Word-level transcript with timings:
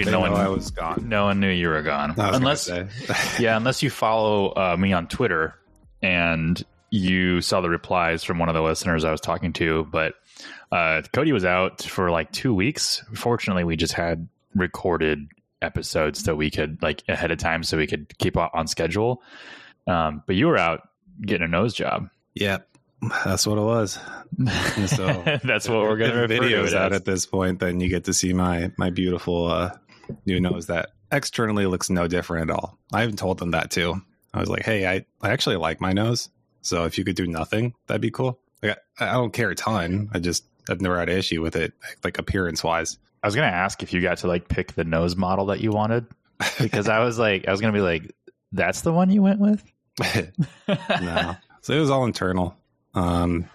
Actually, 0.00 0.12
no 0.12 0.20
one 0.20 0.32
I 0.32 0.48
was 0.48 0.70
gone. 0.70 1.08
No 1.08 1.24
one 1.24 1.40
knew 1.40 1.50
you 1.50 1.68
were 1.68 1.82
gone. 1.82 2.14
Unless, 2.16 2.68
yeah, 3.38 3.56
unless 3.56 3.82
you 3.82 3.90
follow 3.90 4.48
uh, 4.48 4.76
me 4.78 4.92
on 4.92 5.06
Twitter 5.08 5.54
and 6.02 6.62
you 6.90 7.40
saw 7.40 7.60
the 7.60 7.70
replies 7.70 8.24
from 8.24 8.38
one 8.38 8.48
of 8.48 8.54
the 8.54 8.62
listeners 8.62 9.04
I 9.04 9.12
was 9.12 9.20
talking 9.20 9.52
to. 9.54 9.86
But 9.90 10.14
uh, 10.72 11.02
Cody 11.12 11.32
was 11.32 11.44
out 11.44 11.82
for 11.82 12.10
like 12.10 12.32
two 12.32 12.54
weeks. 12.54 13.02
Fortunately, 13.14 13.64
we 13.64 13.76
just 13.76 13.92
had 13.92 14.28
recorded 14.54 15.28
episodes 15.62 16.24
that 16.24 16.36
we 16.36 16.50
could 16.50 16.82
like 16.82 17.02
ahead 17.08 17.30
of 17.30 17.38
time 17.38 17.62
so 17.62 17.76
we 17.76 17.86
could 17.86 18.16
keep 18.18 18.36
on 18.36 18.66
schedule. 18.66 19.22
Um, 19.86 20.22
but 20.26 20.36
you 20.36 20.46
were 20.46 20.58
out 20.58 20.88
getting 21.22 21.44
a 21.44 21.48
nose 21.48 21.74
job. 21.74 22.08
yep, 22.34 22.66
that's 23.24 23.46
what 23.46 23.58
it 23.58 23.62
was. 23.62 23.98
And 24.38 24.88
so 24.88 25.06
That's 25.44 25.68
what 25.68 25.82
we're 25.82 25.96
going 25.96 26.12
to 26.12 26.24
if 26.24 26.30
refer 26.30 26.42
to 26.42 26.54
videos 26.54 26.68
it 26.68 26.74
out 26.74 26.92
at 26.92 27.04
this 27.04 27.26
point, 27.26 27.60
then 27.60 27.80
you 27.80 27.88
get 27.88 28.04
to 28.04 28.14
see 28.14 28.32
my 28.32 28.70
my 28.76 28.90
beautiful 28.90 29.46
uh, 29.46 29.70
new 30.26 30.40
nose 30.40 30.66
that 30.66 30.90
externally 31.12 31.66
looks 31.66 31.90
no 31.90 32.06
different 32.06 32.50
at 32.50 32.56
all. 32.56 32.78
I 32.92 33.02
even 33.02 33.16
told 33.16 33.38
them 33.38 33.52
that 33.52 33.70
too. 33.70 34.00
I 34.32 34.40
was 34.40 34.48
like, 34.48 34.64
hey, 34.64 34.86
I, 34.86 35.04
I 35.20 35.30
actually 35.30 35.56
like 35.56 35.80
my 35.80 35.92
nose, 35.92 36.28
so 36.62 36.84
if 36.84 36.98
you 36.98 37.04
could 37.04 37.16
do 37.16 37.26
nothing, 37.26 37.74
that'd 37.86 38.00
be 38.00 38.10
cool. 38.10 38.38
Like, 38.62 38.78
I, 38.98 39.08
I 39.08 39.12
don't 39.14 39.32
care 39.32 39.50
a 39.50 39.54
ton. 39.54 40.10
I 40.12 40.18
just 40.18 40.44
I've 40.68 40.80
never 40.80 40.98
had 40.98 41.08
an 41.08 41.18
issue 41.18 41.42
with 41.42 41.56
it, 41.56 41.72
like 42.04 42.18
appearance 42.18 42.62
wise. 42.62 42.98
I 43.22 43.26
was 43.26 43.34
going 43.34 43.50
to 43.50 43.54
ask 43.54 43.82
if 43.82 43.92
you 43.92 44.00
got 44.00 44.18
to 44.18 44.28
like 44.28 44.48
pick 44.48 44.72
the 44.74 44.84
nose 44.84 45.16
model 45.16 45.46
that 45.46 45.60
you 45.60 45.72
wanted 45.72 46.06
because 46.60 46.88
I 46.88 47.00
was 47.00 47.18
like, 47.18 47.46
I 47.46 47.50
was 47.50 47.60
going 47.60 47.72
to 47.72 47.78
be 47.78 47.82
like, 47.82 48.14
that's 48.52 48.80
the 48.82 48.92
one 48.92 49.10
you 49.10 49.22
went 49.22 49.40
with. 49.40 49.62
no. 50.68 51.36
So 51.60 51.74
it 51.74 51.80
was 51.80 51.90
all 51.90 52.04
internal. 52.06 52.56
Um, 52.94 53.48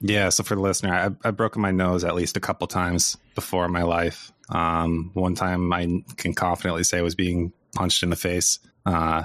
yeah. 0.00 0.28
So 0.28 0.44
for 0.44 0.54
the 0.54 0.60
listener, 0.60 0.94
I, 0.94 1.28
I've 1.28 1.36
broken 1.36 1.60
my 1.60 1.72
nose 1.72 2.04
at 2.04 2.14
least 2.14 2.36
a 2.36 2.40
couple 2.40 2.66
times 2.66 3.16
before 3.34 3.64
in 3.64 3.72
my 3.72 3.82
life. 3.82 4.32
Um, 4.48 5.10
one 5.14 5.34
time 5.34 5.72
I 5.72 6.02
can 6.16 6.34
confidently 6.34 6.84
say 6.84 6.98
I 6.98 7.02
was 7.02 7.14
being 7.14 7.52
punched 7.74 8.02
in 8.02 8.10
the 8.10 8.16
face. 8.16 8.58
Uh, 8.84 9.24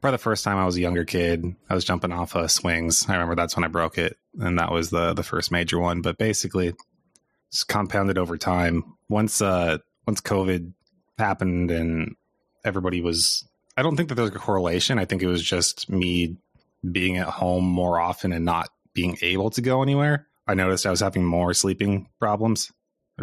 for 0.00 0.10
the 0.10 0.18
first 0.18 0.44
time 0.44 0.58
I 0.58 0.66
was 0.66 0.76
a 0.76 0.80
younger 0.80 1.04
kid, 1.04 1.44
I 1.70 1.74
was 1.74 1.84
jumping 1.84 2.12
off 2.12 2.34
of 2.34 2.50
swings. 2.50 3.08
I 3.08 3.14
remember 3.14 3.36
that's 3.36 3.56
when 3.56 3.64
I 3.64 3.68
broke 3.68 3.98
it, 3.98 4.18
and 4.38 4.58
that 4.58 4.72
was 4.72 4.90
the 4.90 5.14
the 5.14 5.22
first 5.22 5.52
major 5.52 5.78
one. 5.78 6.02
But 6.02 6.18
basically, 6.18 6.74
it's 7.48 7.64
compounded 7.64 8.18
over 8.18 8.36
time. 8.36 8.84
Once 9.08 9.40
uh, 9.40 9.78
once 10.06 10.20
COVID 10.20 10.72
happened 11.18 11.70
and 11.70 12.16
everybody 12.64 13.00
was, 13.00 13.48
I 13.76 13.82
don't 13.82 13.96
think 13.96 14.08
that 14.08 14.16
there 14.16 14.24
was 14.24 14.34
a 14.34 14.38
correlation. 14.38 14.98
I 14.98 15.04
think 15.04 15.22
it 15.22 15.28
was 15.28 15.42
just 15.42 15.88
me 15.88 16.36
being 16.90 17.18
at 17.18 17.28
home 17.28 17.64
more 17.64 18.00
often 18.00 18.32
and 18.32 18.44
not 18.44 18.70
being 18.94 19.16
able 19.22 19.50
to 19.50 19.60
go 19.62 19.82
anywhere. 19.82 20.26
I 20.46 20.54
noticed 20.54 20.84
I 20.84 20.90
was 20.90 21.00
having 21.00 21.24
more 21.24 21.54
sleeping 21.54 22.08
problems. 22.18 22.72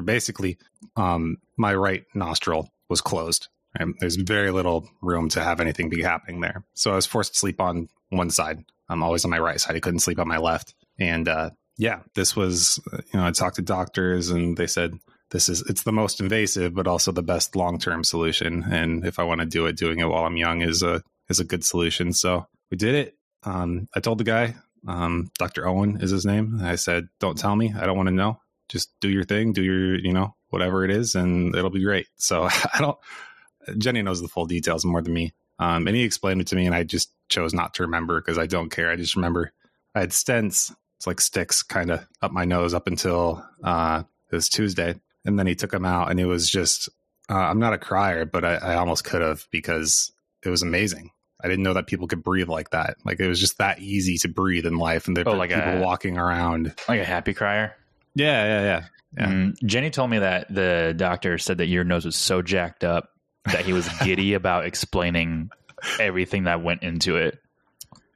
Basically, 0.04 0.58
um, 0.95 1.38
my 1.58 1.73
right 1.73 2.06
nostril 2.14 2.70
was 2.90 3.02
closed. 3.02 3.48
And 3.76 3.96
there's 4.00 4.16
very 4.16 4.52
little 4.52 4.90
room 5.02 5.30
to 5.30 5.44
have 5.44 5.59
anything 5.59 5.90
be 5.90 6.02
happening 6.02 6.42
there. 6.42 6.64
So 6.73 6.92
I 6.92 6.96
was 6.96 7.06
forced 7.06 7.34
to 7.34 7.40
sleep 7.40 7.62
on 7.62 7.88
one 8.09 8.31
side. 8.31 8.64
I'm 8.90 9.04
always 9.04 9.23
on 9.26 9.31
my 9.31 9.40
right 9.40 9.59
side. 9.59 9.76
I 9.76 9.80
couldn't 9.80 10.00
sleep 10.00 10.20
on 10.20 10.28
my 10.28 10.38
left. 10.38 10.73
And 11.00 11.28
uh, 11.28 11.52
yeah, 11.78 12.00
this 12.16 12.36
was, 12.36 12.80
you 12.92 13.20
know, 13.20 13.28
I 13.28 13.31
talked 13.31 13.58
to 13.58 13.62
doctors 13.62 14.30
and 14.30 14.58
they 14.58 14.68
said, 14.68 14.94
this 15.31 15.50
is, 15.50 15.62
it's 15.70 15.84
the 15.84 15.92
most 15.92 16.20
invasive, 16.20 16.74
but 16.74 16.88
also 16.88 17.12
the 17.12 17.22
best 17.22 17.56
long 17.56 17.78
term 17.78 18.03
solution. 18.03 18.64
And 18.64 19.06
if 19.06 19.20
I 19.20 19.24
want 19.24 19.42
to 19.42 19.46
do 19.46 19.68
it, 19.68 19.78
doing 19.78 20.00
it 20.00 20.06
while 20.06 20.26
I'm 20.26 20.38
young 20.38 20.62
is 20.62 20.81
a, 20.81 21.03
is 21.30 21.40
a 21.40 21.46
good 21.46 21.64
solution. 21.64 22.14
So 22.14 22.48
we 22.72 22.78
did 22.78 22.96
it. 22.96 23.16
Um, 23.44 23.88
I 23.96 24.00
told 24.00 24.18
the 24.18 24.24
guy, 24.24 24.56
um, 24.88 25.30
Dr. 25.38 25.68
Owen 25.68 26.00
is 26.02 26.09
his 26.09 26.25
name. 26.25 26.59
I 26.63 26.75
said, 26.75 27.09
don't 27.19 27.38
tell 27.38 27.56
me. 27.56 27.74
I 27.78 27.86
don't 27.86 27.97
want 27.97 28.08
to 28.08 28.16
know. 28.16 28.40
Just 28.69 28.91
do 29.02 29.09
your 29.09 29.24
thing, 29.24 29.52
do 29.53 29.63
your, 29.63 29.96
you 30.00 30.13
know, 30.13 30.35
whatever 30.50 30.85
it 30.85 30.91
is, 30.91 31.16
and 31.16 31.56
it'll 31.56 31.69
be 31.69 31.84
great. 31.84 32.07
So 32.18 32.44
I 32.74 32.80
don't, 32.80 32.97
Jenny 33.78 34.02
knows 34.02 34.22
the 34.22 34.28
full 34.28 34.46
details 34.46 34.85
more 34.85 35.02
than 35.02 35.13
me. 35.13 35.34
Um, 35.59 35.88
and 35.88 35.96
he 35.96 36.03
explained 36.03 36.40
it 36.41 36.47
to 36.47 36.56
me, 36.56 36.66
and 36.66 36.74
I 36.75 36.84
just 36.84 37.12
chose 37.28 37.53
not 37.53 37.74
to 37.75 37.84
remember 37.84 38.22
because 38.22 38.38
I 38.38 38.46
don't 38.47 38.69
care. 38.69 38.90
I 38.90 38.96
just 38.96 39.16
remember 39.16 39.52
I 39.94 40.00
had 40.02 40.09
stents, 40.12 40.74
it's 40.97 41.07
like 41.07 41.19
sticks 41.19 41.63
kind 41.63 41.91
of 41.91 42.07
up 42.22 42.31
my 42.31 42.46
nose 42.46 42.74
up 42.74 42.88
until 42.88 43.46
uh, 43.63 44.03
it 44.31 44.35
was 44.35 44.47
Tuesday. 44.50 44.96
And 45.25 45.38
then 45.38 45.47
he 45.47 45.56
took 45.56 45.72
them 45.72 45.84
out, 45.86 46.09
and 46.12 46.19
it 46.19 46.25
was 46.25 46.50
just, 46.50 46.88
uh, 47.30 47.34
I'm 47.36 47.59
not 47.59 47.74
a 47.74 47.78
crier, 47.78 48.24
but 48.25 48.46
I, 48.46 48.56
I 48.56 48.75
almost 48.75 49.03
could 49.03 49.22
have 49.22 49.46
because 49.51 50.12
it 50.44 50.50
was 50.50 50.62
amazing. 50.62 51.12
I 51.44 51.47
didn't 51.47 51.63
know 51.63 51.74
that 51.74 51.88
people 51.88 52.07
could 52.07 52.24
breathe 52.24 52.47
like 52.50 52.69
that. 52.72 52.96
Like 53.06 53.19
it 53.19 53.28
was 53.28 53.40
just 53.40 53.57
that 53.59 53.80
easy 53.80 54.18
to 54.19 54.28
breathe 54.30 54.66
in 54.66 54.78
life, 54.78 55.07
and 55.07 55.16
there 55.18 55.28
Oh, 55.28 55.34
like 55.34 55.50
people 55.50 55.78
a- 55.78 55.81
walking 55.81 56.18
around. 56.18 56.74
Like 56.88 57.01
a 57.01 57.06
happy 57.06 57.34
crier. 57.34 57.75
Yeah, 58.16 58.46
yeah, 58.46 58.62
yeah. 58.64 58.86
Yeah. 59.18 59.28
Mm, 59.28 59.64
Jenny 59.66 59.90
told 59.90 60.09
me 60.12 60.20
that 60.20 60.53
the 60.53 60.94
doctor 60.96 61.38
said 61.40 61.58
that 61.58 61.68
your 61.68 61.84
nose 61.84 62.06
was 62.06 62.16
so 62.16 62.42
jacked 62.44 62.84
up 62.84 63.09
that 63.46 63.66
he 63.66 63.74
was 63.74 63.90
giddy 64.03 64.34
about 64.36 64.66
explaining 64.66 65.50
everything 66.00 66.44
that 66.44 66.62
went 66.62 66.84
into 66.84 67.16
it. 67.16 67.40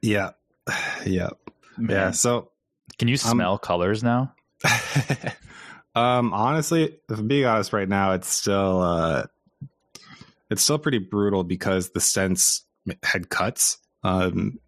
Yeah, 0.02 0.30
yeah, 1.04 1.30
yeah. 1.78 2.10
So 2.12 2.50
Can 2.98 3.08
you 3.08 3.14
Um, 3.14 3.18
smell 3.32 3.58
colors 3.58 4.02
now? 4.04 4.34
um 5.96 6.32
honestly 6.32 6.84
if 7.08 7.18
i'm 7.18 7.28
being 7.28 7.44
honest 7.44 7.72
right 7.72 7.88
now 7.88 8.12
it's 8.12 8.28
still 8.28 8.82
uh 8.82 9.24
it's 10.50 10.62
still 10.62 10.78
pretty 10.78 10.98
brutal 10.98 11.44
because 11.44 11.90
the 11.90 12.00
stents 12.00 12.62
had 13.02 13.28
cuts 13.28 13.78
um 14.02 14.58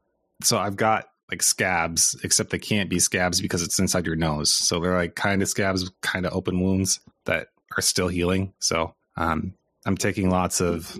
so 0.42 0.59
i've 0.59 0.76
got 0.76 1.06
like 1.31 1.42
scabs 1.42 2.16
except 2.22 2.50
they 2.50 2.59
can't 2.59 2.91
be 2.91 2.98
scabs 2.98 3.41
because 3.41 3.62
it's 3.62 3.78
inside 3.78 4.06
your 4.06 4.16
nose 4.16 4.50
so 4.50 4.81
they're 4.81 4.97
like 4.97 5.14
kind 5.14 5.42
of 5.42 5.48
scabs 5.48 5.91
kind 6.00 6.26
of 6.26 6.32
open 6.32 6.60
wounds 6.60 7.00
that 7.25 7.48
are 7.76 7.82
still 7.82 8.09
healing 8.09 8.53
so 8.59 8.94
um 9.16 9.54
i'm 9.86 9.97
taking 9.97 10.31
lots 10.31 10.60
of 10.60 10.97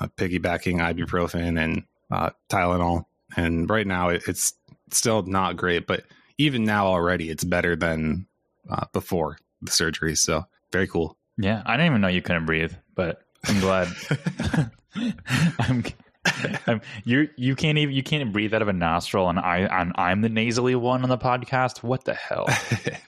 uh, 0.00 0.08
piggybacking 0.16 0.78
ibuprofen 0.78 1.62
and 1.62 1.84
uh, 2.10 2.30
tylenol 2.48 3.04
and 3.36 3.68
right 3.70 3.86
now 3.86 4.08
it, 4.08 4.22
it's 4.26 4.54
still 4.90 5.22
not 5.22 5.56
great 5.56 5.86
but 5.86 6.04
even 6.38 6.64
now 6.64 6.86
already 6.86 7.28
it's 7.28 7.44
better 7.44 7.76
than 7.76 8.26
uh, 8.68 8.86
before 8.92 9.38
the 9.62 9.70
surgery. 9.70 10.14
So 10.14 10.44
very 10.72 10.86
cool. 10.86 11.16
Yeah, 11.36 11.62
I 11.64 11.76
didn't 11.76 11.86
even 11.86 12.00
know 12.00 12.08
you 12.08 12.22
couldn't 12.22 12.46
breathe, 12.46 12.72
but 12.94 13.22
I'm 13.44 13.60
glad. 13.60 13.88
I'm, 15.58 15.84
You 17.04 17.28
you 17.36 17.56
can't 17.56 17.78
even 17.78 17.94
you 17.94 18.02
can't 18.02 18.32
breathe 18.32 18.54
out 18.54 18.62
of 18.62 18.68
a 18.68 18.72
nostril, 18.72 19.28
and 19.28 19.38
I 19.38 19.66
I'm, 19.66 19.92
I'm 19.96 20.20
the 20.20 20.28
nasally 20.28 20.74
one 20.74 21.02
on 21.02 21.08
the 21.08 21.18
podcast. 21.18 21.82
What 21.82 22.04
the 22.04 22.14
hell? 22.14 22.48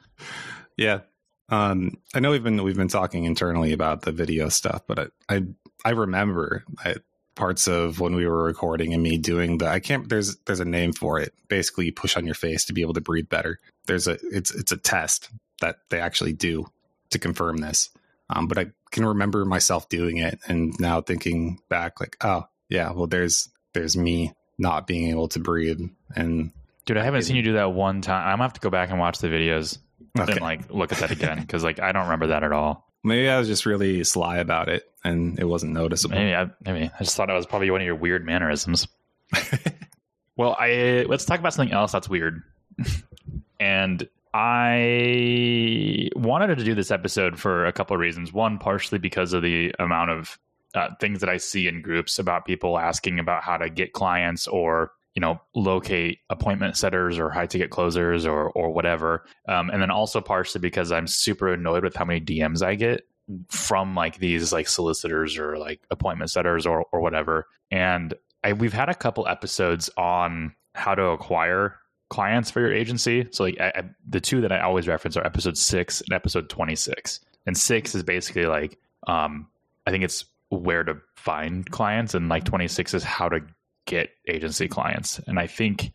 yeah. 0.77 1.00
Um, 1.49 1.99
I 2.15 2.21
know 2.21 2.31
we've 2.31 2.43
been 2.43 2.62
we've 2.62 2.77
been 2.77 2.89
talking 2.89 3.25
internally 3.25 3.73
about 3.73 4.03
the 4.03 4.12
video 4.12 4.49
stuff, 4.49 4.83
but 4.87 4.99
I 4.99 5.06
I, 5.28 5.43
I 5.84 5.91
remember 5.91 6.65
I, 6.84 6.97
parts 7.34 7.67
of 7.67 8.00
when 8.00 8.15
we 8.15 8.27
were 8.27 8.43
recording 8.43 8.93
and 8.93 9.03
me 9.03 9.19
doing 9.19 9.59
the 9.59 9.69
I 9.69 9.81
can't 9.81 10.09
there's 10.09 10.37
there's 10.47 10.61
a 10.61 10.65
name 10.65 10.93
for 10.93 11.21
it. 11.21 11.34
Basically, 11.49 11.87
you 11.87 11.93
push 11.93 12.17
on 12.17 12.27
your 12.27 12.34
face 12.34 12.65
to 12.67 12.73
be 12.73 12.83
able 12.83 12.94
to 12.94 13.00
breathe 13.00 13.29
better. 13.29 13.59
There's 13.87 14.09
a 14.09 14.19
it's 14.23 14.50
it's 14.55 14.73
a 14.73 14.77
test 14.77 15.29
that 15.61 15.79
they 15.91 16.00
actually 16.00 16.33
do 16.33 16.67
to 17.11 17.19
confirm 17.19 17.59
this. 17.59 17.91
Um, 18.31 18.47
but 18.47 18.59
I 18.59 18.67
can 18.91 19.05
remember 19.05 19.44
myself 19.44 19.89
doing 19.89 20.17
it 20.17 20.39
and 20.49 20.75
now 20.81 21.03
thinking 21.03 21.59
back 21.69 22.00
like, 22.00 22.17
oh 22.23 22.47
yeah, 22.72 22.91
well 22.93 23.06
there's 23.06 23.49
there's 23.75 23.97
me 23.97 24.33
not 24.59 24.87
being 24.87 25.10
able 25.10 25.28
to 25.28 25.38
breathe 25.38 25.81
and 26.16 26.53
Dude, 26.84 26.97
I 26.97 27.05
haven't 27.05 27.22
seen 27.22 27.37
you 27.37 27.43
do 27.43 27.53
that 27.53 27.72
one 27.72 28.00
time. 28.00 28.27
I'm 28.27 28.33
gonna 28.34 28.43
have 28.43 28.55
to 28.55 28.60
go 28.60 28.71
back 28.71 28.91
and 28.91 28.99
watch 28.99 29.19
the 29.19 29.28
videos 29.28 29.78
okay. 30.19 30.33
and 30.33 30.41
like 30.41 30.71
look 30.71 30.93
at 30.93 30.99
that 30.99 31.11
again 31.12 31.41
because 31.41 31.62
like 31.62 31.78
I 31.78 31.93
don't 31.93 32.05
remember 32.05 32.28
that 32.28 32.43
at 32.43 32.53
all. 32.53 32.88
Maybe 33.05 33.28
I 33.28 33.38
was 33.38 33.49
just 33.49 33.67
really 33.67 34.02
sly 34.05 34.38
about 34.38 34.69
it 34.69 34.85
and 35.05 35.38
it 35.38 35.44
wasn't 35.44 35.73
noticeable. 35.73 36.17
Maybe 36.17 36.35
I 36.35 36.50
maybe 36.64 36.91
I 36.93 37.05
just 37.05 37.17
thought 37.17 37.31
it 37.31 37.35
was 37.35 37.47
probably 37.47 37.70
one 37.70 37.81
of 37.81 37.85
your 37.85 37.94
weird 37.94 38.26
mannerisms. 38.26 38.88
well, 40.37 40.56
I 40.58 41.05
let's 41.08 41.25
talk 41.25 41.38
about 41.38 41.55
something 41.55 41.73
else 41.73 41.93
that's 41.93 42.08
weird. 42.08 42.43
and 43.61 44.08
I 44.35 46.08
wanted 46.17 46.58
to 46.58 46.64
do 46.64 46.75
this 46.75 46.91
episode 46.91 47.38
for 47.38 47.67
a 47.67 47.73
couple 47.73 47.94
of 47.94 48.00
reasons. 48.00 48.32
One, 48.32 48.58
partially 48.58 48.99
because 48.99 49.35
of 49.35 49.43
the 49.43 49.73
amount 49.79 50.11
of 50.11 50.37
uh, 50.75 50.89
things 51.01 51.21
that 51.21 51.29
I 51.29 51.37
see 51.37 51.69
in 51.69 51.83
groups 51.83 52.19
about 52.19 52.47
people 52.47 52.79
asking 52.79 53.19
about 53.19 53.43
how 53.43 53.57
to 53.57 53.69
get 53.69 53.93
clients 53.93 54.47
or 54.47 54.93
you 55.15 55.21
know 55.21 55.41
locate 55.55 56.21
appointment 56.31 56.77
setters 56.77 57.19
or 57.19 57.31
high 57.31 57.47
ticket 57.47 57.71
closers 57.71 58.27
or 58.27 58.51
or 58.51 58.71
whatever. 58.71 59.25
Um, 59.49 59.71
and 59.71 59.83
then 59.83 59.91
also 59.91 60.21
partially 60.21 60.61
because 60.61 60.91
I'm 60.93 61.07
super 61.07 61.53
annoyed 61.53 61.85
with 61.85 61.95
how 61.95 62.05
many 62.05 62.21
DMs 62.21 62.63
I 62.63 62.75
get 62.75 63.07
from 63.49 63.95
like 63.95 64.19
these 64.19 64.53
like 64.53 64.69
solicitors 64.69 65.39
or 65.39 65.59
like 65.59 65.81
appointment 65.91 66.31
setters 66.31 66.67
or 66.67 66.87
or 66.93 67.01
whatever. 67.01 67.47
And 67.71 68.15
I 68.43 68.55
we've 68.55 68.73
had 68.73 68.89
a 68.89 68.95
couple 68.95 69.27
episodes 69.29 69.91
on 69.97 70.55
how 70.75 70.95
to 70.95 71.07
acquire 71.09 71.77
clients 72.09 72.51
for 72.51 72.61
your 72.61 72.73
agency. 72.73 73.27
So 73.31 73.45
like 73.45 73.61
I, 73.61 73.69
I, 73.69 73.83
the 74.09 74.21
two 74.21 74.41
that 74.43 74.53
I 74.53 74.61
always 74.61 74.89
reference 74.89 75.17
are 75.17 75.27
episode 75.27 75.57
six 75.57 76.01
and 76.01 76.13
episode 76.13 76.49
twenty 76.49 76.77
six. 76.77 77.21
And 77.47 77.57
six 77.57 77.95
is 77.95 78.03
basically 78.03 78.47
like 78.47 78.79
um, 79.07 79.49
I 79.87 79.91
think 79.91 80.05
it's 80.05 80.25
where 80.52 80.84
to 80.84 80.96
find 81.16 81.69
clients, 81.70 82.14
and 82.14 82.28
like 82.28 82.44
twenty 82.44 82.69
six 82.69 82.94
is 82.94 83.02
how 83.02 83.28
to 83.28 83.40
get 83.87 84.10
agency 84.28 84.69
clients. 84.69 85.19
And 85.26 85.38
I 85.38 85.46
think 85.46 85.93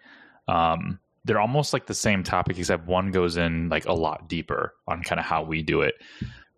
um, 0.48 1.00
they're 1.24 1.40
almost 1.40 1.74
like 1.74 1.86
the 1.86 1.94
same 1.94 2.24
topic, 2.24 2.58
except 2.58 2.88
one 2.88 3.12
goes 3.12 3.38
in 3.38 3.70
like 3.70 3.86
a 3.86 3.94
lot 3.94 4.28
deeper 4.28 4.74
on 4.88 5.04
kind 5.04 5.20
of 5.20 5.26
how 5.26 5.44
we 5.44 5.62
do 5.62 5.82
it. 5.82 5.96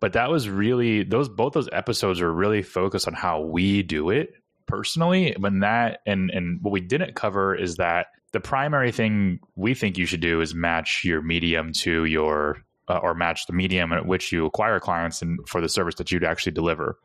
but 0.00 0.14
that 0.14 0.30
was 0.30 0.48
really 0.48 1.04
those 1.04 1.28
both 1.28 1.52
those 1.52 1.68
episodes 1.72 2.20
were 2.20 2.32
really 2.32 2.62
focused 2.62 3.06
on 3.06 3.14
how 3.14 3.40
we 3.40 3.82
do 3.82 4.10
it 4.10 4.32
personally. 4.66 5.36
When 5.38 5.60
that 5.60 6.00
and 6.06 6.30
and 6.30 6.58
what 6.62 6.72
we 6.72 6.80
didn't 6.80 7.14
cover 7.14 7.54
is 7.54 7.76
that 7.76 8.06
the 8.32 8.40
primary 8.40 8.92
thing 8.92 9.40
we 9.56 9.74
think 9.74 9.98
you 9.98 10.06
should 10.06 10.20
do 10.20 10.40
is 10.40 10.54
match 10.54 11.02
your 11.04 11.20
medium 11.20 11.72
to 11.74 12.04
your 12.06 12.62
uh, 12.88 12.98
or 12.98 13.14
match 13.14 13.46
the 13.46 13.52
medium 13.52 13.92
at 13.92 14.06
which 14.06 14.32
you 14.32 14.46
acquire 14.46 14.80
clients 14.80 15.22
and 15.22 15.38
for 15.46 15.60
the 15.60 15.68
service 15.68 15.96
that 15.96 16.10
you'd 16.10 16.24
actually 16.24 16.52
deliver. 16.52 16.98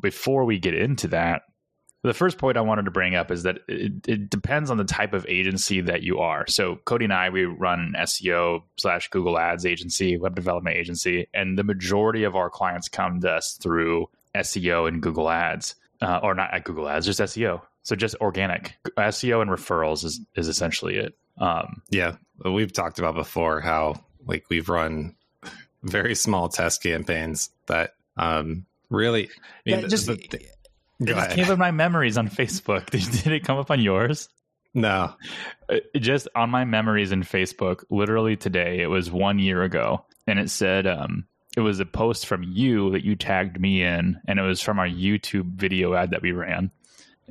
Before 0.00 0.44
we 0.44 0.58
get 0.58 0.74
into 0.74 1.08
that, 1.08 1.42
the 2.02 2.14
first 2.14 2.38
point 2.38 2.56
I 2.56 2.62
wanted 2.62 2.86
to 2.86 2.90
bring 2.90 3.14
up 3.14 3.30
is 3.30 3.44
that 3.44 3.58
it, 3.68 4.08
it, 4.08 4.30
depends 4.30 4.70
on 4.70 4.76
the 4.76 4.84
type 4.84 5.12
of 5.12 5.24
agency 5.28 5.80
that 5.82 6.02
you 6.02 6.18
are. 6.18 6.46
So 6.48 6.76
Cody 6.84 7.04
and 7.04 7.12
I, 7.12 7.30
we 7.30 7.44
run 7.44 7.94
SEO 7.96 8.62
slash 8.76 9.08
Google 9.08 9.38
Ads 9.38 9.64
agency, 9.64 10.16
web 10.16 10.34
development 10.34 10.76
agency, 10.76 11.28
and 11.32 11.56
the 11.56 11.62
majority 11.62 12.24
of 12.24 12.34
our 12.34 12.50
clients 12.50 12.88
come 12.88 13.20
to 13.20 13.30
us 13.30 13.56
through 13.62 14.08
SEO 14.34 14.88
and 14.88 15.00
Google 15.00 15.30
Ads, 15.30 15.76
uh, 16.00 16.18
or 16.22 16.34
not 16.34 16.52
at 16.52 16.64
Google 16.64 16.88
Ads, 16.88 17.06
just 17.06 17.20
SEO. 17.20 17.62
So 17.84 17.94
just 17.94 18.16
organic 18.20 18.76
SEO 18.96 19.42
and 19.42 19.50
referrals 19.50 20.04
is 20.04 20.20
is 20.34 20.48
essentially 20.48 20.96
it. 20.96 21.16
Um, 21.38 21.82
yeah, 21.90 22.16
we've 22.44 22.72
talked 22.72 22.98
about 22.98 23.14
before 23.14 23.60
how 23.60 24.02
like 24.26 24.44
we've 24.48 24.68
run 24.68 25.14
very 25.82 26.14
small 26.14 26.48
test 26.48 26.82
campaigns 26.82 27.50
that 27.66 27.94
um, 28.16 28.66
really 28.92 29.28
I 29.66 29.70
mean, 29.76 29.88
just, 29.88 30.06
the, 30.06 30.14
the, 30.14 30.40
it 31.00 31.14
just 31.14 31.30
came 31.30 31.50
up 31.50 31.58
my 31.58 31.70
memories 31.70 32.16
on 32.16 32.28
Facebook. 32.28 32.90
Did, 32.90 33.32
it 33.32 33.44
come 33.44 33.58
up 33.58 33.70
on 33.70 33.80
yours? 33.80 34.28
No. 34.74 35.14
Uh, 35.68 35.76
just 35.96 36.28
on 36.34 36.50
my 36.50 36.64
memories 36.64 37.12
in 37.12 37.22
Facebook, 37.22 37.84
literally 37.90 38.36
today, 38.36 38.80
it 38.80 38.86
was 38.86 39.10
one 39.10 39.38
year 39.38 39.62
ago, 39.62 40.04
and 40.26 40.38
it 40.38 40.50
said 40.50 40.86
um, 40.86 41.26
it 41.56 41.60
was 41.60 41.80
a 41.80 41.86
post 41.86 42.26
from 42.26 42.42
you 42.42 42.90
that 42.92 43.04
you 43.04 43.16
tagged 43.16 43.60
me 43.60 43.82
in, 43.82 44.20
and 44.26 44.38
it 44.38 44.42
was 44.42 44.60
from 44.60 44.78
our 44.78 44.88
YouTube 44.88 45.54
video 45.54 45.94
ad 45.94 46.10
that 46.10 46.22
we 46.22 46.32
ran. 46.32 46.70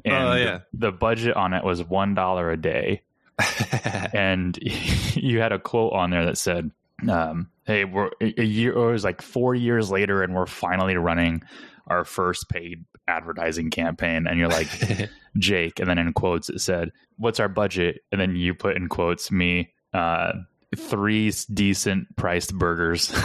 And 0.05 0.13
oh, 0.13 0.35
yeah. 0.35 0.59
the, 0.73 0.87
the 0.87 0.91
budget 0.91 1.35
on 1.35 1.53
it 1.53 1.63
was 1.63 1.83
one 1.83 2.13
dollar 2.13 2.51
a 2.51 2.57
day. 2.57 3.01
and 4.13 4.57
you 5.15 5.39
had 5.39 5.51
a 5.51 5.59
quote 5.59 5.93
on 5.93 6.11
there 6.11 6.25
that 6.25 6.37
said, 6.37 6.71
um, 7.09 7.49
"Hey, 7.71 7.85
we're 7.85 8.12
a 8.21 8.44
year, 8.44 8.73
or 8.73 8.89
it 8.89 8.94
was 8.94 9.03
like 9.03 9.21
four 9.21 9.56
years 9.56 9.89
later, 9.89 10.21
and 10.23 10.35
we're 10.35 10.45
finally 10.45 10.95
running 10.95 11.41
our 11.88 12.06
first 12.06 12.50
paid 12.50 12.85
advertising 13.07 13.69
campaign 13.69 14.27
and 14.27 14.39
you're 14.39 14.47
like 14.47 14.69
jake 15.38 15.79
and 15.79 15.89
then 15.89 15.97
in 15.97 16.13
quotes 16.13 16.50
it 16.50 16.59
said 16.59 16.89
what's 17.18 17.39
our 17.39 17.50
budget? 17.50 18.01
And 18.12 18.19
then 18.19 18.35
you 18.35 18.53
put 18.53 18.75
in 18.75 18.88
quotes 18.88 19.31
me 19.31 19.73
uh, 19.94 20.33
three 20.75 21.31
decent 21.53 22.15
priced 22.15 22.53
burgers. 22.53 23.13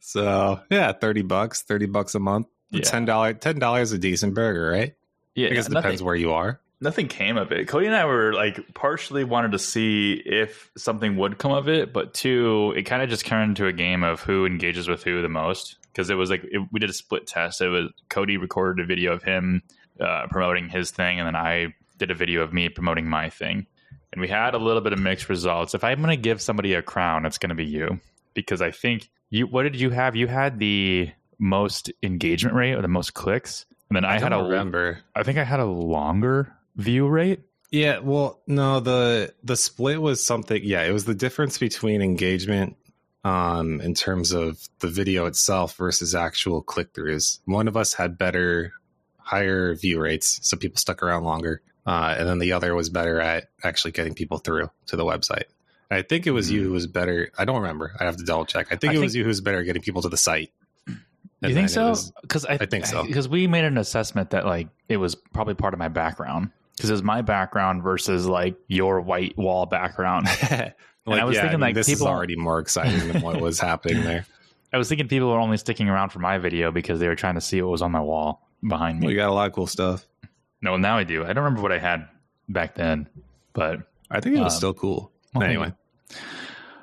So 0.00 0.60
yeah 0.70 0.92
30 0.92 1.22
bucks 1.22 1.62
30 1.62 1.86
bucks 1.86 2.14
a 2.14 2.18
month 2.18 2.46
yeah. 2.70 2.80
$10 2.80 3.40
$10 3.40 3.94
a 3.94 3.98
decent 3.98 4.34
burger 4.34 4.70
right? 4.70 4.94
Yeah 5.34 5.48
i 5.48 5.50
guess 5.50 5.66
it 5.66 5.74
depends 5.74 6.02
where 6.02 6.14
you 6.14 6.32
are 6.32 6.60
nothing 6.80 7.08
came 7.08 7.36
of 7.36 7.52
it. 7.52 7.68
Cody 7.68 7.86
and 7.86 7.96
I 7.96 8.04
were 8.04 8.32
like 8.32 8.74
partially 8.74 9.24
wanted 9.24 9.52
to 9.52 9.58
see 9.58 10.14
if 10.14 10.70
something 10.76 11.16
would 11.16 11.38
come 11.38 11.52
of 11.52 11.68
it, 11.68 11.92
but 11.92 12.14
two, 12.14 12.72
it 12.76 12.82
kind 12.84 13.02
of 13.02 13.08
just 13.08 13.26
turned 13.26 13.50
into 13.50 13.66
a 13.66 13.72
game 13.72 14.04
of 14.04 14.20
who 14.20 14.46
engages 14.46 14.88
with 14.88 15.02
who 15.02 15.22
the 15.22 15.28
most. 15.28 15.76
Because 15.92 16.10
it 16.10 16.14
was 16.14 16.30
like 16.30 16.44
it, 16.44 16.60
we 16.70 16.78
did 16.78 16.90
a 16.90 16.94
split 16.94 17.26
test. 17.26 17.60
It 17.60 17.68
was 17.68 17.90
Cody 18.08 18.36
recorded 18.36 18.84
a 18.84 18.86
video 18.86 19.12
of 19.12 19.22
him 19.22 19.62
uh, 20.00 20.26
promoting 20.30 20.68
his 20.68 20.90
thing, 20.90 21.18
and 21.18 21.26
then 21.26 21.36
I 21.36 21.74
did 21.96 22.10
a 22.10 22.14
video 22.14 22.42
of 22.42 22.52
me 22.52 22.68
promoting 22.68 23.06
my 23.06 23.30
thing. 23.30 23.66
And 24.12 24.20
we 24.20 24.28
had 24.28 24.54
a 24.54 24.58
little 24.58 24.80
bit 24.80 24.92
of 24.92 25.00
mixed 25.00 25.28
results. 25.28 25.74
If 25.74 25.84
I'm 25.84 25.98
going 25.98 26.16
to 26.16 26.16
give 26.16 26.40
somebody 26.40 26.74
a 26.74 26.82
crown, 26.82 27.26
it's 27.26 27.38
going 27.38 27.50
to 27.50 27.54
be 27.54 27.66
you 27.66 28.00
because 28.32 28.62
I 28.62 28.70
think 28.70 29.10
you. 29.28 29.46
What 29.46 29.64
did 29.64 29.76
you 29.76 29.90
have? 29.90 30.14
You 30.14 30.28
had 30.28 30.60
the 30.60 31.10
most 31.40 31.90
engagement 32.02 32.54
rate 32.54 32.74
or 32.74 32.82
the 32.82 32.88
most 32.88 33.14
clicks, 33.14 33.66
and 33.90 33.96
then 33.96 34.04
I, 34.04 34.16
I 34.16 34.20
had 34.20 34.32
a 34.32 34.42
remember. 34.42 35.00
I 35.16 35.24
think 35.24 35.38
I 35.38 35.44
had 35.44 35.58
a 35.58 35.66
longer 35.66 36.54
view 36.78 37.06
rate? 37.06 37.40
Yeah, 37.70 37.98
well, 37.98 38.40
no, 38.46 38.80
the 38.80 39.34
the 39.44 39.56
split 39.56 40.00
was 40.00 40.24
something. 40.24 40.62
Yeah, 40.64 40.84
it 40.84 40.92
was 40.92 41.04
the 41.04 41.14
difference 41.14 41.58
between 41.58 42.00
engagement 42.00 42.76
um, 43.24 43.82
in 43.82 43.92
terms 43.92 44.32
of 44.32 44.66
the 44.78 44.88
video 44.88 45.26
itself 45.26 45.76
versus 45.76 46.14
actual 46.14 46.62
click 46.62 46.94
throughs. 46.94 47.40
One 47.44 47.68
of 47.68 47.76
us 47.76 47.92
had 47.92 48.16
better, 48.16 48.72
higher 49.18 49.74
view 49.74 50.00
rates, 50.00 50.40
so 50.42 50.56
people 50.56 50.78
stuck 50.78 51.02
around 51.02 51.24
longer, 51.24 51.60
uh, 51.86 52.14
and 52.16 52.26
then 52.26 52.38
the 52.38 52.52
other 52.52 52.74
was 52.74 52.88
better 52.88 53.20
at 53.20 53.50
actually 53.62 53.92
getting 53.92 54.14
people 54.14 54.38
through 54.38 54.70
to 54.86 54.96
the 54.96 55.04
website. 55.04 55.44
I 55.90 56.02
think 56.02 56.26
it 56.26 56.30
was 56.30 56.46
mm-hmm. 56.46 56.56
you 56.56 56.64
who 56.64 56.72
was 56.72 56.86
better. 56.86 57.30
I 57.36 57.44
don't 57.44 57.60
remember. 57.60 57.92
I 58.00 58.04
have 58.04 58.16
to 58.16 58.24
double 58.24 58.46
check. 58.46 58.68
I 58.70 58.76
think 58.76 58.84
I 58.84 58.86
it 58.88 58.92
think, 58.94 59.04
was 59.04 59.14
you 59.14 59.24
who 59.24 59.28
was 59.28 59.42
better 59.42 59.60
at 59.60 59.64
getting 59.64 59.82
people 59.82 60.00
to 60.02 60.08
the 60.08 60.16
site. 60.16 60.52
You 61.40 61.54
think 61.54 61.68
so? 61.68 61.94
Because 62.20 62.44
I, 62.46 62.54
I 62.54 62.66
think 62.66 62.84
so. 62.84 63.04
Because 63.04 63.28
we 63.28 63.46
made 63.46 63.64
an 63.64 63.78
assessment 63.78 64.30
that 64.30 64.44
like 64.44 64.68
it 64.88 64.96
was 64.96 65.14
probably 65.14 65.54
part 65.54 65.72
of 65.72 65.78
my 65.78 65.88
background 65.88 66.50
because 66.78 66.90
it 66.90 66.94
was 66.94 67.02
my 67.02 67.22
background 67.22 67.82
versus 67.82 68.26
like 68.26 68.56
your 68.68 69.00
white 69.00 69.36
wall 69.36 69.66
background. 69.66 70.26
like, 70.50 70.74
I 71.06 71.24
was 71.24 71.36
yeah, 71.36 71.42
thinking 71.42 71.46
I 71.46 71.50
mean, 71.52 71.60
like 71.60 71.74
this 71.74 71.88
people 71.88 72.06
is 72.06 72.10
already 72.10 72.36
more 72.36 72.60
exciting 72.60 73.12
than 73.12 73.22
what 73.22 73.40
was 73.40 73.60
happening 73.60 74.02
there. 74.02 74.24
I 74.72 74.78
was 74.78 74.88
thinking 74.88 75.08
people 75.08 75.30
were 75.30 75.38
only 75.38 75.56
sticking 75.56 75.88
around 75.88 76.10
for 76.10 76.18
my 76.18 76.38
video 76.38 76.70
because 76.70 77.00
they 77.00 77.08
were 77.08 77.16
trying 77.16 77.34
to 77.34 77.40
see 77.40 77.60
what 77.62 77.70
was 77.70 77.82
on 77.82 77.90
my 77.90 78.00
wall 78.00 78.46
behind 78.66 79.00
me. 79.00 79.06
We 79.06 79.14
got 79.14 79.28
a 79.28 79.32
lot 79.32 79.46
of 79.46 79.54
cool 79.54 79.66
stuff. 79.66 80.06
No, 80.60 80.76
now 80.76 80.98
I 80.98 81.04
do. 81.04 81.24
I 81.24 81.28
don't 81.28 81.44
remember 81.44 81.62
what 81.62 81.72
I 81.72 81.78
had 81.78 82.08
back 82.48 82.74
then, 82.74 83.08
but 83.54 83.80
I 84.10 84.20
think 84.20 84.36
it 84.36 84.40
was 84.40 84.54
um, 84.54 84.58
still 84.58 84.74
cool. 84.74 85.10
Well, 85.34 85.44
anyway, 85.44 85.72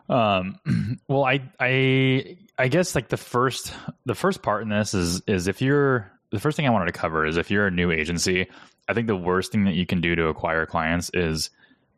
um, 0.09 0.59
well, 1.07 1.25
I, 1.25 1.41
I, 1.59 2.37
I 2.57 2.67
guess 2.69 2.95
like 2.95 3.09
the 3.09 3.17
first, 3.17 3.71
the 4.05 4.15
first 4.15 4.41
part 4.41 4.63
in 4.63 4.69
this 4.69 4.93
is 4.93 5.21
is 5.27 5.47
if 5.47 5.61
you're 5.61 6.11
the 6.31 6.39
first 6.39 6.57
thing 6.57 6.67
I 6.67 6.69
wanted 6.69 6.87
to 6.87 6.99
cover 6.99 7.25
is 7.25 7.37
if 7.37 7.51
you're 7.51 7.67
a 7.67 7.71
new 7.71 7.91
agency, 7.91 8.47
I 8.87 8.93
think 8.93 9.07
the 9.07 9.15
worst 9.15 9.51
thing 9.51 9.65
that 9.65 9.75
you 9.75 9.85
can 9.85 10.01
do 10.01 10.15
to 10.15 10.27
acquire 10.27 10.65
clients 10.65 11.09
is 11.13 11.49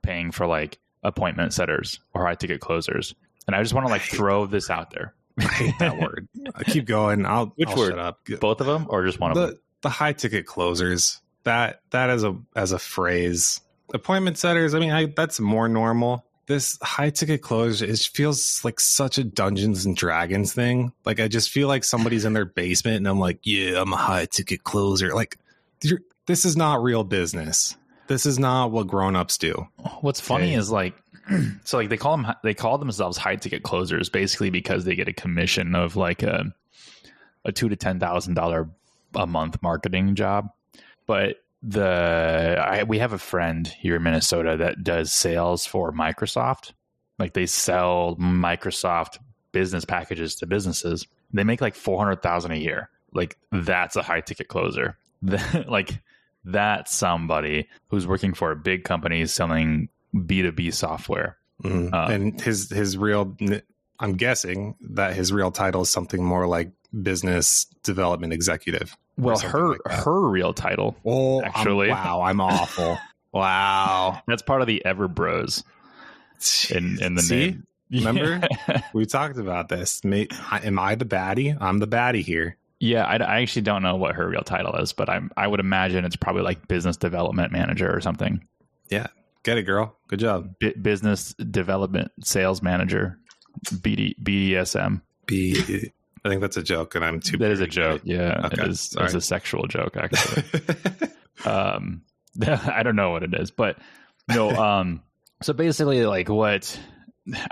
paying 0.01 0.31
for 0.31 0.47
like 0.47 0.79
appointment 1.03 1.53
setters 1.53 1.99
or 2.13 2.25
high 2.25 2.35
ticket 2.35 2.61
closers. 2.61 3.13
And 3.45 3.55
I 3.55 3.61
just 3.61 3.73
want 3.73 3.87
to 3.87 3.91
like 3.91 4.01
throw 4.01 4.45
this 4.45 4.69
out 4.69 4.91
there. 4.91 5.13
I 5.39 5.43
hate 5.43 5.79
that 5.79 5.99
word. 5.99 6.27
I 6.55 6.63
keep 6.63 6.85
going. 6.85 7.25
I'll 7.25 7.47
which 7.55 7.69
I'll 7.69 7.77
word? 7.77 7.89
Shut 7.91 7.99
up. 7.99 8.19
Both 8.39 8.61
of 8.61 8.67
them 8.67 8.87
or 8.89 9.05
just 9.05 9.19
one 9.19 9.33
the, 9.33 9.41
of 9.41 9.49
them? 9.49 9.59
The 9.81 9.89
high 9.89 10.13
ticket 10.13 10.45
closers. 10.45 11.21
That 11.43 11.81
that 11.91 12.09
as 12.09 12.23
a 12.23 12.37
as 12.55 12.71
a 12.71 12.79
phrase. 12.79 13.61
Appointment 13.93 14.37
setters. 14.37 14.73
I 14.73 14.79
mean, 14.79 14.91
I, 14.91 15.05
that's 15.05 15.39
more 15.39 15.69
normal. 15.69 16.25
This 16.47 16.77
high 16.81 17.09
ticket 17.09 17.41
close 17.41 17.81
it 17.81 17.99
feels 17.99 18.63
like 18.63 18.79
such 18.79 19.17
a 19.17 19.23
Dungeons 19.23 19.85
and 19.85 19.95
Dragons 19.95 20.53
thing. 20.53 20.91
Like 21.05 21.19
I 21.19 21.27
just 21.27 21.51
feel 21.51 21.67
like 21.67 21.83
somebody's 21.83 22.25
in 22.25 22.33
their 22.33 22.45
basement 22.45 22.97
and 22.97 23.07
I'm 23.07 23.19
like, 23.19 23.39
yeah, 23.43 23.81
I'm 23.81 23.93
a 23.93 23.97
high 23.97 24.25
ticket 24.25 24.63
closer. 24.63 25.13
Like 25.13 25.37
you're 25.83 25.99
this 26.27 26.45
is 26.45 26.55
not 26.55 26.83
real 26.83 27.03
business. 27.03 27.75
This 28.07 28.25
is 28.25 28.37
not 28.39 28.71
what 28.71 28.87
grown-ups 28.87 29.37
do. 29.37 29.67
What's 30.01 30.21
funny 30.21 30.51
okay. 30.51 30.55
is 30.55 30.71
like 30.71 30.93
so 31.63 31.77
like 31.77 31.89
they 31.89 31.97
call 31.97 32.17
them 32.17 32.33
they 32.43 32.53
call 32.53 32.77
themselves 32.77 33.17
high 33.17 33.35
ticket 33.35 33.63
closers 33.63 34.09
basically 34.09 34.49
because 34.49 34.85
they 34.85 34.95
get 34.95 35.07
a 35.07 35.13
commission 35.13 35.75
of 35.75 35.95
like 35.95 36.23
a 36.23 36.53
a 37.45 37.51
2 37.51 37.69
to 37.69 37.75
10,000 37.75 38.33
dollar 38.33 38.69
a 39.15 39.25
month 39.25 39.61
marketing 39.61 40.15
job. 40.15 40.49
But 41.05 41.37
the 41.63 42.61
I, 42.61 42.83
we 42.83 42.99
have 42.99 43.13
a 43.13 43.17
friend 43.17 43.67
here 43.67 43.95
in 43.95 44.03
Minnesota 44.03 44.57
that 44.57 44.83
does 44.83 45.11
sales 45.11 45.65
for 45.65 45.91
Microsoft. 45.91 46.73
Like 47.17 47.33
they 47.33 47.45
sell 47.45 48.15
Microsoft 48.19 49.17
business 49.51 49.85
packages 49.85 50.35
to 50.35 50.45
businesses. 50.45 51.07
They 51.33 51.43
make 51.43 51.61
like 51.61 51.75
400,000 51.75 52.51
a 52.51 52.55
year. 52.55 52.89
Like 53.13 53.37
that's 53.51 53.95
a 53.95 54.03
high 54.03 54.21
ticket 54.21 54.49
closer. 54.49 54.97
like 55.67 55.99
that's 56.47 56.95
somebody 56.95 57.67
who's 57.89 58.07
working 58.07 58.33
for 58.33 58.51
a 58.51 58.55
big 58.55 58.83
company 58.83 59.25
selling 59.25 59.89
B2B 60.15 60.73
software. 60.73 61.37
Mm-hmm. 61.63 61.93
Um, 61.93 62.11
and 62.11 62.41
his 62.41 62.69
his 62.69 62.97
real 62.97 63.35
I'm 63.99 64.13
guessing 64.13 64.75
that 64.81 65.15
his 65.15 65.33
real 65.33 65.51
title 65.51 65.81
is 65.81 65.91
something 65.91 66.23
more 66.23 66.47
like 66.47 66.71
business 67.01 67.65
development 67.83 68.33
executive. 68.33 68.95
Well, 69.17 69.39
her 69.39 69.69
like 69.69 69.79
her 69.87 70.21
real 70.29 70.53
title. 70.53 70.95
Oh, 71.03 71.41
actually, 71.41 71.91
I'm, 71.91 72.05
wow, 72.05 72.21
I'm 72.21 72.41
awful. 72.41 72.97
wow, 73.33 74.21
that's 74.27 74.43
part 74.43 74.61
of 74.61 74.67
the 74.67 74.85
Ever 74.85 75.07
Bros. 75.07 75.63
In 76.69 77.01
in 77.01 77.15
the 77.15 77.21
See? 77.21 77.35
name. 77.35 77.63
Remember, 77.89 78.41
we 78.93 79.05
talked 79.05 79.37
about 79.37 79.69
this. 79.69 80.01
Am 80.03 80.79
I 80.79 80.95
the 80.95 81.05
baddie? 81.05 81.57
I'm 81.59 81.79
the 81.79 81.87
baddie 81.87 82.23
here. 82.23 82.57
Yeah, 82.79 83.05
I, 83.05 83.17
I, 83.17 83.41
actually 83.41 83.63
don't 83.63 83.81
know 83.81 83.95
what 83.95 84.15
her 84.15 84.27
real 84.27 84.43
title 84.43 84.75
is, 84.75 84.93
but 84.93 85.09
I'm 85.09 85.31
I 85.35 85.47
would 85.47 85.59
imagine 85.59 86.05
it's 86.05 86.15
probably 86.15 86.43
like 86.43 86.67
business 86.67 86.95
development 86.95 87.51
manager 87.51 87.91
or 87.91 88.01
something. 88.01 88.45
Yeah, 88.89 89.07
get 89.43 89.57
it, 89.57 89.63
girl. 89.63 89.97
Good 90.07 90.19
job. 90.19 90.55
B- 90.59 90.75
business 90.79 91.33
development 91.33 92.11
sales 92.23 92.61
manager, 92.61 93.17
BD, 93.65 94.13
BDSM. 94.21 95.01
B. 95.25 95.89
I 96.23 96.29
think 96.29 96.41
that's 96.41 96.57
a 96.57 96.63
joke, 96.63 96.93
and 96.95 97.03
I'm 97.03 97.19
too. 97.19 97.37
That 97.37 97.51
is 97.51 97.61
a 97.61 97.67
joke. 97.67 98.01
Yeah, 98.03 98.41
okay. 98.45 98.61
it 98.61 98.69
is. 98.69 98.95
It's 98.99 99.13
a 99.13 99.21
sexual 99.21 99.65
joke, 99.67 99.95
actually. 99.97 100.43
um, 101.45 102.01
I 102.45 102.83
don't 102.83 102.95
know 102.95 103.11
what 103.11 103.23
it 103.23 103.33
is, 103.33 103.51
but 103.51 103.77
no. 104.27 104.51
Um, 104.57 105.01
so 105.41 105.53
basically, 105.53 106.05
like 106.05 106.29
what 106.29 106.79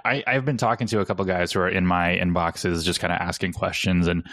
I, 0.03 0.23
I've 0.25 0.45
been 0.45 0.57
talking 0.57 0.87
to 0.87 0.99
a 0.99 1.05
couple 1.05 1.25
guys 1.25 1.51
who 1.51 1.59
are 1.59 1.69
in 1.69 1.85
my 1.85 2.17
inboxes, 2.17 2.83
just 2.83 2.99
kind 2.99 3.13
of 3.13 3.19
asking 3.19 3.53
questions, 3.53 4.07
and 4.07 4.23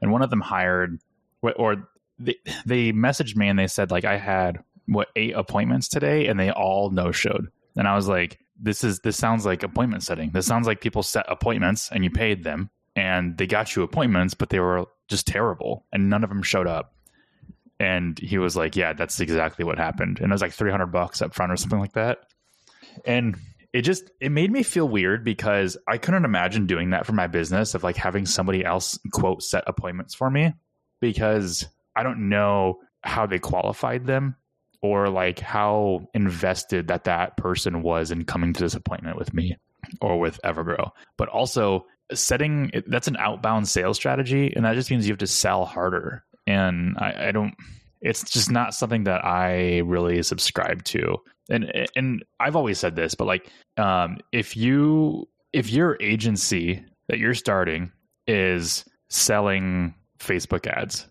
and 0.00 0.12
one 0.12 0.22
of 0.22 0.30
them 0.30 0.40
hired, 0.40 0.98
or 1.42 1.88
they 2.18 2.36
they 2.64 2.92
messaged 2.92 3.36
me 3.36 3.48
and 3.48 3.58
they 3.58 3.66
said 3.66 3.90
like 3.90 4.04
I 4.04 4.16
had 4.16 4.62
what 4.86 5.08
eight 5.16 5.34
appointments 5.34 5.88
today, 5.88 6.26
and 6.26 6.38
they 6.38 6.50
all 6.50 6.90
no 6.90 7.12
showed, 7.12 7.48
and 7.76 7.88
I 7.88 7.96
was 7.96 8.08
like, 8.08 8.38
this 8.60 8.84
is 8.84 9.00
this 9.00 9.16
sounds 9.16 9.44
like 9.44 9.62
appointment 9.62 10.02
setting. 10.02 10.30
This 10.30 10.46
sounds 10.46 10.66
like 10.66 10.80
people 10.80 11.02
set 11.02 11.26
appointments 11.28 11.90
and 11.92 12.04
you 12.04 12.10
paid 12.10 12.44
them, 12.44 12.70
and 12.94 13.36
they 13.36 13.46
got 13.46 13.76
you 13.76 13.82
appointments, 13.82 14.34
but 14.34 14.50
they 14.50 14.60
were 14.60 14.86
just 15.08 15.26
terrible, 15.26 15.84
and 15.92 16.08
none 16.08 16.24
of 16.24 16.30
them 16.30 16.42
showed 16.42 16.66
up. 16.66 16.94
And 17.78 18.18
he 18.18 18.38
was 18.38 18.56
like, 18.56 18.74
"Yeah, 18.76 18.94
that's 18.94 19.20
exactly 19.20 19.64
what 19.64 19.78
happened." 19.78 20.18
And 20.20 20.30
it 20.30 20.34
was 20.34 20.40
like 20.40 20.52
three 20.52 20.70
hundred 20.70 20.86
bucks 20.86 21.20
up 21.20 21.34
front 21.34 21.52
or 21.52 21.56
something 21.56 21.78
like 21.78 21.92
that. 21.92 22.20
And 23.04 23.36
it 23.76 23.82
just 23.82 24.10
it 24.22 24.32
made 24.32 24.50
me 24.50 24.62
feel 24.62 24.88
weird 24.88 25.22
because 25.22 25.76
I 25.86 25.98
couldn't 25.98 26.24
imagine 26.24 26.66
doing 26.66 26.90
that 26.90 27.04
for 27.04 27.12
my 27.12 27.26
business 27.26 27.74
of 27.74 27.84
like 27.84 27.96
having 27.96 28.24
somebody 28.24 28.64
else 28.64 28.98
quote 29.12 29.42
set 29.42 29.64
appointments 29.66 30.14
for 30.14 30.30
me 30.30 30.54
because 31.02 31.66
I 31.94 32.02
don't 32.02 32.30
know 32.30 32.80
how 33.02 33.26
they 33.26 33.38
qualified 33.38 34.06
them 34.06 34.34
or 34.80 35.10
like 35.10 35.40
how 35.40 36.08
invested 36.14 36.88
that 36.88 37.04
that 37.04 37.36
person 37.36 37.82
was 37.82 38.10
in 38.10 38.24
coming 38.24 38.54
to 38.54 38.62
this 38.62 38.74
appointment 38.74 39.18
with 39.18 39.34
me 39.34 39.58
or 40.00 40.18
with 40.18 40.40
Evergrow. 40.42 40.92
But 41.18 41.28
also 41.28 41.84
setting 42.14 42.70
that's 42.86 43.08
an 43.08 43.18
outbound 43.18 43.68
sales 43.68 43.98
strategy 43.98 44.54
and 44.56 44.64
that 44.64 44.72
just 44.72 44.90
means 44.90 45.06
you 45.06 45.12
have 45.12 45.18
to 45.18 45.26
sell 45.26 45.66
harder 45.66 46.24
and 46.46 46.96
I, 46.96 47.28
I 47.28 47.32
don't 47.32 47.54
it's 48.00 48.24
just 48.30 48.50
not 48.50 48.74
something 48.74 49.04
that 49.04 49.22
I 49.22 49.78
really 49.78 50.22
subscribe 50.22 50.84
to. 50.84 51.18
And 51.48 51.88
and 51.94 52.24
I've 52.40 52.56
always 52.56 52.78
said 52.78 52.96
this, 52.96 53.14
but 53.14 53.26
like 53.26 53.50
um, 53.76 54.18
if 54.32 54.56
you 54.56 55.28
if 55.52 55.70
your 55.70 55.96
agency 56.00 56.84
that 57.08 57.18
you're 57.18 57.34
starting 57.34 57.92
is 58.26 58.84
selling 59.08 59.94
Facebook 60.18 60.66
ads, 60.66 61.06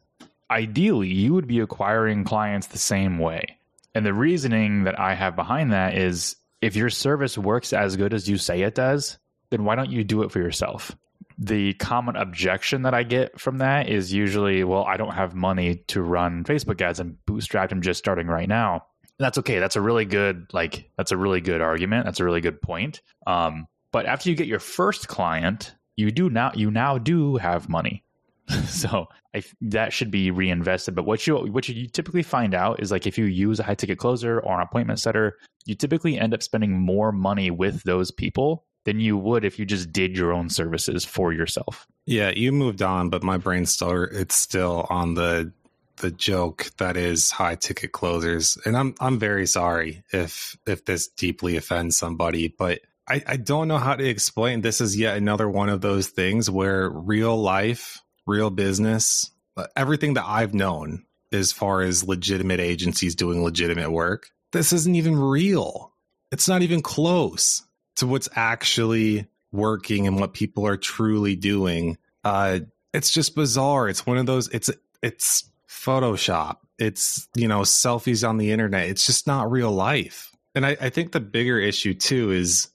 ideally 0.51 1.07
you 1.07 1.33
would 1.33 1.47
be 1.47 1.59
acquiring 1.59 2.23
clients 2.25 2.67
the 2.67 2.77
same 2.77 3.17
way. 3.17 3.57
And 3.93 4.05
the 4.05 4.13
reasoning 4.13 4.83
that 4.83 4.99
I 4.99 5.15
have 5.15 5.37
behind 5.37 5.71
that 5.71 5.97
is 5.97 6.35
if 6.61 6.75
your 6.75 6.89
service 6.89 7.37
works 7.37 7.71
as 7.71 7.95
good 7.95 8.13
as 8.13 8.27
you 8.27 8.37
say 8.37 8.61
it 8.61 8.75
does, 8.75 9.17
then 9.51 9.63
why 9.63 9.75
don't 9.75 9.91
you 9.91 10.03
do 10.03 10.23
it 10.23 10.31
for 10.31 10.39
yourself? 10.39 10.95
the 11.37 11.73
common 11.73 12.15
objection 12.15 12.83
that 12.83 12.93
I 12.93 13.03
get 13.03 13.39
from 13.39 13.57
that 13.57 13.89
is 13.89 14.13
usually, 14.13 14.63
well, 14.63 14.85
I 14.85 14.97
don't 14.97 15.13
have 15.13 15.35
money 15.35 15.75
to 15.87 16.01
run 16.01 16.43
Facebook 16.43 16.81
ads 16.81 16.99
and 16.99 17.17
bootstrapped. 17.27 17.71
I'm 17.71 17.81
just 17.81 17.99
starting 17.99 18.27
right 18.27 18.47
now. 18.47 18.85
That's 19.19 19.37
okay. 19.39 19.59
That's 19.59 19.75
a 19.75 19.81
really 19.81 20.05
good, 20.05 20.47
like, 20.51 20.89
that's 20.97 21.11
a 21.11 21.17
really 21.17 21.41
good 21.41 21.61
argument. 21.61 22.05
That's 22.05 22.19
a 22.19 22.25
really 22.25 22.41
good 22.41 22.61
point. 22.61 23.01
Um, 23.25 23.67
but 23.91 24.05
after 24.05 24.29
you 24.29 24.35
get 24.35 24.47
your 24.47 24.59
first 24.59 25.07
client, 25.07 25.73
you 25.95 26.11
do 26.11 26.29
now, 26.29 26.51
you 26.53 26.69
now 26.69 26.97
do 26.97 27.37
have 27.37 27.69
money. 27.69 28.03
so 28.67 29.07
I, 29.33 29.43
that 29.61 29.93
should 29.93 30.11
be 30.11 30.31
reinvested. 30.31 30.95
But 30.95 31.05
what 31.05 31.25
you 31.25 31.37
what 31.37 31.67
you 31.67 31.87
typically 31.87 32.23
find 32.23 32.53
out 32.53 32.81
is 32.81 32.91
like 32.91 33.07
if 33.07 33.17
you 33.17 33.25
use 33.25 33.59
a 33.59 33.63
high 33.63 33.75
ticket 33.75 33.97
closer 33.97 34.39
or 34.39 34.55
an 34.55 34.61
appointment 34.61 34.99
setter, 34.99 35.37
you 35.65 35.75
typically 35.75 36.19
end 36.19 36.33
up 36.33 36.43
spending 36.43 36.79
more 36.79 37.11
money 37.11 37.49
with 37.49 37.83
those 37.83 38.11
people 38.11 38.65
than 38.83 38.99
you 38.99 39.17
would 39.17 39.43
if 39.43 39.57
you 39.57 39.65
just 39.65 39.91
did 39.91 40.15
your 40.15 40.31
own 40.31 40.49
services 40.49 41.03
for 41.03 41.33
yourself. 41.33 41.87
Yeah, 42.05 42.29
you 42.29 42.51
moved 42.51 42.81
on, 42.81 43.09
but 43.09 43.23
my 43.23 43.37
brain 43.37 43.65
still 43.65 44.03
it's 44.03 44.35
still 44.35 44.85
on 44.89 45.15
the 45.15 45.51
the 45.97 46.11
joke 46.11 46.71
that 46.77 46.97
is 46.97 47.31
high 47.31 47.55
ticket 47.55 47.91
closers. 47.91 48.57
And 48.65 48.77
I'm 48.77 48.95
I'm 48.99 49.19
very 49.19 49.47
sorry 49.47 50.03
if 50.11 50.57
if 50.65 50.85
this 50.85 51.07
deeply 51.07 51.57
offends 51.57 51.97
somebody, 51.97 52.47
but 52.47 52.81
I, 53.07 53.23
I 53.27 53.37
don't 53.37 53.67
know 53.67 53.77
how 53.77 53.95
to 53.95 54.07
explain 54.07 54.61
this 54.61 54.81
is 54.81 54.97
yet 54.97 55.17
another 55.17 55.47
one 55.47 55.69
of 55.69 55.81
those 55.81 56.07
things 56.07 56.49
where 56.49 56.89
real 56.89 57.37
life, 57.37 58.01
real 58.25 58.49
business, 58.49 59.29
everything 59.75 60.15
that 60.15 60.25
I've 60.25 60.53
known 60.53 61.05
as 61.31 61.51
far 61.51 61.81
as 61.81 62.03
legitimate 62.03 62.59
agencies 62.59 63.15
doing 63.15 63.43
legitimate 63.43 63.91
work, 63.91 64.29
this 64.51 64.73
isn't 64.73 64.95
even 64.95 65.17
real. 65.17 65.93
It's 66.31 66.47
not 66.47 66.63
even 66.63 66.81
close 66.81 67.63
to 67.97 68.07
what's 68.07 68.29
actually 68.35 69.27
working 69.51 70.07
and 70.07 70.19
what 70.19 70.33
people 70.33 70.65
are 70.65 70.77
truly 70.77 71.35
doing. 71.35 71.97
Uh, 72.23 72.59
it's 72.93 73.11
just 73.11 73.35
bizarre. 73.35 73.87
It's 73.87 74.05
one 74.05 74.17
of 74.17 74.25
those. 74.25 74.47
It's 74.49 74.71
it's 75.01 75.49
Photoshop. 75.69 76.57
It's 76.77 77.27
you 77.35 77.47
know 77.47 77.61
selfies 77.61 78.27
on 78.27 78.37
the 78.37 78.51
internet. 78.51 78.89
It's 78.89 79.05
just 79.05 79.27
not 79.27 79.51
real 79.51 79.71
life. 79.71 80.31
And 80.53 80.65
I, 80.65 80.77
I 80.79 80.89
think 80.89 81.11
the 81.11 81.19
bigger 81.19 81.59
issue 81.59 81.93
too 81.93 82.31
is 82.31 82.69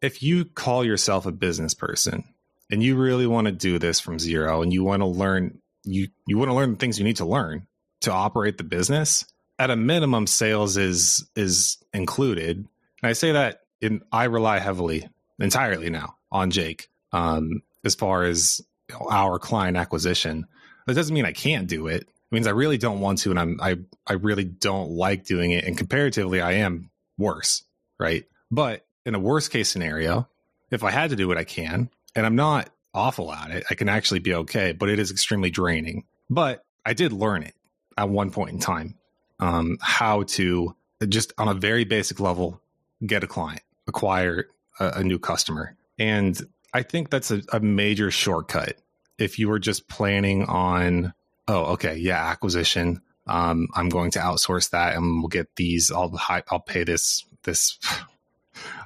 if 0.00 0.22
you 0.22 0.44
call 0.44 0.84
yourself 0.84 1.26
a 1.26 1.32
business 1.32 1.74
person 1.74 2.24
and 2.70 2.82
you 2.82 2.96
really 2.96 3.26
want 3.26 3.46
to 3.46 3.52
do 3.52 3.78
this 3.78 4.00
from 4.00 4.18
zero 4.18 4.62
and 4.62 4.72
you 4.72 4.82
want 4.82 5.00
to 5.00 5.06
learn 5.06 5.58
you 5.84 6.08
you 6.26 6.38
want 6.38 6.50
to 6.50 6.54
learn 6.54 6.72
the 6.72 6.76
things 6.76 6.98
you 6.98 7.04
need 7.04 7.16
to 7.16 7.24
learn 7.24 7.66
to 8.00 8.12
operate 8.12 8.58
the 8.58 8.64
business 8.64 9.24
at 9.58 9.70
a 9.70 9.76
minimum 9.76 10.26
sales 10.26 10.76
is 10.76 11.28
is 11.36 11.78
included 11.92 12.56
and 12.56 12.68
i 13.02 13.12
say 13.12 13.32
that 13.32 13.62
in, 13.82 14.00
I 14.10 14.24
rely 14.24 14.60
heavily, 14.60 15.08
entirely 15.38 15.90
now 15.90 16.16
on 16.30 16.50
Jake 16.50 16.88
um, 17.12 17.62
as 17.84 17.94
far 17.94 18.22
as 18.22 18.62
you 18.88 18.94
know, 18.94 19.10
our 19.10 19.38
client 19.38 19.76
acquisition. 19.76 20.46
That 20.86 20.94
doesn't 20.94 21.12
mean 21.12 21.26
I 21.26 21.32
can't 21.32 21.68
do 21.68 21.88
it. 21.88 22.08
Means 22.32 22.46
I 22.46 22.50
really 22.50 22.78
don't 22.78 23.00
want 23.00 23.18
to, 23.18 23.30
and 23.30 23.38
I'm 23.38 23.58
I 23.60 23.76
I 24.06 24.14
really 24.14 24.44
don't 24.44 24.90
like 24.90 25.24
doing 25.24 25.52
it. 25.52 25.64
And 25.64 25.76
comparatively, 25.76 26.40
I 26.40 26.52
am 26.52 26.90
worse, 27.18 27.62
right? 28.00 28.24
But 28.50 28.86
in 29.04 29.14
a 29.14 29.18
worst 29.18 29.50
case 29.50 29.68
scenario, 29.68 30.28
if 30.70 30.82
I 30.82 30.90
had 30.90 31.10
to 31.10 31.16
do 31.16 31.30
it, 31.30 31.38
I 31.38 31.44
can, 31.44 31.90
and 32.16 32.24
I'm 32.26 32.36
not 32.36 32.70
awful 32.94 33.32
at 33.32 33.50
it. 33.50 33.64
I 33.70 33.74
can 33.74 33.88
actually 33.88 34.20
be 34.20 34.34
okay, 34.34 34.72
but 34.72 34.88
it 34.88 34.98
is 34.98 35.10
extremely 35.10 35.50
draining. 35.50 36.04
But 36.30 36.64
I 36.84 36.94
did 36.94 37.12
learn 37.12 37.42
it 37.42 37.54
at 37.96 38.08
one 38.08 38.30
point 38.30 38.50
in 38.50 38.58
time, 38.58 38.94
um, 39.38 39.76
how 39.80 40.22
to 40.22 40.74
just 41.08 41.32
on 41.36 41.48
a 41.48 41.54
very 41.54 41.84
basic 41.84 42.18
level 42.18 42.60
get 43.04 43.24
a 43.24 43.26
client 43.26 43.62
acquire 43.86 44.46
a, 44.80 44.92
a 44.96 45.04
new 45.04 45.18
customer. 45.18 45.76
And 45.98 46.40
I 46.72 46.82
think 46.82 47.10
that's 47.10 47.30
a, 47.30 47.42
a 47.52 47.60
major 47.60 48.10
shortcut 48.10 48.76
if 49.18 49.38
you 49.38 49.48
were 49.48 49.58
just 49.58 49.88
planning 49.88 50.44
on, 50.44 51.12
oh, 51.48 51.64
okay, 51.72 51.96
yeah, 51.96 52.24
acquisition. 52.30 53.00
Um, 53.26 53.68
I'm 53.74 53.88
going 53.88 54.10
to 54.12 54.18
outsource 54.18 54.70
that, 54.70 54.96
and 54.96 55.20
we'll 55.20 55.28
get 55.28 55.54
these. 55.56 55.90
I'll 55.90 56.12
I'll 56.50 56.60
pay 56.60 56.84
this 56.84 57.24
this. 57.44 57.78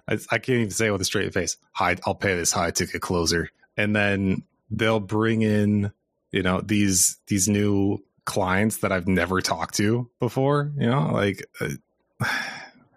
I, 0.09 0.19
I 0.31 0.39
can't 0.39 0.59
even 0.59 0.71
say 0.71 0.87
it 0.87 0.93
with 0.93 1.01
a 1.01 1.07
straight 1.07 1.35
face. 1.35 1.57
High, 1.73 1.97
I'll 2.07 2.15
pay 2.15 2.37
this 2.37 2.53
high 2.53 2.71
ticket 2.71 3.03
closer, 3.03 3.51
and 3.77 3.95
then 3.95 4.45
they'll 4.71 5.01
bring 5.01 5.43
in, 5.43 5.93
you 6.31 6.43
know, 6.43 6.61
these 6.61 7.19
these 7.27 7.49
new 7.49 8.05
clients 8.25 8.79
that 8.79 8.93
I've 8.93 9.09
never 9.09 9.41
talked 9.41 9.77
to 9.77 10.09
before. 10.21 10.73
You 10.77 10.89
know, 10.89 11.11
like. 11.13 11.47
Uh, 11.61 11.71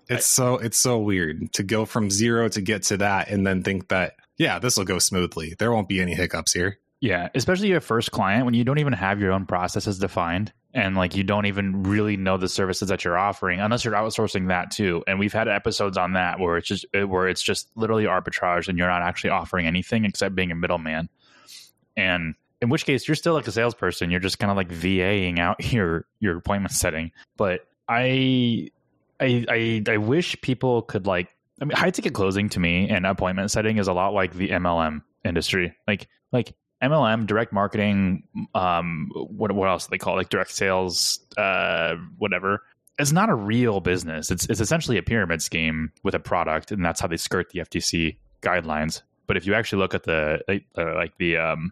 it's 0.09 0.25
so 0.25 0.55
it's 0.55 0.77
so 0.77 0.97
weird 0.97 1.53
to 1.53 1.61
go 1.61 1.85
from 1.85 2.09
zero 2.09 2.49
to 2.49 2.61
get 2.61 2.81
to 2.83 2.97
that 2.97 3.29
and 3.29 3.45
then 3.45 3.61
think 3.61 3.89
that 3.89 4.15
yeah, 4.37 4.57
this 4.57 4.77
will 4.77 4.85
go 4.85 4.99
smoothly. 4.99 5.53
There 5.59 5.71
won't 5.71 5.89
be 5.89 6.01
any 6.01 6.15
hiccups 6.15 6.53
here. 6.53 6.79
Yeah, 7.01 7.29
especially 7.33 7.69
your 7.69 7.79
first 7.79 8.11
client 8.11 8.45
when 8.45 8.53
you 8.53 8.65
don't 8.65 8.79
even 8.79 8.93
have 8.93 9.21
your 9.21 9.31
own 9.31 9.45
processes 9.45 9.99
defined 9.99 10.51
and 10.73 10.95
like 10.95 11.15
you 11.15 11.23
don't 11.23 11.45
even 11.45 11.83
really 11.83 12.17
know 12.17 12.37
the 12.37 12.49
services 12.49 12.89
that 12.89 13.03
you're 13.05 13.17
offering 13.17 13.59
unless 13.59 13.85
you're 13.85 13.93
outsourcing 13.93 14.49
that 14.49 14.71
too. 14.71 15.03
And 15.07 15.17
we've 15.17 15.33
had 15.33 15.47
episodes 15.47 15.97
on 15.97 16.13
that 16.13 16.39
where 16.39 16.57
it's 16.57 16.67
just 16.67 16.85
where 16.93 17.27
it's 17.27 17.41
just 17.41 17.69
literally 17.75 18.03
arbitrage 18.03 18.67
and 18.67 18.77
you're 18.77 18.89
not 18.89 19.01
actually 19.01 19.31
offering 19.31 19.65
anything 19.65 20.03
except 20.03 20.35
being 20.35 20.51
a 20.51 20.55
middleman. 20.55 21.09
And 21.95 22.35
in 22.61 22.69
which 22.69 22.85
case 22.85 23.07
you're 23.07 23.15
still 23.15 23.33
like 23.33 23.47
a 23.47 23.51
salesperson, 23.51 24.11
you're 24.11 24.19
just 24.19 24.37
kind 24.37 24.51
of 24.51 24.57
like 24.57 24.69
VAing 24.69 25.39
out 25.39 25.63
your 25.71 26.05
your 26.19 26.37
appointment 26.37 26.73
setting. 26.73 27.11
But 27.37 27.61
I 27.87 28.69
I, 29.19 29.45
I 29.49 29.83
I 29.87 29.97
wish 29.97 30.39
people 30.41 30.81
could 30.81 31.07
like 31.07 31.29
I 31.61 31.65
mean 31.65 31.77
high 31.77 31.91
ticket 31.91 32.13
closing 32.13 32.49
to 32.49 32.59
me 32.59 32.89
and 32.89 33.05
appointment 33.05 33.51
setting 33.51 33.77
is 33.77 33.87
a 33.87 33.93
lot 33.93 34.13
like 34.13 34.33
the 34.33 34.49
MLM 34.49 35.01
industry. 35.23 35.75
Like 35.87 36.07
like 36.31 36.53
MLM 36.81 37.27
direct 37.27 37.51
marketing 37.51 38.23
um 38.55 39.09
what 39.13 39.51
what 39.51 39.67
else 39.67 39.85
do 39.85 39.91
they 39.91 39.97
call 39.97 40.15
it? 40.15 40.17
like 40.17 40.29
direct 40.29 40.51
sales 40.51 41.19
uh 41.37 41.95
whatever. 42.17 42.63
It's 42.97 43.11
not 43.11 43.29
a 43.29 43.35
real 43.35 43.79
business. 43.79 44.31
It's 44.31 44.45
it's 44.47 44.59
essentially 44.59 44.97
a 44.97 45.03
pyramid 45.03 45.41
scheme 45.41 45.91
with 46.03 46.15
a 46.15 46.19
product 46.19 46.71
and 46.71 46.83
that's 46.83 46.99
how 46.99 47.07
they 47.07 47.17
skirt 47.17 47.49
the 47.49 47.59
FTC 47.59 48.17
guidelines. 48.41 49.01
But 49.27 49.37
if 49.37 49.45
you 49.45 49.53
actually 49.53 49.79
look 49.79 49.93
at 49.93 50.03
the 50.03 50.41
uh, 50.77 50.95
like 50.95 51.17
the 51.17 51.37
um 51.37 51.71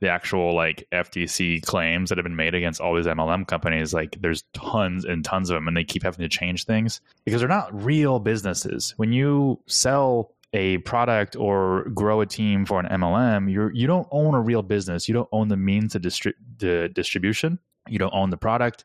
the 0.00 0.10
actual 0.10 0.54
like 0.54 0.86
FTC 0.92 1.62
claims 1.64 2.10
that 2.10 2.18
have 2.18 2.24
been 2.24 2.36
made 2.36 2.54
against 2.54 2.80
all 2.80 2.94
these 2.94 3.06
MLM 3.06 3.46
companies, 3.46 3.94
like 3.94 4.20
there's 4.20 4.44
tons 4.52 5.04
and 5.06 5.24
tons 5.24 5.48
of 5.48 5.54
them, 5.54 5.66
and 5.66 5.76
they 5.76 5.84
keep 5.84 6.02
having 6.02 6.20
to 6.20 6.28
change 6.28 6.64
things 6.64 7.00
because 7.24 7.40
they're 7.40 7.48
not 7.48 7.84
real 7.84 8.18
businesses. 8.18 8.92
When 8.98 9.12
you 9.12 9.60
sell 9.66 10.33
a 10.54 10.78
product 10.78 11.34
or 11.36 11.84
grow 11.92 12.20
a 12.20 12.26
team 12.26 12.64
for 12.64 12.80
an 12.80 12.86
MLM, 12.86 13.52
you're 13.52 13.72
you 13.72 13.86
don't 13.86 14.06
own 14.10 14.34
a 14.34 14.40
real 14.40 14.62
business. 14.62 15.08
You 15.08 15.14
don't 15.14 15.28
own 15.32 15.48
the 15.48 15.56
means 15.56 15.94
of 15.94 16.02
distri- 16.02 16.34
the 16.58 16.88
distribution. 16.88 17.58
You 17.88 17.98
don't 17.98 18.14
own 18.14 18.30
the 18.30 18.36
product, 18.36 18.84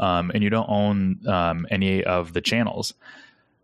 um, 0.00 0.32
and 0.34 0.42
you 0.42 0.50
don't 0.50 0.68
own 0.68 1.20
um, 1.28 1.66
any 1.70 2.02
of 2.02 2.32
the 2.32 2.40
channels. 2.40 2.94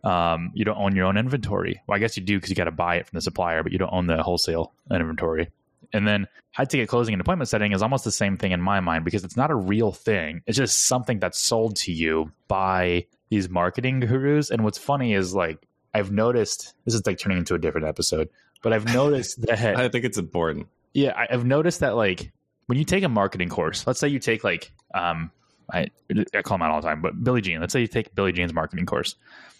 Um, 0.03 0.51
you 0.53 0.63
don't 0.63 0.77
own 0.77 0.95
your 0.95 1.05
own 1.05 1.17
inventory. 1.17 1.81
Well, 1.87 1.95
I 1.95 1.99
guess 1.99 2.15
you 2.15 2.23
do 2.23 2.37
because 2.37 2.51
you 2.51 2.55
got 2.55 2.65
to 2.65 2.71
buy 2.71 2.95
it 2.97 3.07
from 3.07 3.17
the 3.17 3.21
supplier, 3.21 3.63
but 3.63 3.71
you 3.71 3.79
don't 3.79 3.91
own 3.91 4.05
the 4.05 4.21
wholesale 4.21 4.71
inventory. 4.91 5.49
And 5.91 6.07
then 6.07 6.27
high 6.53 6.65
ticket 6.65 6.89
closing 6.89 7.13
and 7.13 7.21
appointment 7.21 7.49
setting 7.49 7.71
is 7.71 7.81
almost 7.81 8.03
the 8.03 8.11
same 8.11 8.37
thing 8.37 8.51
in 8.51 8.61
my 8.61 8.79
mind 8.81 9.03
because 9.03 9.23
it's 9.23 9.35
not 9.35 9.51
a 9.51 9.55
real 9.55 9.91
thing. 9.91 10.43
It's 10.45 10.57
just 10.57 10.85
something 10.85 11.19
that's 11.19 11.39
sold 11.39 11.75
to 11.77 11.91
you 11.91 12.31
by 12.47 13.07
these 13.29 13.49
marketing 13.49 14.01
gurus. 14.01 14.51
And 14.51 14.63
what's 14.63 14.77
funny 14.77 15.13
is 15.13 15.33
like 15.33 15.67
I've 15.97 16.11
noticed 16.11 16.73
this 16.85 16.93
is 16.93 17.05
like 17.05 17.17
turning 17.17 17.39
into 17.39 17.55
a 17.55 17.59
different 17.59 17.87
episode, 17.87 18.29
but 18.61 18.73
I've 18.73 18.85
noticed 18.93 19.41
that 19.47 19.59
I 19.77 19.89
think 19.89 20.05
it's 20.05 20.17
important. 20.17 20.67
Yeah, 20.93 21.13
I- 21.15 21.27
I've 21.31 21.45
noticed 21.45 21.79
that 21.81 21.95
like 21.95 22.31
when 22.67 22.77
you 22.77 22.83
take 22.85 23.03
a 23.03 23.09
marketing 23.09 23.49
course, 23.49 23.85
let's 23.87 23.99
say 23.99 24.07
you 24.07 24.19
take 24.19 24.43
like 24.43 24.71
um 24.93 25.31
I 25.73 25.87
I 26.33 26.41
call 26.43 26.55
him 26.55 26.61
out 26.61 26.71
all 26.71 26.81
the 26.81 26.87
time, 26.87 27.01
but 27.01 27.21
Billy 27.23 27.41
Gene. 27.41 27.59
Let's 27.59 27.73
say 27.73 27.81
you 27.81 27.87
take 27.87 28.13
Billy 28.15 28.31
Gene's 28.31 28.53
marketing 28.53 28.85
course, 28.85 29.15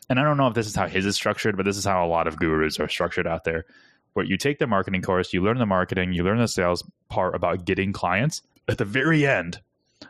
and 0.09 0.19
I 0.19 0.23
don't 0.23 0.37
know 0.37 0.47
if 0.47 0.53
this 0.53 0.67
is 0.67 0.75
how 0.75 0.87
his 0.87 1.05
is 1.05 1.15
structured, 1.15 1.57
but 1.57 1.65
this 1.65 1.77
is 1.77 1.85
how 1.85 2.05
a 2.05 2.07
lot 2.07 2.27
of 2.27 2.37
gurus 2.37 2.79
are 2.79 2.87
structured 2.87 3.27
out 3.27 3.43
there. 3.43 3.65
Where 4.13 4.25
you 4.25 4.37
take 4.37 4.57
the 4.59 4.67
marketing 4.67 5.01
course, 5.01 5.31
you 5.33 5.41
learn 5.43 5.57
the 5.59 5.65
marketing, 5.65 6.13
you 6.13 6.23
learn 6.23 6.39
the 6.39 6.47
sales 6.47 6.83
part 7.09 7.35
about 7.35 7.65
getting 7.65 7.93
clients. 7.93 8.41
At 8.67 8.77
the 8.79 8.85
very 8.85 9.27
end, 9.27 9.59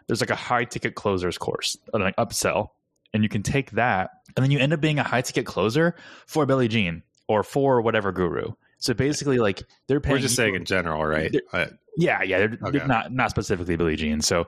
there's 0.07 0.21
like 0.21 0.29
a 0.29 0.35
high 0.35 0.63
ticket 0.65 0.95
closers 0.95 1.37
course, 1.37 1.77
an 1.93 2.13
upsell, 2.17 2.69
and 3.13 3.21
you 3.23 3.27
can 3.29 3.43
take 3.43 3.71
that, 3.71 4.11
and 4.37 4.43
then 4.43 4.51
you 4.51 4.59
end 4.59 4.71
up 4.71 4.79
being 4.79 4.99
a 4.99 5.03
high 5.03 5.21
ticket 5.21 5.45
closer 5.45 5.95
for 6.27 6.45
Billy 6.45 6.67
Gene 6.67 7.01
or 7.27 7.43
for 7.43 7.81
whatever 7.81 8.11
guru. 8.11 8.53
So 8.77 8.93
basically, 8.93 9.39
like 9.39 9.63
they're 9.87 9.99
paying. 9.99 10.13
We're 10.13 10.21
just 10.21 10.35
saying 10.35 10.53
in 10.53 10.63
general, 10.63 11.03
right? 11.03 11.35
Uh, 11.51 11.65
yeah, 11.97 12.21
yeah, 12.21 12.37
they're, 12.37 12.71
they're 12.71 12.87
not 12.87 13.11
not 13.11 13.31
specifically 13.31 13.75
Billy 13.75 13.95
Gene. 13.95 14.21
So, 14.21 14.47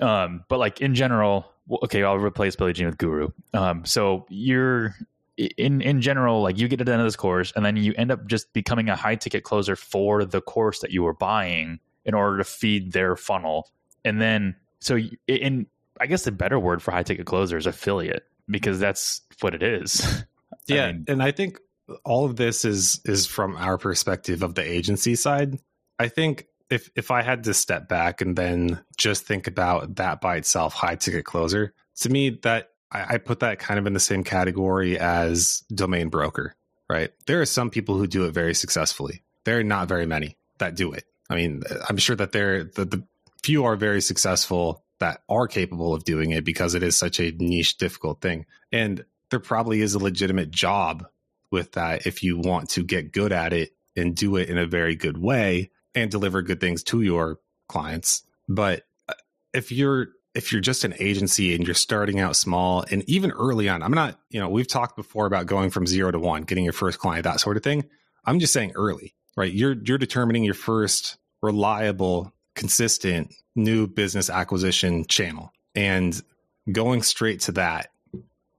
um, 0.00 0.44
but 0.48 0.58
like 0.58 0.80
in 0.80 0.96
general, 0.96 1.52
well, 1.68 1.78
okay, 1.84 2.02
I'll 2.02 2.18
replace 2.18 2.56
Billy 2.56 2.72
Gene 2.72 2.86
with 2.86 2.98
Guru. 2.98 3.28
Um, 3.54 3.84
so 3.84 4.26
you're 4.28 4.96
in 5.36 5.80
in 5.80 6.00
general, 6.00 6.42
like 6.42 6.58
you 6.58 6.66
get 6.66 6.78
to 6.78 6.84
the 6.84 6.92
end 6.92 7.00
of 7.00 7.06
this 7.06 7.14
course, 7.14 7.52
and 7.54 7.64
then 7.64 7.76
you 7.76 7.94
end 7.96 8.10
up 8.10 8.26
just 8.26 8.52
becoming 8.52 8.88
a 8.88 8.96
high 8.96 9.14
ticket 9.14 9.44
closer 9.44 9.76
for 9.76 10.24
the 10.24 10.40
course 10.40 10.80
that 10.80 10.90
you 10.90 11.04
were 11.04 11.14
buying 11.14 11.78
in 12.04 12.14
order 12.14 12.38
to 12.38 12.44
feed 12.44 12.90
their 12.92 13.14
funnel, 13.14 13.70
and 14.04 14.20
then 14.20 14.56
so 14.80 14.98
in 15.28 15.68
I 16.00 16.06
guess 16.06 16.24
the 16.24 16.32
better 16.32 16.58
word 16.58 16.82
for 16.82 16.90
high 16.90 17.04
ticket 17.04 17.26
closer 17.26 17.56
is 17.56 17.66
affiliate 17.66 18.24
because 18.48 18.78
that's 18.78 19.20
what 19.40 19.54
it 19.54 19.62
is. 19.62 20.04
I 20.52 20.56
yeah, 20.66 20.92
mean- 20.92 21.04
and 21.08 21.22
I 21.22 21.32
think 21.32 21.58
all 22.04 22.24
of 22.24 22.36
this 22.36 22.64
is 22.64 23.00
is 23.04 23.26
from 23.26 23.56
our 23.56 23.78
perspective 23.78 24.42
of 24.42 24.54
the 24.54 24.62
agency 24.62 25.14
side. 25.14 25.58
I 25.98 26.08
think 26.08 26.46
if 26.70 26.90
if 26.96 27.10
I 27.10 27.22
had 27.22 27.44
to 27.44 27.54
step 27.54 27.88
back 27.88 28.20
and 28.20 28.36
then 28.36 28.82
just 28.96 29.24
think 29.24 29.46
about 29.46 29.96
that 29.96 30.20
by 30.20 30.36
itself, 30.36 30.74
high 30.74 30.96
ticket 30.96 31.24
closer, 31.24 31.74
to 32.00 32.08
me 32.08 32.30
that 32.42 32.68
I, 32.92 33.14
I 33.14 33.18
put 33.18 33.40
that 33.40 33.58
kind 33.58 33.78
of 33.78 33.86
in 33.86 33.94
the 33.94 34.00
same 34.00 34.24
category 34.24 34.98
as 34.98 35.62
domain 35.72 36.08
broker. 36.08 36.54
Right? 36.90 37.10
There 37.26 37.40
are 37.40 37.46
some 37.46 37.68
people 37.70 37.98
who 37.98 38.06
do 38.06 38.24
it 38.24 38.32
very 38.32 38.54
successfully. 38.54 39.22
There 39.44 39.58
are 39.58 39.64
not 39.64 39.88
very 39.88 40.06
many 40.06 40.38
that 40.58 40.74
do 40.74 40.92
it. 40.92 41.04
I 41.28 41.34
mean, 41.34 41.62
I'm 41.88 41.98
sure 41.98 42.16
that 42.16 42.32
there 42.32 42.64
the, 42.64 42.84
the 42.86 43.04
few 43.42 43.64
are 43.64 43.76
very 43.76 44.00
successful 44.00 44.84
that 45.00 45.22
are 45.28 45.46
capable 45.46 45.94
of 45.94 46.04
doing 46.04 46.30
it 46.30 46.44
because 46.44 46.74
it 46.74 46.82
is 46.82 46.96
such 46.96 47.20
a 47.20 47.32
niche, 47.32 47.78
difficult 47.78 48.20
thing. 48.20 48.46
And 48.72 49.04
there 49.30 49.40
probably 49.40 49.80
is 49.80 49.94
a 49.94 49.98
legitimate 49.98 50.50
job 50.50 51.06
with 51.50 51.72
that 51.72 52.06
if 52.06 52.22
you 52.22 52.38
want 52.38 52.70
to 52.70 52.82
get 52.82 53.12
good 53.12 53.32
at 53.32 53.52
it 53.52 53.72
and 53.96 54.14
do 54.14 54.36
it 54.36 54.48
in 54.48 54.58
a 54.58 54.66
very 54.66 54.96
good 54.96 55.18
way 55.18 55.70
and 55.94 56.10
deliver 56.10 56.42
good 56.42 56.60
things 56.60 56.82
to 56.84 57.02
your 57.02 57.38
clients. 57.68 58.22
But 58.48 58.82
uh, 59.08 59.14
if 59.52 59.72
you're 59.72 60.08
if 60.34 60.52
you're 60.52 60.60
just 60.60 60.84
an 60.84 60.94
agency 60.98 61.54
and 61.54 61.66
you're 61.66 61.74
starting 61.74 62.20
out 62.20 62.36
small 62.36 62.84
and 62.90 63.02
even 63.08 63.32
early 63.32 63.68
on, 63.68 63.82
I'm 63.82 63.92
not, 63.92 64.20
you 64.30 64.38
know, 64.38 64.48
we've 64.48 64.68
talked 64.68 64.94
before 64.94 65.26
about 65.26 65.46
going 65.46 65.70
from 65.70 65.86
0 65.86 66.12
to 66.12 66.18
1, 66.18 66.42
getting 66.42 66.64
your 66.64 66.72
first 66.72 66.98
client, 67.00 67.24
that 67.24 67.40
sort 67.40 67.56
of 67.56 67.64
thing. 67.64 67.84
I'm 68.24 68.38
just 68.38 68.52
saying 68.52 68.72
early, 68.76 69.14
right? 69.36 69.52
You're 69.52 69.76
you're 69.84 69.98
determining 69.98 70.44
your 70.44 70.54
first 70.54 71.16
reliable, 71.42 72.32
consistent 72.58 73.32
new 73.54 73.86
business 73.86 74.28
acquisition 74.28 75.06
channel 75.06 75.52
and 75.74 76.22
going 76.70 77.02
straight 77.02 77.40
to 77.40 77.52
that 77.52 77.88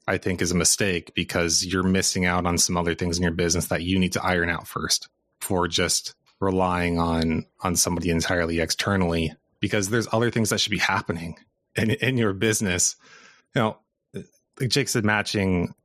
I 0.08 0.18
think 0.18 0.42
is 0.42 0.52
a 0.52 0.56
mistake 0.56 1.14
because 1.14 1.64
you're 1.64 1.84
missing 1.84 2.26
out 2.26 2.48
on 2.48 2.58
some 2.58 2.78
other 2.78 2.96
things 2.96 3.18
in 3.18 3.24
your 3.24 3.34
business 3.34 3.68
that 3.68 3.84
you 3.84 4.00
need 4.00 4.14
to 4.14 4.24
iron 4.24 4.50
out 4.50 4.68
first 4.68 5.08
for 5.40 5.68
just 5.68 6.16
relying 6.40 6.98
on 6.98 7.46
on 7.60 7.76
somebody 7.76 8.10
entirely 8.10 8.60
externally 8.60 9.34
because 9.60 9.90
there's 9.90 10.08
other 10.12 10.32
things 10.32 10.50
that 10.50 10.60
should 10.60 10.72
be 10.72 10.80
happening 10.80 11.38
in 11.76 11.92
in 11.92 12.18
your 12.18 12.34
business. 12.34 12.96
You 13.56 13.62
know, 13.62 13.78
like 14.60 14.70
Jake 14.70 14.90
said, 14.90 15.06
matching 15.06 15.76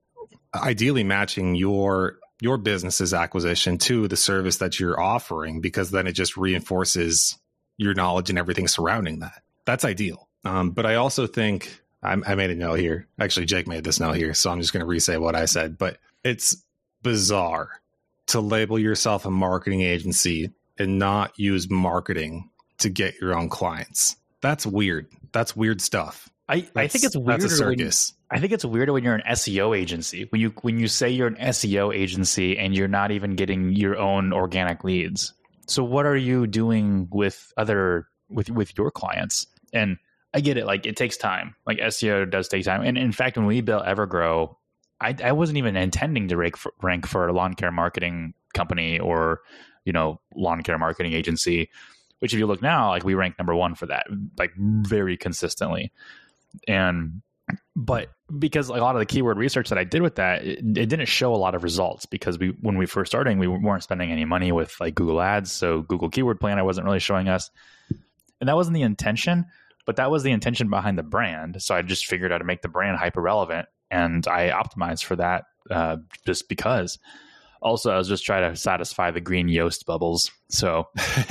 ideally 0.54 1.04
matching 1.04 1.54
your 1.54 2.18
your 2.40 2.58
business's 2.58 3.12
acquisition 3.12 3.76
to 3.78 4.08
the 4.08 4.16
service 4.16 4.58
that 4.58 4.80
you're 4.80 5.00
offering 5.00 5.60
because 5.60 5.90
then 5.90 6.06
it 6.06 6.12
just 6.12 6.36
reinforces 6.36 7.36
your 7.76 7.94
knowledge 7.94 8.30
and 8.30 8.38
everything 8.38 8.68
surrounding 8.68 9.20
that. 9.20 9.42
That's 9.64 9.84
ideal. 9.84 10.28
Um, 10.44 10.70
but 10.70 10.86
I 10.86 10.96
also 10.96 11.26
think 11.26 11.80
I, 12.02 12.12
I 12.12 12.34
made 12.34 12.50
a 12.50 12.54
note 12.54 12.78
here. 12.78 13.06
Actually, 13.18 13.46
Jake 13.46 13.66
made 13.66 13.84
this 13.84 14.00
note 14.00 14.16
here, 14.16 14.34
so 14.34 14.50
I'm 14.50 14.60
just 14.60 14.72
going 14.72 14.80
to 14.80 14.86
re-say 14.86 15.16
what 15.16 15.34
I 15.34 15.46
said. 15.46 15.78
But 15.78 15.98
it's 16.22 16.62
bizarre 17.02 17.70
to 18.26 18.40
label 18.40 18.78
yourself 18.78 19.26
a 19.26 19.30
marketing 19.30 19.82
agency 19.82 20.50
and 20.78 20.98
not 20.98 21.38
use 21.38 21.70
marketing 21.70 22.50
to 22.78 22.88
get 22.88 23.20
your 23.20 23.36
own 23.36 23.48
clients. 23.48 24.16
That's 24.40 24.66
weird. 24.66 25.06
That's 25.32 25.56
weird 25.56 25.80
stuff. 25.80 26.28
I, 26.48 26.66
I 26.76 26.88
think 26.88 27.04
it's 27.04 27.16
weird. 27.16 27.40
That's 27.40 27.52
a 27.52 27.56
circus. 27.56 28.12
I 28.30 28.38
think 28.38 28.52
it's 28.52 28.64
weirder 28.64 28.92
when 28.92 29.04
you're 29.04 29.14
an 29.14 29.22
SEO 29.30 29.76
agency. 29.76 30.26
When 30.28 30.40
you 30.40 30.50
when 30.62 30.78
you 30.78 30.88
say 30.88 31.08
you're 31.10 31.28
an 31.28 31.36
SEO 31.36 31.94
agency 31.94 32.58
and 32.58 32.74
you're 32.74 32.88
not 32.88 33.10
even 33.10 33.36
getting 33.36 33.72
your 33.72 33.96
own 33.96 34.32
organic 34.32 34.84
leads. 34.84 35.32
So 35.66 35.82
what 35.84 36.06
are 36.06 36.16
you 36.16 36.46
doing 36.46 37.08
with 37.10 37.52
other 37.56 38.08
with 38.28 38.50
with 38.50 38.76
your 38.76 38.90
clients? 38.90 39.46
And 39.72 39.98
I 40.34 40.40
get 40.40 40.56
it. 40.56 40.66
Like 40.66 40.86
it 40.86 40.96
takes 40.96 41.16
time. 41.16 41.54
Like 41.66 41.78
SEO 41.78 42.30
does 42.30 42.48
take 42.48 42.64
time. 42.64 42.82
And 42.82 42.98
in 42.98 43.12
fact, 43.12 43.36
when 43.36 43.46
we 43.46 43.60
built 43.60 43.84
Evergrow, 43.84 44.56
I, 45.00 45.14
I 45.22 45.32
wasn't 45.32 45.58
even 45.58 45.76
intending 45.76 46.28
to 46.28 46.36
rank 46.36 46.56
for, 46.56 46.72
rank 46.82 47.06
for 47.06 47.28
a 47.28 47.32
lawn 47.32 47.54
care 47.54 47.72
marketing 47.72 48.34
company 48.52 48.98
or 48.98 49.40
you 49.84 49.92
know 49.92 50.20
lawn 50.34 50.62
care 50.62 50.78
marketing 50.78 51.12
agency. 51.12 51.70
Which, 52.20 52.32
if 52.32 52.38
you 52.38 52.46
look 52.46 52.62
now, 52.62 52.88
like 52.88 53.04
we 53.04 53.14
rank 53.14 53.38
number 53.38 53.54
one 53.54 53.74
for 53.74 53.86
that, 53.86 54.06
like 54.38 54.52
very 54.56 55.16
consistently. 55.16 55.92
And 56.66 57.20
but 57.76 58.08
because 58.38 58.68
a 58.68 58.74
lot 58.74 58.94
of 58.94 59.00
the 59.00 59.06
keyword 59.06 59.36
research 59.36 59.68
that 59.68 59.78
I 59.78 59.84
did 59.84 60.02
with 60.02 60.16
that, 60.16 60.44
it, 60.44 60.58
it 60.58 60.86
didn't 60.88 61.06
show 61.06 61.34
a 61.34 61.36
lot 61.36 61.54
of 61.54 61.62
results 61.62 62.06
because 62.06 62.38
we 62.38 62.48
when 62.60 62.78
we 62.78 62.86
first 62.86 63.10
starting, 63.10 63.38
we 63.38 63.46
weren't 63.46 63.82
spending 63.82 64.10
any 64.10 64.24
money 64.24 64.52
with 64.52 64.74
like 64.80 64.94
Google 64.94 65.20
Ads, 65.20 65.52
so 65.52 65.82
Google 65.82 66.08
Keyword 66.08 66.40
Planner 66.40 66.64
wasn't 66.64 66.86
really 66.86 67.00
showing 67.00 67.28
us, 67.28 67.50
and 68.40 68.48
that 68.48 68.56
wasn't 68.56 68.74
the 68.74 68.82
intention, 68.82 69.46
but 69.86 69.96
that 69.96 70.10
was 70.10 70.22
the 70.22 70.32
intention 70.32 70.70
behind 70.70 70.98
the 70.98 71.02
brand. 71.02 71.62
So 71.62 71.74
I 71.74 71.82
just 71.82 72.06
figured 72.06 72.32
out 72.32 72.38
to 72.38 72.44
make 72.44 72.62
the 72.62 72.68
brand 72.68 72.96
hyper 72.96 73.20
relevant, 73.20 73.68
and 73.90 74.26
I 74.26 74.50
optimized 74.50 75.04
for 75.04 75.16
that 75.16 75.44
uh, 75.70 75.98
just 76.26 76.48
because. 76.48 76.98
Also, 77.60 77.90
I 77.90 77.96
was 77.96 78.08
just 78.08 78.26
trying 78.26 78.50
to 78.50 78.56
satisfy 78.56 79.10
the 79.10 79.22
green 79.22 79.48
Yoast 79.48 79.86
bubbles. 79.86 80.30
So 80.50 80.88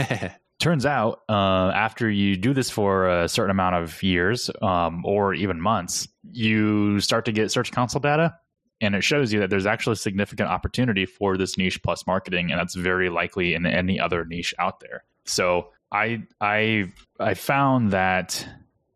turns 0.59 0.85
out 0.85 1.21
uh, 1.29 1.71
after 1.75 2.09
you 2.09 2.37
do 2.37 2.53
this 2.53 2.69
for 2.69 3.09
a 3.09 3.27
certain 3.27 3.51
amount 3.51 3.75
of 3.75 4.01
years 4.01 4.49
um, 4.61 5.05
or 5.05 5.33
even 5.33 5.59
months 5.59 6.07
you 6.31 6.99
start 6.99 7.25
to 7.25 7.31
get 7.31 7.51
search 7.51 7.71
console 7.71 7.99
data 7.99 8.33
and 8.81 8.95
it 8.95 9.03
shows 9.03 9.31
you 9.31 9.39
that 9.39 9.49
there's 9.49 9.65
actually 9.65 9.95
significant 9.95 10.49
opportunity 10.49 11.05
for 11.05 11.37
this 11.37 11.57
niche 11.57 11.81
plus 11.83 12.05
marketing 12.07 12.51
and 12.51 12.59
that's 12.59 12.75
very 12.75 13.09
likely 13.09 13.53
in 13.53 13.65
any 13.65 13.99
other 13.99 14.25
niche 14.25 14.53
out 14.59 14.79
there. 14.79 15.03
So 15.25 15.69
i 15.93 16.23
i 16.41 16.91
i 17.19 17.33
found 17.33 17.91
that 17.91 18.45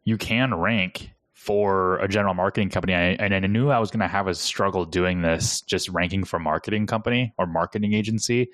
you 0.04 0.18
can 0.18 0.54
rank 0.54 1.12
for 1.34 1.98
a 2.00 2.08
general 2.08 2.34
marketing 2.34 2.70
company 2.70 2.94
I, 2.94 3.12
and 3.20 3.34
i 3.34 3.40
knew 3.40 3.70
i 3.70 3.80
was 3.80 3.92
going 3.92 4.02
to 4.02 4.08
have 4.08 4.28
a 4.28 4.34
struggle 4.34 4.84
doing 4.84 5.22
this 5.22 5.62
just 5.62 5.88
ranking 5.90 6.26
for 6.26 6.40
marketing 6.40 6.88
company 6.88 7.34
or 7.38 7.46
marketing 7.46 7.94
agency 7.94 8.50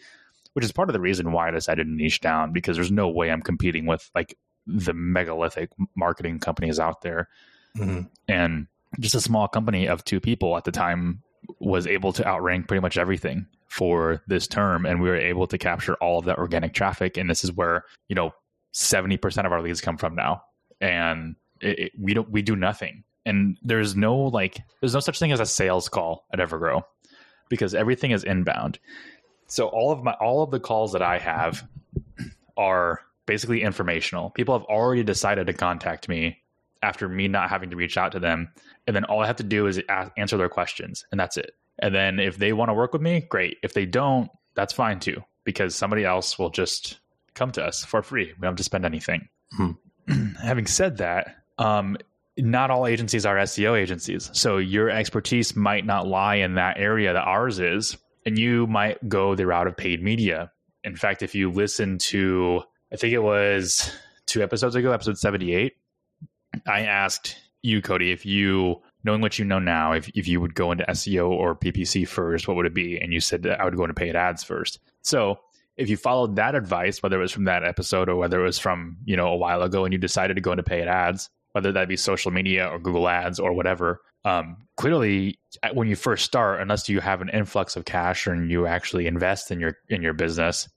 which 0.54 0.66
is 0.66 0.72
part 0.72 0.90
of 0.90 0.94
the 0.94 1.00
reason 1.00 1.32
why 1.32 1.48
I 1.48 1.52
decided 1.52 1.86
to 1.86 1.92
niche 1.92 2.22
down 2.22 2.52
because 2.52 2.78
there's 2.78 2.92
no 2.92 3.10
way 3.10 3.32
I'm 3.32 3.42
competing 3.42 3.86
with 3.86 4.10
like 4.16 4.38
the 4.66 4.94
megalithic 4.94 5.70
marketing 5.96 6.40
companies 6.40 6.80
out 6.80 7.02
there. 7.02 7.28
Mhm. 7.76 8.10
And 8.28 8.68
just 9.00 9.16
a 9.16 9.22
small 9.22 9.48
company 9.48 9.88
of 9.88 10.04
two 10.04 10.20
people 10.20 10.56
at 10.58 10.64
the 10.64 10.72
time 10.72 11.22
was 11.60 11.88
able 11.88 12.14
to 12.14 12.26
outrank 12.28 12.68
pretty 12.68 12.82
much 12.82 12.98
everything 12.98 13.46
for 13.68 14.22
this 14.28 14.48
term. 14.48 14.86
And 14.86 15.02
we 15.02 15.10
were 15.10 15.18
able 15.18 15.48
to 15.48 15.58
capture 15.58 15.96
all 15.96 16.20
of 16.20 16.26
that 16.26 16.38
organic 16.38 16.74
traffic. 16.74 17.18
And 17.18 17.30
this 17.30 17.44
is 17.44 17.52
where, 17.52 17.86
you 18.08 18.16
know, 18.16 18.34
70% 18.74 19.46
of 19.46 19.52
our 19.52 19.62
leads 19.62 19.82
come 19.82 19.98
from 19.98 20.16
now. 20.16 20.44
And 20.80 21.36
it, 21.60 21.80
it, 21.80 21.92
we 22.00 22.14
don't, 22.14 22.30
we 22.30 22.42
do 22.42 22.56
nothing. 22.56 23.04
And 23.26 23.58
there's 23.64 23.96
no 23.96 24.16
like, 24.16 24.60
there's 24.80 24.94
no 24.94 25.00
such 25.00 25.18
thing 25.18 25.32
as 25.32 25.40
a 25.40 25.46
sales 25.46 25.90
call 25.90 26.26
at 26.32 26.40
Evergrow 26.40 26.84
because 27.50 27.74
everything 27.74 28.12
is 28.12 28.24
inbound. 28.24 28.80
So 29.54 29.68
all 29.68 29.92
of 29.92 30.04
my 30.04 30.14
all 30.14 30.42
of 30.42 30.50
the 30.50 30.60
calls 30.60 30.94
that 30.94 31.04
I 31.04 31.20
have 31.20 31.64
are 32.58 33.02
basically 33.28 33.62
informational. 33.62 34.32
People 34.32 34.58
have 34.58 34.66
already 34.66 35.04
decided 35.04 35.46
to 35.46 35.54
contact 35.54 36.10
me 36.10 36.40
after 36.82 37.08
me 37.08 37.28
not 37.28 37.52
having 37.52 37.70
to 37.70 37.76
reach 37.76 37.96
out 37.96 38.14
to 38.14 38.20
them, 38.20 38.52
and 38.88 38.96
then 38.96 39.04
all 39.06 39.22
I 39.22 39.28
have 39.28 39.36
to 39.36 39.44
do 39.44 39.68
is 39.68 39.78
a- 39.78 40.12
answer 40.18 40.38
their 40.38 40.50
questions, 40.50 41.06
and 41.12 41.20
that's 41.20 41.38
it. 41.38 41.52
And 41.78 41.94
then 41.94 42.20
if 42.20 42.38
they 42.38 42.52
want 42.52 42.70
to 42.70 42.74
work 42.74 42.94
with 42.94 43.04
me, 43.04 43.28
great. 43.30 43.58
If 43.62 43.76
they 43.76 43.86
don't, 43.86 44.28
that's 44.56 44.74
fine 44.74 45.00
too, 45.00 45.24
because 45.44 45.76
somebody 45.76 46.04
else 46.04 46.40
will 46.40 46.50
just 46.50 46.98
come 47.36 47.52
to 47.52 47.64
us 47.64 47.86
for 47.86 48.02
free. 48.02 48.26
We 48.26 48.42
don't 48.42 48.54
have 48.54 48.56
to 48.56 48.64
spend 48.64 48.86
anything. 48.86 49.30
Hmm. 49.52 49.72
Having 50.42 50.66
said 50.66 50.98
that, 50.98 51.44
um, 51.60 51.96
not 52.38 52.72
all 52.72 52.88
agencies 52.88 53.24
are 53.24 53.36
SEO 53.36 53.80
agencies. 53.80 54.32
So 54.34 54.58
your 54.58 54.90
expertise 54.90 55.56
might 55.56 55.86
not 55.86 56.08
lie 56.08 56.38
in 56.38 56.56
that 56.56 56.80
area 56.80 57.14
that 57.14 57.24
ours 57.24 57.60
is, 57.60 57.98
and 58.26 58.38
you 58.38 58.68
might 58.68 59.08
go 59.08 59.36
the 59.36 59.46
route 59.46 59.68
of 59.68 59.78
paid 59.78 60.02
media. 60.02 60.52
In 60.84 60.96
fact, 60.96 61.22
if 61.22 61.34
you 61.36 61.52
listen 61.52 61.98
to, 62.00 62.64
I 62.92 62.98
think 62.98 63.14
it 63.14 63.24
was 63.24 63.92
two 64.26 64.44
episodes 64.44 64.76
ago, 64.76 64.92
episode 64.92 65.18
78, 65.18 65.74
I 66.68 66.82
asked 66.82 67.38
you, 67.62 67.82
Cody, 67.82 68.12
if 68.12 68.26
you, 68.26 68.82
knowing 69.04 69.22
what 69.22 69.40
you 69.40 69.46
know 69.46 69.60
now, 69.60 69.94
if, 69.94 70.10
if 70.10 70.28
you 70.28 70.42
would 70.42 70.56
go 70.56 70.72
into 70.72 70.86
SEO 70.86 71.30
or 71.30 71.56
PPC 71.56 72.08
first, 72.08 72.48
what 72.48 72.58
would 72.58 72.66
it 72.66 72.74
be? 72.74 73.00
And 73.00 73.14
you 73.14 73.20
said 73.20 73.44
that 73.44 73.60
I 73.60 73.66
would 73.66 73.76
go 73.76 73.84
into 73.84 73.94
paid 73.94 74.16
ads 74.16 74.44
first. 74.44 74.80
So 75.02 75.40
if 75.78 75.90
you 75.90 75.98
followed 75.98 76.36
that 76.36 76.56
advice, 76.56 77.02
whether 77.02 77.18
it 77.18 77.22
was 77.22 77.32
from 77.32 77.46
that 77.46 77.64
episode 77.64 78.10
or 78.10 78.16
whether 78.16 78.42
it 78.42 78.44
was 78.44 78.60
from, 78.60 78.98
you 79.06 79.16
know, 79.18 79.28
a 79.28 79.38
while 79.38 79.62
ago 79.62 79.86
and 79.86 79.94
you 79.94 79.98
decided 79.98 80.36
to 80.36 80.42
go 80.42 80.52
into 80.52 80.64
paid 80.64 80.88
ads, 80.88 81.30
whether 81.54 81.72
that 81.72 81.88
be 81.88 81.98
social 81.98 82.32
media 82.32 82.68
or 82.68 82.78
Google 82.78 83.08
ads 83.08 83.40
or 83.40 83.54
whatever, 83.54 84.02
um, 84.26 84.58
clearly 84.78 85.40
when 85.74 85.88
you 85.88 85.96
first 85.96 86.26
start, 86.26 86.62
unless 86.62 86.88
you 86.90 87.00
have 87.00 87.22
an 87.22 87.30
influx 87.30 87.76
of 87.76 87.86
cash 87.86 88.28
and 88.28 88.52
you 88.52 88.68
actually 88.68 89.08
invest 89.08 89.52
in 89.52 89.60
your, 89.60 89.78
in 89.90 90.02
your 90.02 90.14
business, 90.14 90.68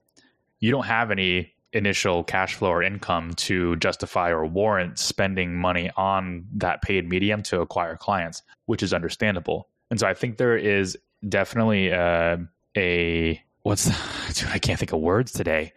you 0.61 0.71
don't 0.71 0.87
have 0.87 1.11
any 1.11 1.53
initial 1.73 2.25
cash 2.25 2.55
flow 2.55 2.71
or 2.71 2.83
income 2.83 3.35
to 3.35 3.77
justify 3.77 4.31
or 4.31 4.47
warrant 4.47 4.99
spending 4.99 5.55
money 5.55 5.91
on 5.97 6.47
that 6.55 6.83
paid 6.83 7.09
medium 7.09 7.43
to 7.43 7.61
acquire 7.61 7.97
clients, 7.97 8.43
which 8.65 8.83
is 8.83 8.95
understandable. 8.95 9.69
And 9.91 10.01
so 10.01 10.07
I 10.07 10.15
think 10.15 10.39
there 10.39 10.57
is 10.57 10.97
definitely 11.29 11.93
uh, 11.93 12.39
a 12.77 13.43
what's 13.63 13.87
dude, 14.35 14.49
I 14.49 14.59
can't 14.59 14.79
think 14.79 14.93
of 14.93 15.01
words 15.01 15.33
today. 15.33 15.73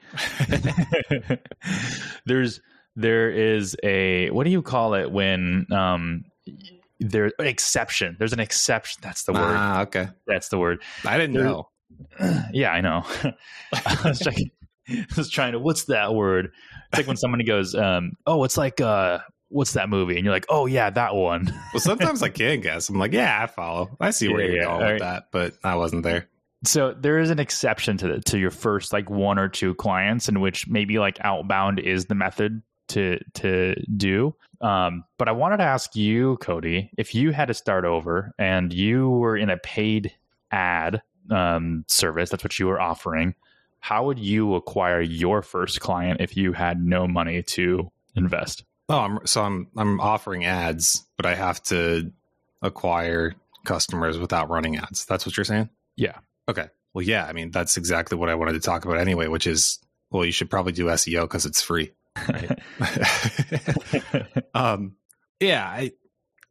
There's 2.25 2.61
there 2.99 3.29
is 3.31 3.75
a 3.83 4.29
what 4.31 4.43
do 4.43 4.49
you 4.51 4.61
call 4.61 4.93
it 4.93 5.11
when 5.11 5.65
um 5.71 6.25
there's 6.99 7.31
an 7.39 7.47
exception. 7.47 8.15
There's 8.19 8.33
an 8.33 8.39
exception. 8.41 8.99
That's 9.01 9.23
the 9.23 9.31
word. 9.33 9.41
Ah, 9.55 9.81
okay. 9.83 10.09
That's 10.27 10.49
the 10.49 10.57
word. 10.57 10.81
I 11.05 11.17
didn't 11.17 11.35
There- 11.35 11.45
know. 11.45 11.69
Yeah, 12.53 12.71
I 12.71 12.81
know. 12.81 13.03
I 13.73 13.97
was 14.05 14.19
trying, 14.19 14.51
I 14.89 15.05
was 15.17 15.29
trying 15.29 15.51
to. 15.53 15.59
What's 15.59 15.85
that 15.85 16.13
word? 16.13 16.51
It's 16.91 16.97
like 16.99 17.07
when 17.07 17.17
somebody 17.17 17.43
goes, 17.43 17.73
um, 17.75 18.13
"Oh, 18.25 18.43
it's 18.43 18.57
like 18.57 18.79
uh, 18.81 19.19
what's 19.49 19.73
that 19.73 19.89
movie?" 19.89 20.15
And 20.15 20.23
you're 20.25 20.33
like, 20.33 20.45
"Oh 20.49 20.65
yeah, 20.65 20.89
that 20.89 21.15
one." 21.15 21.53
Well, 21.73 21.81
sometimes 21.81 22.21
I 22.23 22.29
can't 22.29 22.61
guess. 22.63 22.89
I'm 22.89 22.97
like, 22.99 23.13
yeah, 23.13 23.39
I 23.43 23.47
follow. 23.47 23.95
I 23.99 24.11
see 24.11 24.27
where 24.27 24.41
Yeah, 24.41 24.47
you're 24.47 24.57
yeah, 24.57 24.65
going 24.65 24.91
with 24.93 24.99
that, 25.01 25.23
but 25.31 25.53
I 25.63 25.75
wasn't 25.75 26.03
there. 26.03 26.27
So 26.65 26.93
there 26.93 27.19
is 27.19 27.29
an 27.29 27.39
exception 27.39 27.97
to 27.97 28.07
the, 28.07 28.19
to 28.21 28.37
your 28.39 28.51
first 28.51 28.91
like 28.93 29.09
one 29.09 29.37
or 29.39 29.47
two 29.49 29.75
clients 29.75 30.27
in 30.29 30.39
which 30.41 30.67
maybe 30.67 30.99
like 30.99 31.17
outbound 31.21 31.79
is 31.79 32.05
the 32.05 32.15
method 32.15 32.61
to 32.89 33.19
to 33.35 33.75
do. 33.95 34.35
Um, 34.61 35.05
but 35.17 35.27
I 35.27 35.31
wanted 35.31 35.57
to 35.57 35.63
ask 35.63 35.95
you, 35.95 36.37
Cody, 36.37 36.91
if 36.97 37.15
you 37.15 37.31
had 37.31 37.47
to 37.47 37.53
start 37.53 37.85
over 37.85 38.33
and 38.37 38.73
you 38.73 39.09
were 39.09 39.37
in 39.37 39.49
a 39.49 39.57
paid 39.57 40.13
ad 40.51 41.01
um, 41.29 41.85
service, 41.87 42.29
that's 42.29 42.43
what 42.43 42.59
you 42.59 42.67
were 42.67 42.81
offering. 42.81 43.35
How 43.79 44.05
would 44.05 44.19
you 44.19 44.55
acquire 44.55 44.99
your 44.99 45.41
first 45.41 45.79
client 45.79 46.19
if 46.19 46.35
you 46.35 46.51
had 46.51 46.83
no 46.83 47.07
money 47.07 47.41
to 47.43 47.89
invest? 48.15 48.65
Oh, 48.89 48.99
I'm 48.99 49.19
so 49.25 49.43
I'm 49.43 49.67
I'm 49.77 50.01
offering 50.01 50.45
ads, 50.45 51.05
but 51.15 51.25
I 51.25 51.35
have 51.35 51.63
to 51.63 52.11
acquire 52.61 53.35
customers 53.63 54.17
without 54.17 54.49
running 54.49 54.77
ads. 54.77 55.05
That's 55.05 55.25
what 55.25 55.37
you're 55.37 55.45
saying? 55.45 55.69
Yeah. 55.95 56.17
Okay. 56.49 56.67
Well, 56.93 57.03
yeah. 57.03 57.25
I 57.25 57.33
mean, 57.33 57.51
that's 57.51 57.77
exactly 57.77 58.17
what 58.17 58.29
I 58.29 58.35
wanted 58.35 58.53
to 58.53 58.59
talk 58.59 58.83
about 58.83 58.97
anyway, 58.97 59.27
which 59.27 59.47
is 59.47 59.79
well, 60.11 60.25
you 60.25 60.31
should 60.31 60.49
probably 60.49 60.71
do 60.71 60.85
SEO 60.85 61.21
because 61.21 61.45
it's 61.45 61.61
free. 61.61 61.91
um, 64.53 64.95
yeah, 65.39 65.65
I 65.65 65.91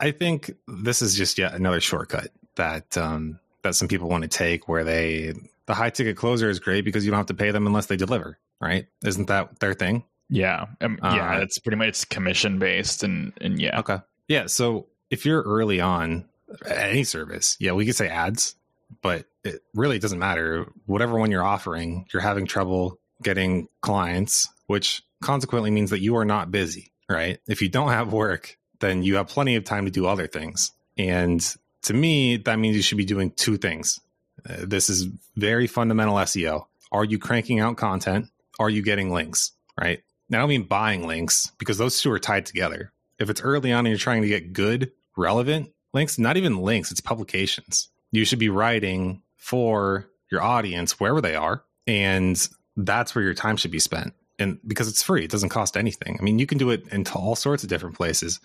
I 0.01 0.11
think 0.13 0.53
this 0.67 1.03
is 1.03 1.15
just 1.15 1.39
yet 1.39 1.55
another 1.55 1.81
shortcut 1.81 2.29
that 2.57 2.97
um, 2.97 3.39
that 3.63 3.75
some 3.75 3.89
people 3.89 4.09
want 4.09 4.23
to 4.23 4.29
take, 4.29 4.69
where 4.69 4.85
they 4.85 5.35
the 5.67 5.75
high 5.75 5.91
ticket 5.91 6.17
closer 6.17 6.49
is 6.49 6.61
great 6.61 6.85
because 6.85 7.05
you 7.05 7.11
don't 7.11 7.19
have 7.19 7.27
to 7.27 7.35
pay 7.35 7.51
them 7.51 7.67
unless 7.67 7.87
they 7.87 7.97
deliver, 7.97 8.39
right? 8.61 8.87
Isn't 9.05 9.29
that 9.29 9.59
their 9.61 9.75
thing? 9.75 10.05
yeah, 10.31 10.67
um, 10.81 10.99
yeah, 11.03 11.37
Uh, 11.37 11.41
it's 11.41 11.59
pretty 11.59 11.77
much 11.77 11.89
it's 11.89 12.05
commission 12.05 12.59
based, 12.59 13.03
and 13.03 13.33
and 13.41 13.61
yeah, 13.61 13.81
Okay. 13.81 13.99
Yeah. 14.29 14.47
So 14.47 14.87
if 15.11 15.25
you're 15.25 15.43
early 15.43 15.81
on 15.81 16.27
any 16.67 17.05
service, 17.05 17.57
yeah, 17.59 17.73
we 17.73 17.87
could 17.87 17.97
say 17.97 18.09
ads, 18.09 18.55
but 19.03 19.27
it 19.43 19.63
really 19.75 19.99
doesn't 19.99 20.19
matter. 20.19 20.71
Whatever 20.87 21.19
one 21.19 21.31
you're 21.31 21.45
offering, 21.45 22.07
you're 22.13 22.23
having 22.23 22.47
trouble 22.47 22.99
getting 23.23 23.69
clients, 23.81 24.49
which 24.67 25.03
consequently 25.21 25.71
means 25.71 25.91
that 25.91 26.01
you 26.01 26.17
are 26.17 26.25
not 26.25 26.51
busy, 26.51 26.93
right? 27.09 27.39
If 27.47 27.63
you 27.63 27.69
don't 27.69 27.91
have 27.91 28.13
work, 28.13 28.57
then 28.81 29.03
you 29.03 29.17
have 29.17 29.29
plenty 29.29 29.57
of 29.57 29.65
time 29.65 29.85
to 29.85 29.91
do 29.91 30.07
other 30.07 30.27
things. 30.27 30.73
And 30.97 31.45
to 31.83 31.95
me, 31.95 32.37
that 32.39 32.59
means 32.59 32.77
you 32.77 32.83
should 32.83 32.99
be 32.99 33.05
doing 33.05 33.31
two 33.31 33.57
things. 33.57 34.01
Uh, 34.49 34.57
this 34.61 34.89
is 34.89 35.09
very 35.37 35.67
fundamental 35.67 36.15
SEO. 36.17 36.67
Are 36.93 37.05
you 37.05 37.19
cranking 37.19 37.61
out 37.61 37.77
content? 37.77 38.27
Are 38.59 38.71
you 38.71 38.83
getting 38.83 39.13
links, 39.13 39.53
right? 39.81 40.03
Now, 40.29 40.45
I 40.45 40.47
mean 40.47 40.65
buying 40.65 41.07
links 41.07 41.53
because 41.59 41.79
those 41.79 42.01
two 42.01 42.11
are 42.13 42.19
tied 42.19 42.47
together 42.47 42.93
if 43.19 43.31
it's 43.31 43.41
early 43.41 43.73
on 43.73 43.81
and 43.81 43.89
you're 43.89 43.99
trying 43.99 44.23
to 44.23 44.29
get 44.29 44.53
good, 44.53 44.93
relevant 45.17 45.73
links, 45.93 46.19
not 46.19 46.37
even 46.37 46.59
links, 46.59 46.91
it's 46.91 47.01
publications. 47.01 47.89
You 48.11 48.25
should 48.25 48.39
be 48.39 48.49
writing 48.49 49.23
for 49.37 50.09
your 50.31 50.43
audience 50.43 50.99
wherever 51.01 51.21
they 51.21 51.35
are. 51.35 51.65
And 51.87 52.37
that's 52.77 53.15
where 53.15 53.25
your 53.25 53.35
time 53.35 53.57
should 53.57 53.71
be 53.71 53.79
spent. 53.79 54.15
And 54.39 54.59
because 54.67 54.89
it's 54.89 55.03
free, 55.03 55.25
it 55.25 55.31
doesn't 55.31 55.49
cost 55.49 55.77
anything. 55.77 56.17
I 56.21 56.23
mean, 56.23 56.39
you 56.39 56.47
can 56.47 56.59
do 56.59 56.71
it 56.71 56.87
in 56.93 57.05
all 57.15 57.35
sorts 57.35 57.63
of 57.63 57.69
different 57.69 57.97
places. 57.97 58.41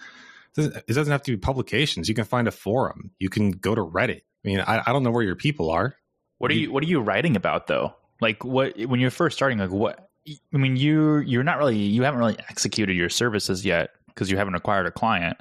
It 0.56 0.62
doesn't- 0.62 0.76
it 0.88 0.94
doesn't 0.94 1.12
have 1.12 1.24
to 1.24 1.32
be 1.32 1.38
publications. 1.38 2.10
You 2.10 2.16
can 2.16 2.26
find 2.26 2.48
a 2.48 2.52
forum. 2.52 3.12
You 3.20 3.30
can 3.30 3.52
go 3.52 3.76
to 3.76 3.82
Reddit. 3.82 4.22
I 4.44 4.48
mean, 4.48 4.60
I, 4.60 4.82
I 4.86 4.92
don't 4.92 5.04
know 5.04 5.12
where 5.12 5.24
your 5.24 5.36
people 5.36 5.70
are. 5.70 5.96
What 6.40 6.52
are 6.52 6.56
you 6.56 6.72
What 6.72 6.84
are 6.84 6.88
you 6.88 7.00
writing 7.00 7.36
about 7.36 7.68
though? 7.68 7.94
Like 8.20 8.44
what 8.44 8.78
when 8.78 9.00
you're 9.00 9.12
first 9.12 9.38
starting? 9.38 9.60
Like 9.60 9.72
what? 9.72 10.10
I 10.54 10.58
mean, 10.58 10.76
you 10.76 11.20
you're 11.20 11.44
not 11.44 11.58
really 11.58 11.78
you 11.78 12.04
haven't 12.04 12.20
really 12.20 12.38
executed 12.50 12.96
your 12.96 13.10
services 13.10 13.64
yet 13.66 13.92
because 14.08 14.30
you 14.30 14.38
haven't 14.38 14.56
acquired 14.56 14.86
a 14.86 14.92
client. 14.92 15.38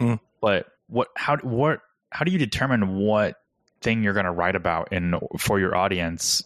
Mm. 0.00 0.18
But 0.40 0.66
what? 0.88 1.08
How? 1.16 1.36
What? 1.38 1.80
How 2.10 2.24
do 2.24 2.30
you 2.30 2.38
determine 2.38 2.96
what 2.96 3.36
thing 3.82 4.02
you're 4.02 4.14
going 4.14 4.24
to 4.26 4.32
write 4.32 4.56
about 4.56 4.92
in 4.92 5.14
for 5.38 5.60
your 5.60 5.76
audience? 5.76 6.42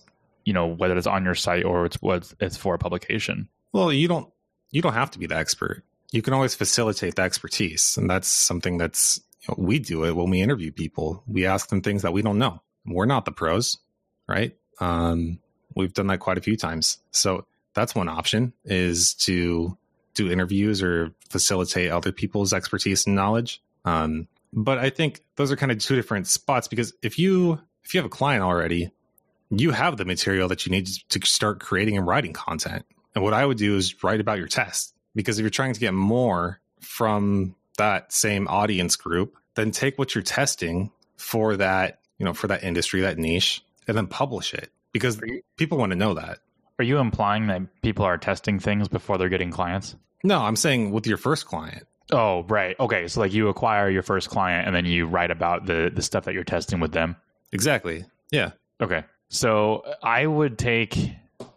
You 0.50 0.54
know, 0.54 0.66
whether 0.66 0.98
it's 0.98 1.06
on 1.06 1.24
your 1.24 1.36
site 1.36 1.64
or 1.64 1.86
it's 1.86 2.02
what 2.02 2.34
it's 2.40 2.56
for 2.56 2.74
a 2.74 2.78
publication. 2.78 3.48
Well, 3.72 3.92
you 3.92 4.08
don't 4.08 4.28
you 4.72 4.82
don't 4.82 4.94
have 4.94 5.12
to 5.12 5.20
be 5.20 5.26
the 5.26 5.36
expert. 5.36 5.84
You 6.10 6.22
can 6.22 6.34
always 6.34 6.56
facilitate 6.56 7.14
the 7.14 7.22
expertise, 7.22 7.96
and 7.96 8.10
that's 8.10 8.26
something 8.26 8.76
that's 8.76 9.20
you 9.42 9.54
know, 9.54 9.64
we 9.64 9.78
do 9.78 10.04
it 10.04 10.16
when 10.16 10.28
we 10.28 10.40
interview 10.40 10.72
people. 10.72 11.22
We 11.28 11.46
ask 11.46 11.68
them 11.68 11.82
things 11.82 12.02
that 12.02 12.12
we 12.12 12.22
don't 12.22 12.38
know. 12.38 12.62
We're 12.84 13.06
not 13.06 13.26
the 13.26 13.30
pros, 13.30 13.78
right? 14.26 14.56
Um, 14.80 15.38
we've 15.76 15.94
done 15.94 16.08
that 16.08 16.18
quite 16.18 16.36
a 16.36 16.40
few 16.40 16.56
times. 16.56 16.98
So 17.12 17.46
that's 17.74 17.94
one 17.94 18.08
option 18.08 18.52
is 18.64 19.14
to 19.26 19.78
do 20.14 20.32
interviews 20.32 20.82
or 20.82 21.12
facilitate 21.28 21.92
other 21.92 22.10
people's 22.10 22.52
expertise 22.52 23.06
and 23.06 23.14
knowledge. 23.14 23.62
Um, 23.84 24.26
but 24.52 24.78
I 24.78 24.90
think 24.90 25.22
those 25.36 25.52
are 25.52 25.56
kind 25.56 25.70
of 25.70 25.78
two 25.78 25.94
different 25.94 26.26
spots 26.26 26.66
because 26.66 26.92
if 27.02 27.20
you 27.20 27.60
if 27.84 27.94
you 27.94 27.98
have 27.98 28.06
a 28.06 28.10
client 28.10 28.42
already, 28.42 28.90
you 29.50 29.72
have 29.72 29.96
the 29.96 30.04
material 30.04 30.48
that 30.48 30.64
you 30.64 30.70
need 30.70 30.86
to 30.86 31.20
start 31.24 31.60
creating 31.60 31.96
and 31.96 32.06
writing 32.06 32.32
content. 32.32 32.84
And 33.14 33.24
what 33.24 33.34
I 33.34 33.44
would 33.44 33.58
do 33.58 33.76
is 33.76 34.02
write 34.02 34.20
about 34.20 34.38
your 34.38 34.46
test 34.46 34.94
because 35.14 35.38
if 35.38 35.42
you're 35.42 35.50
trying 35.50 35.74
to 35.74 35.80
get 35.80 35.92
more 35.92 36.60
from 36.80 37.54
that 37.76 38.12
same 38.12 38.46
audience 38.48 38.96
group, 38.96 39.36
then 39.56 39.70
take 39.70 39.98
what 39.98 40.14
you're 40.14 40.22
testing 40.22 40.90
for 41.16 41.56
that, 41.56 42.00
you 42.18 42.24
know, 42.24 42.32
for 42.32 42.46
that 42.46 42.62
industry, 42.62 43.00
that 43.00 43.18
niche, 43.18 43.62
and 43.88 43.96
then 43.96 44.06
publish 44.06 44.54
it 44.54 44.70
because 44.92 45.20
people 45.56 45.78
want 45.78 45.90
to 45.90 45.96
know 45.96 46.14
that. 46.14 46.38
Are 46.78 46.84
you 46.84 46.98
implying 46.98 47.48
that 47.48 47.82
people 47.82 48.04
are 48.04 48.16
testing 48.16 48.58
things 48.58 48.88
before 48.88 49.18
they're 49.18 49.28
getting 49.28 49.50
clients? 49.50 49.96
No, 50.22 50.40
I'm 50.40 50.56
saying 50.56 50.92
with 50.92 51.06
your 51.06 51.16
first 51.16 51.46
client. 51.46 51.86
Oh, 52.12 52.44
right. 52.44 52.78
Okay, 52.78 53.06
so 53.08 53.20
like 53.20 53.32
you 53.32 53.48
acquire 53.48 53.90
your 53.90 54.02
first 54.02 54.30
client 54.30 54.66
and 54.66 54.74
then 54.74 54.84
you 54.84 55.06
write 55.06 55.30
about 55.30 55.66
the 55.66 55.90
the 55.94 56.02
stuff 56.02 56.24
that 56.24 56.34
you're 56.34 56.44
testing 56.44 56.80
with 56.80 56.92
them. 56.92 57.16
Exactly. 57.52 58.04
Yeah. 58.30 58.52
Okay. 58.80 59.04
So 59.30 59.84
I 60.02 60.26
would 60.26 60.58
take. 60.58 60.98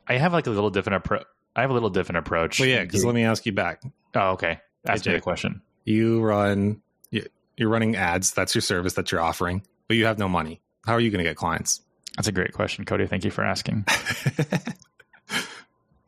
I 0.07 0.17
have 0.17 0.31
like 0.31 0.47
a 0.47 0.51
little 0.51 0.69
different 0.69 0.97
approach. 0.97 1.25
I 1.55 1.61
have 1.61 1.69
a 1.69 1.73
little 1.73 1.89
different 1.89 2.19
approach. 2.19 2.59
Well, 2.59 2.69
yeah, 2.69 2.83
because 2.83 3.03
let 3.03 3.13
me 3.13 3.23
ask 3.25 3.45
you 3.45 3.51
back. 3.51 3.81
Oh, 4.15 4.29
okay. 4.31 4.59
Ask 4.87 5.03
Hey, 5.03 5.11
me 5.11 5.15
Jake. 5.17 5.23
question. 5.23 5.61
You 5.85 6.21
run, 6.21 6.81
you- 7.11 7.27
you're 7.57 7.69
running 7.69 7.95
ads. 7.95 8.31
That's 8.31 8.55
your 8.55 8.61
service 8.61 8.93
that 8.93 9.11
you're 9.11 9.21
offering, 9.21 9.61
but 9.87 9.97
you 9.97 10.05
have 10.05 10.17
no 10.17 10.27
money. 10.29 10.61
How 10.85 10.93
are 10.93 10.99
you 10.99 11.09
going 11.11 11.23
to 11.23 11.29
get 11.29 11.35
clients? 11.35 11.81
That's 12.15 12.27
a 12.27 12.31
great 12.31 12.53
question, 12.53 12.85
Cody. 12.85 13.05
Thank 13.07 13.25
you 13.25 13.31
for 13.31 13.43
asking. 13.43 13.85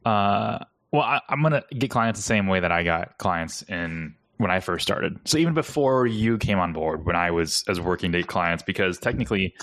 Uh, 0.05 0.59
well, 0.91 1.01
I, 1.01 1.19
I'm 1.29 1.41
gonna 1.41 1.63
get 1.75 1.89
clients 1.89 2.19
the 2.19 2.23
same 2.23 2.45
way 2.45 2.59
that 2.59 2.71
I 2.71 2.83
got 2.83 3.17
clients 3.17 3.63
in 3.63 4.13
when 4.37 4.51
I 4.51 4.59
first 4.59 4.83
started. 4.85 5.17
So 5.25 5.39
even 5.39 5.55
before 5.55 6.05
you 6.05 6.37
came 6.37 6.59
on 6.59 6.73
board, 6.73 7.05
when 7.07 7.15
I 7.15 7.31
was 7.31 7.63
as 7.67 7.81
working 7.81 8.11
to 8.11 8.19
get 8.19 8.27
clients, 8.27 8.61
because 8.61 8.99
technically, 8.99 9.55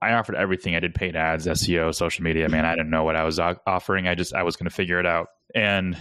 I 0.00 0.12
offered 0.12 0.36
everything. 0.36 0.76
I 0.76 0.80
did 0.80 0.94
paid 0.94 1.16
ads, 1.16 1.46
SEO, 1.46 1.94
social 1.94 2.22
media. 2.22 2.48
Man, 2.48 2.64
I 2.64 2.72
didn't 2.72 2.90
know 2.90 3.04
what 3.04 3.16
I 3.16 3.24
was 3.24 3.38
offering. 3.38 4.06
I 4.06 4.14
just 4.14 4.34
I 4.34 4.42
was 4.42 4.56
going 4.56 4.68
to 4.68 4.74
figure 4.74 5.00
it 5.00 5.06
out, 5.06 5.28
and 5.54 5.96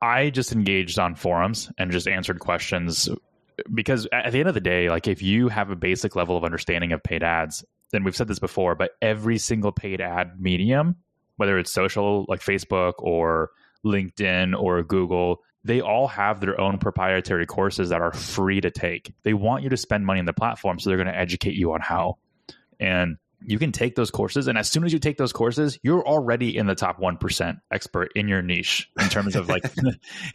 I 0.00 0.30
just 0.30 0.52
engaged 0.52 0.98
on 0.98 1.14
forums 1.14 1.70
and 1.78 1.90
just 1.90 2.06
answered 2.06 2.38
questions 2.38 3.08
because 3.72 4.06
at 4.12 4.32
the 4.32 4.40
end 4.40 4.48
of 4.48 4.54
the 4.54 4.60
day, 4.60 4.88
like 4.88 5.06
if 5.06 5.22
you 5.22 5.48
have 5.48 5.70
a 5.70 5.76
basic 5.76 6.16
level 6.16 6.36
of 6.36 6.44
understanding 6.44 6.92
of 6.92 7.02
paid 7.02 7.22
ads, 7.22 7.64
then 7.90 8.04
we've 8.04 8.16
said 8.16 8.28
this 8.28 8.38
before, 8.38 8.74
but 8.74 8.92
every 9.00 9.38
single 9.38 9.72
paid 9.72 10.00
ad 10.00 10.40
medium, 10.40 10.96
whether 11.36 11.58
it's 11.58 11.72
social 11.72 12.24
like 12.28 12.40
Facebook 12.40 12.94
or 12.98 13.50
LinkedIn 13.84 14.58
or 14.58 14.82
Google, 14.82 15.42
they 15.64 15.80
all 15.80 16.08
have 16.08 16.40
their 16.40 16.60
own 16.60 16.78
proprietary 16.78 17.46
courses 17.46 17.90
that 17.90 18.00
are 18.00 18.12
free 18.12 18.60
to 18.60 18.70
take. 18.70 19.12
They 19.22 19.34
want 19.34 19.62
you 19.62 19.68
to 19.70 19.76
spend 19.76 20.06
money 20.06 20.20
on 20.20 20.26
the 20.26 20.32
platform, 20.32 20.78
so 20.78 20.90
they're 20.90 20.96
going 20.96 21.06
to 21.06 21.16
educate 21.16 21.54
you 21.54 21.72
on 21.72 21.80
how. 21.80 22.18
And 22.80 23.16
you 23.46 23.58
can 23.58 23.72
take 23.72 23.94
those 23.94 24.10
courses. 24.10 24.48
And 24.48 24.58
as 24.58 24.70
soon 24.70 24.84
as 24.84 24.92
you 24.92 24.98
take 24.98 25.16
those 25.16 25.32
courses 25.32 25.78
you're 25.82 26.06
already 26.06 26.56
in 26.56 26.66
the 26.66 26.74
top 26.74 27.00
1% 27.00 27.60
expert 27.70 28.12
in 28.14 28.28
your 28.28 28.42
niche 28.42 28.90
in 29.00 29.08
terms 29.08 29.36
of 29.36 29.48
like 29.48 29.64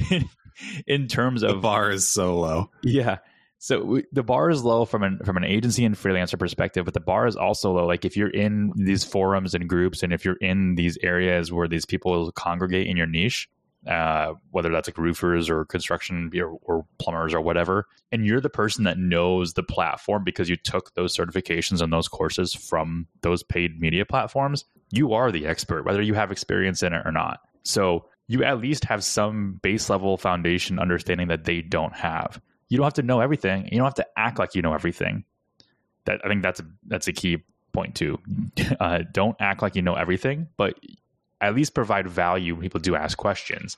in 0.88 1.08
terms 1.08 1.44
of 1.44 1.56
the 1.56 1.58
bar 1.58 1.92
is 1.92 2.08
so 2.08 2.40
low. 2.40 2.70
Yeah. 2.84 3.18
So 3.60 3.84
we, 3.84 4.04
the 4.12 4.24
bar 4.24 4.52
is 4.52 4.64
low 4.64 4.86
from 4.86 5.04
an 5.04 5.20
from 5.26 5.38
an 5.38 5.44
agency 5.44 5.84
and 5.84 5.96
freelancer 5.96 6.38
perspective 6.38 6.86
but 6.86 6.94
the 6.94 7.00
bar 7.00 7.28
is 7.28 7.36
also 7.36 7.74
low. 7.74 7.88
Like 7.88 8.06
if 8.06 8.16
you're 8.16 8.30
in 8.30 8.72
these 8.76 9.04
forums 9.04 9.54
and 9.54 9.68
groups 9.68 10.04
and 10.04 10.14
if 10.14 10.26
you're 10.26 10.38
in 10.42 10.76
these 10.76 10.98
areas 11.02 11.52
where 11.52 11.68
these 11.68 11.86
people 11.86 12.32
congregate 12.34 12.88
in 12.88 12.98
your 12.98 13.08
niche 13.08 13.50
uh, 13.86 14.34
whether 14.52 14.70
that's 14.70 14.88
like 14.88 14.98
roofers 14.98 15.50
or 15.50 15.66
construction 15.66 16.32
or, 16.36 16.58
or, 16.64 16.86
plumbers 17.00 17.34
or 17.34 17.42
whatever. 17.42 17.88
And 18.12 18.26
you're 18.26 18.42
the 18.42 18.50
person 18.50 18.84
that 18.86 18.98
knows 18.98 19.54
the 19.54 19.64
platform 19.64 20.24
because 20.24 20.50
you 20.50 20.56
took 20.56 20.94
those 20.96 21.16
certifications 21.16 21.82
and 21.82 21.94
those 21.94 22.08
courses 22.08 22.54
from 22.54 23.08
those 23.22 23.44
paid 23.44 23.80
media 23.80 24.06
platforms. 24.06 24.66
You 24.92 25.14
are 25.14 25.32
the 25.32 25.46
expert, 25.46 25.86
whether 25.86 26.02
you 26.02 26.16
have 26.16 26.32
experience 26.32 26.82
in 26.84 26.94
it 26.94 27.04
or 27.06 27.12
not. 27.12 27.40
So 27.64 28.06
you 28.28 28.44
at 28.44 28.60
least 28.60 28.86
have 28.86 29.04
some 29.04 29.60
base 29.62 29.90
level 29.90 30.18
foundation 30.18 30.80
understanding 30.80 31.28
that 31.30 31.46
they 31.46 31.62
don't 31.62 31.96
have. 31.96 32.42
You 32.70 32.78
don't 32.78 32.86
have 32.86 32.94
to 32.96 33.04
know 33.04 33.22
everything. 33.22 33.70
You 33.72 33.78
don't 33.78 33.86
have 33.86 33.96
to 33.96 34.08
act 34.18 34.40
like 34.40 34.56
you 34.56 34.62
know 34.62 34.74
everything. 34.74 35.24
That 36.06 36.22
I 36.24 36.28
think 36.28 36.44
that's 36.44 36.60
a 36.60 36.66
that's 36.86 37.08
a 37.08 37.14
key 37.14 37.44
point 37.74 37.96
too. 37.96 38.20
Uh, 38.80 39.00
don't 39.12 39.36
act 39.40 39.62
like 39.62 39.76
you 39.76 39.82
know 39.82 39.96
everything, 39.96 40.48
but 40.58 40.78
at 41.42 41.56
least 41.56 41.74
provide 41.74 42.08
value 42.08 42.56
when 42.56 42.62
people 42.62 42.80
do 42.80 42.96
ask 42.96 43.18
questions. 43.18 43.78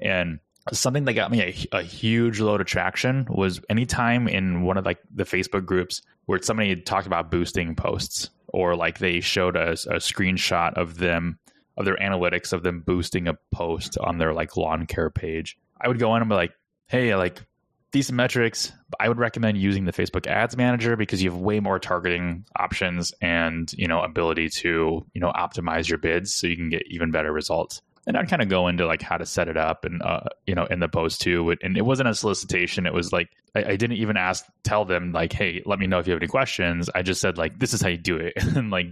And 0.00 0.40
something 0.72 1.04
that 1.04 1.14
got 1.14 1.30
me 1.30 1.42
a, 1.72 1.78
a, 1.78 1.82
huge 1.82 2.40
load 2.40 2.60
of 2.60 2.66
traction 2.66 3.26
was 3.30 3.60
anytime 3.68 4.28
in 4.28 4.62
one 4.62 4.76
of 4.76 4.84
like 4.84 4.98
the 5.14 5.24
Facebook 5.24 5.64
groups 5.64 6.02
where 6.26 6.40
somebody 6.42 6.68
had 6.68 6.84
talked 6.84 7.06
about 7.06 7.30
boosting 7.30 7.74
posts 7.74 8.30
or 8.48 8.76
like 8.76 8.98
they 8.98 9.20
showed 9.20 9.56
us 9.56 9.86
a, 9.86 9.94
a 9.94 9.96
screenshot 9.96 10.74
of 10.74 10.98
them 10.98 11.38
of 11.76 11.84
their 11.84 11.96
analytics 11.96 12.52
of 12.52 12.62
them 12.62 12.80
boosting 12.80 13.28
a 13.28 13.34
post 13.52 13.96
on 13.98 14.18
their 14.18 14.32
like 14.32 14.56
lawn 14.56 14.86
care 14.86 15.10
page. 15.10 15.56
I 15.80 15.88
would 15.88 15.98
go 15.98 16.14
in 16.16 16.22
and 16.22 16.28
be 16.28 16.34
like, 16.34 16.52
hey, 16.86 17.14
like 17.14 17.46
decent 17.92 18.16
metrics. 18.16 18.72
I 19.00 19.08
would 19.08 19.18
recommend 19.18 19.58
using 19.58 19.84
the 19.84 19.92
Facebook 19.92 20.26
Ads 20.26 20.56
Manager 20.56 20.96
because 20.96 21.22
you 21.22 21.30
have 21.30 21.40
way 21.40 21.60
more 21.60 21.78
targeting 21.78 22.44
options 22.56 23.12
and 23.20 23.72
you 23.72 23.86
know 23.86 24.00
ability 24.00 24.48
to 24.60 25.06
you 25.12 25.20
know 25.20 25.32
optimize 25.32 25.88
your 25.88 25.98
bids 25.98 26.34
so 26.34 26.46
you 26.46 26.56
can 26.56 26.70
get 26.70 26.82
even 26.88 27.10
better 27.10 27.32
results. 27.32 27.82
And 28.06 28.16
I'd 28.16 28.30
kind 28.30 28.40
of 28.40 28.48
go 28.48 28.68
into 28.68 28.86
like 28.86 29.02
how 29.02 29.18
to 29.18 29.26
set 29.26 29.48
it 29.48 29.58
up 29.58 29.84
and 29.84 30.02
uh, 30.02 30.20
you 30.46 30.54
know 30.54 30.66
in 30.66 30.80
the 30.80 30.88
post 30.88 31.20
too. 31.20 31.54
And 31.62 31.76
it 31.76 31.84
wasn't 31.84 32.08
a 32.08 32.14
solicitation. 32.14 32.86
It 32.86 32.94
was 32.94 33.12
like 33.12 33.28
I, 33.54 33.64
I 33.64 33.76
didn't 33.76 33.96
even 33.96 34.16
ask 34.16 34.44
tell 34.64 34.84
them 34.84 35.12
like, 35.12 35.32
hey, 35.32 35.62
let 35.66 35.78
me 35.78 35.86
know 35.86 35.98
if 35.98 36.06
you 36.06 36.12
have 36.12 36.22
any 36.22 36.28
questions. 36.28 36.90
I 36.94 37.02
just 37.02 37.20
said 37.20 37.38
like 37.38 37.58
this 37.58 37.74
is 37.74 37.82
how 37.82 37.88
you 37.88 37.98
do 37.98 38.16
it, 38.16 38.34
and 38.56 38.70
like 38.70 38.86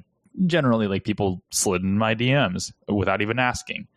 generally 0.47 0.87
like 0.87 1.05
people 1.05 1.43
slid 1.51 1.83
in 1.83 1.99
my 1.99 2.15
DMs 2.15 2.73
without 2.89 3.23
even 3.23 3.39
asking. 3.39 3.89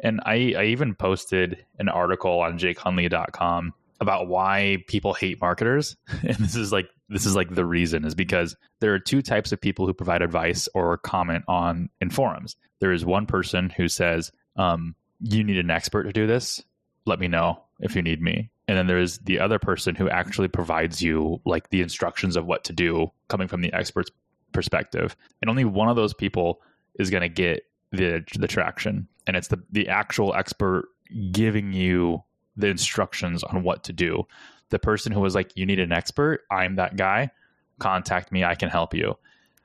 And 0.00 0.20
I, 0.26 0.54
I 0.58 0.64
even 0.64 0.96
posted 0.96 1.64
an 1.78 1.88
article 1.88 2.40
on 2.40 2.58
jakehundley.com 2.58 3.72
about 4.02 4.28
why 4.28 4.78
people 4.86 5.14
hate 5.14 5.40
marketers. 5.40 5.96
And 6.22 6.36
this 6.36 6.56
is 6.56 6.72
like 6.72 6.88
this 7.08 7.26
is 7.26 7.34
like 7.34 7.54
the 7.54 7.64
reason 7.64 8.04
is 8.04 8.14
because 8.14 8.56
there 8.80 8.94
are 8.94 8.98
two 8.98 9.22
types 9.22 9.52
of 9.52 9.60
people 9.60 9.86
who 9.86 9.94
provide 9.94 10.22
advice 10.22 10.68
or 10.74 10.96
comment 10.98 11.44
on 11.48 11.88
in 12.00 12.10
forums. 12.10 12.56
There 12.80 12.92
is 12.92 13.04
one 13.04 13.26
person 13.26 13.70
who 13.70 13.88
says 13.88 14.32
um, 14.56 14.94
you 15.20 15.44
need 15.44 15.58
an 15.58 15.70
expert 15.70 16.04
to 16.04 16.12
do 16.12 16.26
this. 16.26 16.62
Let 17.06 17.20
me 17.20 17.28
know 17.28 17.62
if 17.80 17.96
you 17.96 18.02
need 18.02 18.20
me. 18.20 18.50
And 18.68 18.78
then 18.78 18.86
there's 18.86 19.18
the 19.18 19.40
other 19.40 19.58
person 19.58 19.94
who 19.94 20.08
actually 20.08 20.48
provides 20.48 21.02
you 21.02 21.40
like 21.44 21.70
the 21.70 21.82
instructions 21.82 22.36
of 22.36 22.46
what 22.46 22.64
to 22.64 22.72
do 22.72 23.10
coming 23.28 23.48
from 23.48 23.60
the 23.60 23.72
expert's 23.72 24.10
perspective. 24.52 25.16
And 25.40 25.50
only 25.50 25.64
one 25.64 25.88
of 25.88 25.96
those 25.96 26.14
people 26.14 26.60
is 26.98 27.10
going 27.10 27.22
to 27.22 27.28
get 27.28 27.64
the 27.90 28.24
the 28.38 28.48
traction. 28.48 29.08
And 29.26 29.36
it's 29.36 29.48
the 29.48 29.62
the 29.70 29.88
actual 29.88 30.34
expert 30.34 30.88
giving 31.30 31.72
you 31.72 32.22
the 32.56 32.68
instructions 32.68 33.42
on 33.42 33.62
what 33.62 33.84
to 33.84 33.92
do. 33.92 34.26
The 34.70 34.78
person 34.78 35.12
who 35.12 35.20
was 35.20 35.34
like, 35.34 35.52
You 35.56 35.66
need 35.66 35.80
an 35.80 35.92
expert, 35.92 36.42
I'm 36.50 36.76
that 36.76 36.96
guy, 36.96 37.30
contact 37.78 38.32
me, 38.32 38.44
I 38.44 38.54
can 38.54 38.68
help 38.68 38.94
you. 38.94 39.16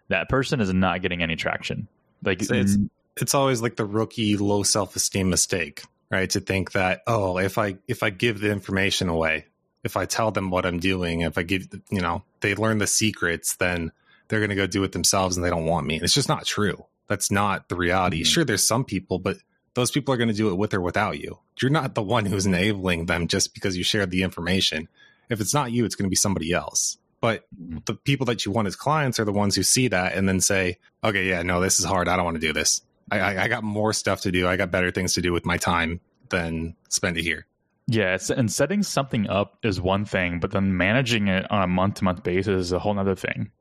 That 0.10 0.30
person 0.30 0.62
is 0.62 0.74
not 0.74 1.02
getting 1.02 1.22
any 1.22 1.36
traction. 1.36 1.88
Like 2.24 2.42
so 2.44 2.56
it's 2.56 2.78
it's 3.18 3.36
always 3.36 3.62
like 3.62 3.76
the 3.76 3.86
rookie 3.86 4.38
low 4.38 4.64
self 4.64 4.96
esteem 4.96 5.30
mistake, 5.30 5.84
right? 6.10 6.30
To 6.32 6.40
think 6.40 6.74
that, 6.74 7.02
oh, 7.08 7.38
if 7.38 7.58
I 7.58 7.78
if 7.88 8.04
I 8.04 8.10
give 8.10 8.40
the 8.40 8.52
information 8.52 9.10
away, 9.10 9.46
if 9.84 9.98
I 9.98 10.06
tell 10.06 10.32
them 10.32 10.50
what 10.50 10.66
I'm 10.66 10.80
doing, 10.80 11.22
if 11.22 11.38
I 11.38 11.44
give 11.44 11.68
you 11.90 12.02
know, 12.02 12.24
they 12.42 12.56
learn 12.56 12.78
the 12.78 12.88
secrets, 12.88 13.56
then 13.56 13.92
they're 14.28 14.42
gonna 14.42 14.56
go 14.56 14.68
do 14.68 14.84
it 14.84 14.92
themselves 14.92 15.38
and 15.38 15.46
they 15.46 15.50
don't 15.50 15.66
want 15.66 15.88
me. 15.88 16.00
It's 16.02 16.14
just 16.14 16.30
not 16.30 16.46
true. 16.46 16.86
That's 17.08 17.32
not 17.32 17.70
the 17.70 17.76
reality. 17.76 18.18
Mm-hmm. 18.18 18.26
Sure, 18.26 18.46
there's 18.46 18.68
some 18.68 18.84
people, 18.84 19.20
but 19.20 19.38
those 19.78 19.92
people 19.92 20.12
are 20.12 20.18
going 20.18 20.28
to 20.28 20.34
do 20.34 20.50
it 20.50 20.56
with 20.56 20.74
or 20.74 20.82
without 20.82 21.20
you. 21.20 21.38
You're 21.62 21.70
not 21.70 21.94
the 21.94 22.02
one 22.02 22.26
who's 22.26 22.48
enabling 22.48 23.06
them 23.06 23.28
just 23.28 23.54
because 23.54 23.78
you 23.78 23.84
shared 23.84 24.10
the 24.10 24.24
information. 24.24 24.88
If 25.30 25.40
it's 25.40 25.54
not 25.54 25.72
you, 25.72 25.86
it's 25.86 25.94
going 25.94 26.08
to 26.08 26.10
be 26.10 26.16
somebody 26.16 26.52
else. 26.52 26.98
But 27.22 27.46
mm-hmm. 27.56 27.78
the 27.86 27.94
people 27.94 28.26
that 28.26 28.44
you 28.44 28.52
want 28.52 28.68
as 28.68 28.76
clients 28.76 29.20
are 29.20 29.24
the 29.24 29.32
ones 29.32 29.56
who 29.56 29.62
see 29.62 29.88
that 29.90 30.16
and 30.16 30.28
then 30.28 30.42
say, 30.42 30.80
okay, 31.04 31.30
yeah, 31.30 31.44
no, 31.44 31.62
this 31.62 31.78
is 31.78 31.86
hard. 31.86 32.08
I 32.08 32.16
don't 32.16 32.26
want 32.26 32.42
to 32.42 32.48
do 32.48 32.54
this. 32.54 32.82
I, 33.12 33.20
I, 33.20 33.44
I 33.44 33.48
got 33.50 33.64
more 33.64 33.94
stuff 33.94 34.22
to 34.22 34.32
do. 34.32 34.48
I 34.48 34.56
got 34.56 34.72
better 34.72 34.90
things 34.90 35.14
to 35.14 35.22
do 35.22 35.32
with 35.32 35.46
my 35.46 35.58
time 35.58 36.00
than 36.30 36.76
spend 36.90 37.18
it 37.18 37.22
here. 37.22 37.46
Yeah, 37.86 38.18
and 38.36 38.52
setting 38.52 38.82
something 38.82 39.30
up 39.30 39.60
is 39.62 39.80
one 39.80 40.06
thing, 40.06 40.40
but 40.40 40.50
then 40.50 40.76
managing 40.76 41.28
it 41.28 41.46
on 41.52 41.62
a 41.62 41.68
month 41.68 41.96
to 41.96 42.04
month 42.04 42.24
basis 42.24 42.48
is 42.66 42.72
a 42.72 42.80
whole 42.80 42.98
other 42.98 43.16
thing. 43.16 43.52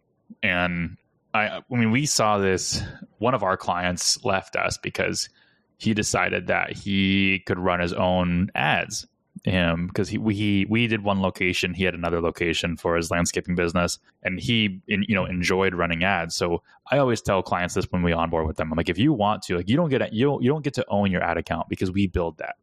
And 0.43 0.97
I, 1.35 1.59
I 1.59 1.63
mean, 1.69 1.91
we 1.91 2.07
saw 2.07 2.39
this. 2.39 2.81
One 3.19 3.35
of 3.35 3.43
our 3.43 3.59
clients 3.59 4.25
left 4.25 4.57
us 4.57 4.79
because 4.79 5.29
he 5.79 5.95
decided 5.95 6.47
that 6.47 6.73
he 6.73 7.41
could 7.41 7.59
run 7.59 7.81
his 7.81 7.93
own 7.93 8.51
ads. 8.55 9.07
Him 9.45 9.87
because 9.87 10.09
he 10.09 10.19
we 10.19 10.67
we 10.69 10.89
did 10.89 11.05
one 11.05 11.21
location 11.21 11.73
he 11.75 11.85
had 11.85 11.95
another 11.95 12.21
location 12.21 12.77
for 12.77 12.97
his 12.97 13.13
landscaping 13.13 13.55
business 13.55 14.01
and 14.23 14.41
he 14.41 14.81
in, 14.89 15.05
you 15.07 15.15
know 15.15 15.25
enjoyed 15.25 15.73
running 15.75 16.03
ads. 16.03 16.35
So 16.35 16.63
i 16.91 16.99
always 16.99 17.21
tell 17.21 17.43
clients 17.43 17.75
this 17.75 17.85
when 17.91 18.03
we 18.03 18.13
onboard 18.13 18.47
with 18.47 18.57
them. 18.57 18.73
I'm 18.73 18.77
like 18.77 18.89
if 18.89 18.99
you 18.99 19.13
want 19.13 19.43
to 19.43 19.59
like 19.59 19.69
you 19.69 19.77
don't 19.77 19.91
get 19.91 20.13
you 20.13 20.25
don't, 20.25 20.43
you 20.43 20.49
don't 20.49 20.65
get 20.65 20.75
to 20.75 20.87
own 20.89 21.13
your 21.13 21.23
ad 21.23 21.37
account 21.37 21.69
because 21.69 21.93
we 21.93 22.09
build 22.09 22.39
that. 22.39 22.57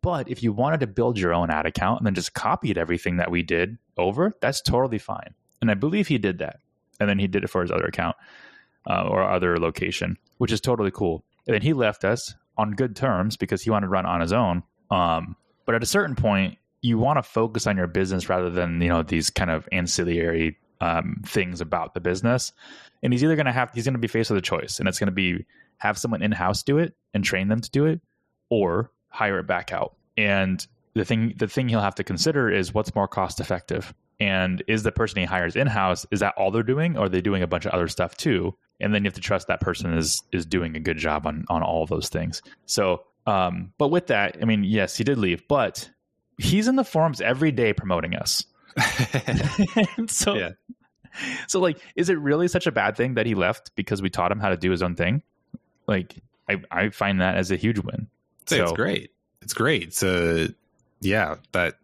But 0.00 0.30
if 0.30 0.42
you 0.42 0.52
wanted 0.52 0.80
to 0.80 0.86
build 0.86 1.18
your 1.18 1.34
own 1.34 1.50
ad 1.50 1.66
account 1.66 2.00
and 2.00 2.06
then 2.06 2.14
just 2.14 2.32
copied 2.32 2.78
everything 2.78 3.16
that 3.16 3.30
we 3.30 3.42
did 3.42 3.76
over 3.98 4.32
that's 4.40 4.62
totally 4.62 4.98
fine. 4.98 5.34
And 5.60 5.70
i 5.70 5.74
believe 5.74 6.06
he 6.06 6.16
did 6.16 6.38
that. 6.38 6.60
And 7.00 7.10
then 7.10 7.18
he 7.18 7.26
did 7.26 7.44
it 7.44 7.50
for 7.50 7.60
his 7.60 7.72
other 7.72 7.84
account 7.86 8.16
uh, 8.88 9.02
or 9.02 9.22
other 9.22 9.58
location 9.58 10.16
which 10.38 10.52
is 10.52 10.60
totally 10.60 10.92
cool 10.92 11.24
and 11.48 11.54
then 11.54 11.62
he 11.62 11.72
left 11.72 12.04
us 12.04 12.34
on 12.58 12.72
good 12.72 12.94
terms 12.94 13.36
because 13.36 13.62
he 13.62 13.70
wanted 13.70 13.86
to 13.86 13.90
run 13.90 14.04
on 14.04 14.20
his 14.20 14.32
own. 14.32 14.62
Um, 14.90 15.34
but 15.64 15.74
at 15.74 15.82
a 15.82 15.86
certain 15.86 16.14
point, 16.14 16.58
you 16.82 16.98
want 16.98 17.16
to 17.16 17.22
focus 17.22 17.66
on 17.66 17.76
your 17.76 17.86
business 17.86 18.28
rather 18.28 18.50
than 18.50 18.80
you 18.80 18.88
know 18.88 19.02
these 19.02 19.30
kind 19.30 19.50
of 19.50 19.66
ancillary 19.72 20.58
um, 20.80 21.22
things 21.26 21.60
about 21.60 21.94
the 21.94 22.00
business. 22.00 22.52
And 23.02 23.12
he's 23.12 23.24
either 23.24 23.34
going 23.34 23.46
to 23.46 23.52
have 23.52 23.70
he's 23.74 23.84
going 23.84 23.94
to 23.94 23.98
be 23.98 24.08
faced 24.08 24.30
with 24.30 24.38
a 24.38 24.42
choice, 24.42 24.78
and 24.78 24.88
it's 24.88 24.98
going 24.98 25.08
to 25.08 25.12
be 25.12 25.46
have 25.78 25.96
someone 25.96 26.22
in 26.22 26.32
house 26.32 26.62
do 26.62 26.78
it 26.78 26.94
and 27.14 27.24
train 27.24 27.48
them 27.48 27.60
to 27.60 27.70
do 27.70 27.86
it, 27.86 28.00
or 28.50 28.92
hire 29.08 29.38
it 29.38 29.46
back 29.46 29.72
out. 29.72 29.94
And 30.16 30.64
the 30.94 31.04
thing 31.04 31.34
the 31.36 31.48
thing 31.48 31.68
he'll 31.68 31.80
have 31.80 31.94
to 31.96 32.04
consider 32.04 32.50
is 32.50 32.74
what's 32.74 32.94
more 32.94 33.08
cost 33.08 33.40
effective. 33.40 33.94
And 34.20 34.64
is 34.66 34.82
the 34.82 34.90
person 34.90 35.20
he 35.20 35.24
hires 35.24 35.54
in 35.54 35.68
house 35.68 36.04
is 36.10 36.20
that 36.20 36.34
all 36.36 36.50
they're 36.50 36.62
doing, 36.62 36.96
or 36.96 37.04
are 37.04 37.08
they 37.08 37.20
doing 37.20 37.42
a 37.42 37.46
bunch 37.46 37.66
of 37.66 37.72
other 37.72 37.88
stuff 37.88 38.16
too? 38.16 38.54
And 38.80 38.94
then 38.94 39.04
you 39.04 39.08
have 39.08 39.14
to 39.14 39.20
trust 39.20 39.48
that 39.48 39.60
person 39.60 39.94
is 39.94 40.22
is 40.32 40.46
doing 40.46 40.76
a 40.76 40.80
good 40.80 40.98
job 40.98 41.26
on 41.26 41.44
on 41.48 41.62
all 41.62 41.86
those 41.86 42.08
things. 42.08 42.42
So, 42.66 43.04
um, 43.26 43.72
but 43.78 43.88
with 43.88 44.08
that, 44.08 44.38
I 44.40 44.44
mean, 44.44 44.64
yes, 44.64 44.96
he 44.96 45.04
did 45.04 45.18
leave, 45.18 45.46
but 45.48 45.88
he's 46.36 46.68
in 46.68 46.76
the 46.76 46.84
forums 46.84 47.20
every 47.20 47.50
day 47.50 47.72
promoting 47.72 48.14
us. 48.14 48.44
so, 50.06 50.34
yeah. 50.34 50.50
so 51.48 51.60
like, 51.60 51.78
is 51.96 52.08
it 52.08 52.18
really 52.18 52.48
such 52.48 52.66
a 52.66 52.72
bad 52.72 52.96
thing 52.96 53.14
that 53.14 53.26
he 53.26 53.34
left 53.34 53.74
because 53.74 54.00
we 54.00 54.10
taught 54.10 54.30
him 54.30 54.38
how 54.38 54.50
to 54.50 54.56
do 54.56 54.70
his 54.70 54.82
own 54.82 54.94
thing? 54.94 55.22
Like, 55.86 56.16
I 56.48 56.62
I 56.70 56.88
find 56.90 57.20
that 57.20 57.36
as 57.36 57.50
a 57.50 57.56
huge 57.56 57.78
win. 57.78 58.08
So, 58.46 58.62
it's 58.62 58.72
great. 58.72 59.10
It's 59.42 59.54
great. 59.54 59.94
So, 59.94 60.48
yeah, 61.00 61.36
that 61.52 61.74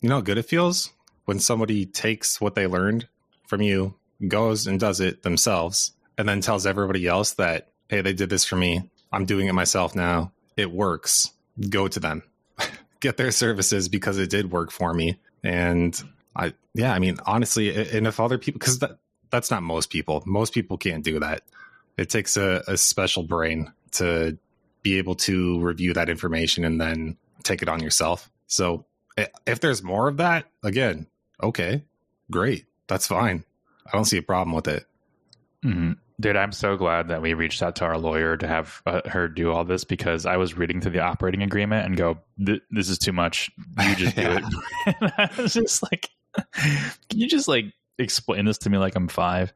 you 0.00 0.08
know, 0.08 0.20
good 0.22 0.38
it 0.38 0.46
feels 0.46 0.92
when 1.26 1.38
somebody 1.38 1.86
takes 1.86 2.40
what 2.40 2.54
they 2.54 2.66
learned 2.66 3.06
from 3.46 3.62
you, 3.62 3.94
goes 4.28 4.66
and 4.66 4.80
does 4.80 5.00
it 5.00 5.22
themselves 5.22 5.92
and 6.18 6.28
then 6.28 6.40
tells 6.40 6.66
everybody 6.66 7.06
else 7.06 7.34
that, 7.34 7.68
hey, 7.88 8.00
they 8.00 8.12
did 8.12 8.30
this 8.30 8.44
for 8.44 8.56
me. 8.56 8.82
I'm 9.12 9.24
doing 9.24 9.46
it 9.46 9.52
myself 9.52 9.94
now. 9.94 10.32
It 10.56 10.70
works. 10.70 11.30
Go 11.68 11.88
to 11.88 12.00
them. 12.00 12.22
Get 13.00 13.16
their 13.16 13.30
services 13.30 13.88
because 13.88 14.18
it 14.18 14.30
did 14.30 14.52
work 14.52 14.70
for 14.70 14.94
me. 14.94 15.18
And 15.42 16.00
I, 16.36 16.54
yeah, 16.74 16.94
I 16.94 16.98
mean, 16.98 17.18
honestly, 17.26 17.74
and 17.96 18.06
if 18.06 18.20
other 18.20 18.38
people, 18.38 18.58
because 18.58 18.78
that, 18.78 18.98
that's 19.30 19.50
not 19.50 19.62
most 19.62 19.90
people, 19.90 20.22
most 20.26 20.54
people 20.54 20.78
can't 20.78 21.04
do 21.04 21.20
that. 21.20 21.42
It 21.98 22.08
takes 22.08 22.36
a, 22.36 22.62
a 22.66 22.76
special 22.76 23.22
brain 23.22 23.72
to 23.92 24.38
be 24.82 24.98
able 24.98 25.14
to 25.14 25.60
review 25.60 25.92
that 25.94 26.08
information 26.08 26.64
and 26.64 26.80
then 26.80 27.16
take 27.42 27.62
it 27.62 27.68
on 27.68 27.80
yourself. 27.82 28.30
So 28.46 28.84
if 29.46 29.60
there's 29.60 29.82
more 29.82 30.08
of 30.08 30.16
that, 30.18 30.46
again, 30.62 31.06
okay, 31.42 31.84
great. 32.30 32.66
That's 32.86 33.06
fine. 33.06 33.44
I 33.86 33.90
don't 33.92 34.04
see 34.04 34.18
a 34.18 34.22
problem 34.22 34.54
with 34.54 34.68
it. 34.68 34.86
Mm-hmm. 35.64 35.92
Dude, 36.20 36.36
I'm 36.36 36.52
so 36.52 36.76
glad 36.76 37.08
that 37.08 37.22
we 37.22 37.34
reached 37.34 37.62
out 37.62 37.76
to 37.76 37.84
our 37.84 37.98
lawyer 37.98 38.36
to 38.36 38.46
have 38.46 38.82
uh, 38.86 39.00
her 39.08 39.28
do 39.28 39.50
all 39.50 39.64
this 39.64 39.84
because 39.84 40.26
I 40.26 40.36
was 40.36 40.56
reading 40.56 40.80
through 40.80 40.92
the 40.92 41.00
operating 41.00 41.42
agreement 41.42 41.86
and 41.86 41.96
go, 41.96 42.18
"This 42.38 42.88
is 42.88 42.98
too 42.98 43.12
much. 43.12 43.50
You 43.80 43.96
just 43.96 44.16
do 44.16 44.22
it." 44.26 44.44
I 45.18 45.30
was 45.36 45.54
just 45.54 45.82
like, 45.82 46.10
"Can 46.52 47.18
you 47.18 47.26
just 47.26 47.48
like 47.48 47.66
explain 47.98 48.44
this 48.44 48.58
to 48.58 48.70
me 48.70 48.78
like 48.78 48.94
I'm 48.94 49.08
five? 49.08 49.52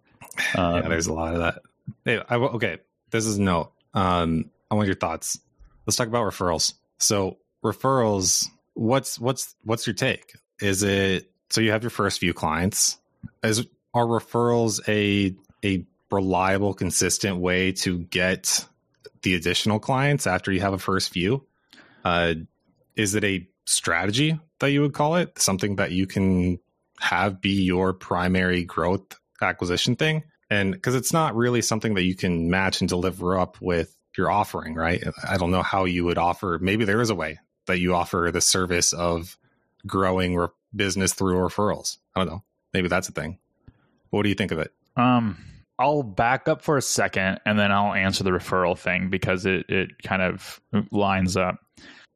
Um, 0.57 0.77
yeah, 0.83 0.88
there's 0.88 1.07
a 1.07 1.12
lot 1.12 1.35
of 1.35 1.40
that. 1.40 1.62
Hey, 2.05 2.21
I, 2.29 2.37
okay, 2.37 2.79
this 3.11 3.27
is 3.27 3.38
no. 3.38 3.71
Um, 3.95 4.51
I 4.71 4.75
want 4.75 4.87
your 4.87 4.97
thoughts. 4.97 5.38
Let's 5.87 5.97
talk 5.97 6.09
about 6.09 6.25
referrals. 6.25 6.75
So 6.99 7.38
referrals, 7.64 8.47
what's 8.75 9.19
what's 9.19 9.55
what's 9.64 9.87
your 9.87 9.95
take? 9.95 10.33
Is 10.61 10.83
it 10.83 11.31
so 11.51 11.61
you 11.61 11.71
have 11.71 11.83
your 11.83 11.90
first 11.90 12.19
few 12.21 12.35
clients? 12.35 12.99
Is 13.42 13.66
are 13.95 14.05
referrals 14.05 14.81
a 14.88 15.35
a 15.64 15.85
reliable, 16.11 16.75
consistent 16.75 17.38
way 17.38 17.73
to 17.73 17.99
get 17.99 18.66
the 19.23 19.35
additional 19.35 19.79
clients 19.79 20.27
after 20.27 20.53
you 20.53 20.61
have 20.61 20.73
a 20.73 20.79
first 20.79 21.11
few? 21.11 21.45
Uh, 22.05 22.35
is 22.95 23.14
it 23.14 23.25
a 23.25 23.49
strategy 23.64 24.38
that 24.61 24.71
you 24.71 24.81
would 24.83 24.95
call 24.95 25.16
it? 25.16 25.38
Something 25.38 25.77
that 25.77 25.92
you 25.92 26.07
can 26.07 26.59
have 27.01 27.40
be 27.40 27.62
your 27.62 27.92
primary 27.92 28.64
growth 28.64 29.19
acquisition 29.42 29.97
thing? 29.97 30.23
And 30.49 30.73
because 30.73 30.95
it's 30.95 31.12
not 31.12 31.35
really 31.35 31.61
something 31.61 31.95
that 31.95 32.05
you 32.05 32.14
can 32.14 32.51
match 32.51 32.81
and 32.81 32.88
deliver 32.88 33.38
up 33.38 33.61
with 33.61 33.97
your 34.16 34.31
offering, 34.31 34.75
right? 34.75 35.03
I 35.29 35.37
don't 35.37 35.51
know 35.51 35.62
how 35.62 35.85
you 35.85 36.05
would 36.05 36.19
offer. 36.19 36.59
Maybe 36.61 36.85
there 36.85 37.01
is 37.01 37.11
a 37.11 37.14
way 37.14 37.38
that 37.66 37.79
you 37.79 37.95
offer 37.95 38.31
the 38.33 38.40
service 38.40 38.92
of 38.92 39.37
growing 39.87 40.37
re- 40.37 40.49
business 40.75 41.12
through 41.12 41.37
referrals. 41.37 41.99
I 42.14 42.21
don't 42.21 42.29
know. 42.29 42.42
Maybe 42.73 42.88
that's 42.88 43.09
a 43.09 43.12
thing. 43.12 43.38
What 44.11 44.23
do 44.23 44.29
you 44.29 44.35
think 44.35 44.53
of 44.53 44.59
it? 44.59 44.73
Um, 44.97 45.37
I'll 45.79 46.03
back 46.03 46.49
up 46.49 46.62
for 46.62 46.77
a 46.77 46.83
second 46.83 47.41
and 47.45 47.59
then 47.59 47.71
I'll 47.71 47.93
answer 47.93 48.25
the 48.25 48.31
referral 48.31 48.79
thing 48.79 49.11
because 49.11 49.45
it, 49.45 49.67
it 49.69 50.03
kind 50.03 50.23
of 50.23 50.61
lines 50.91 51.37
up. 51.37 51.59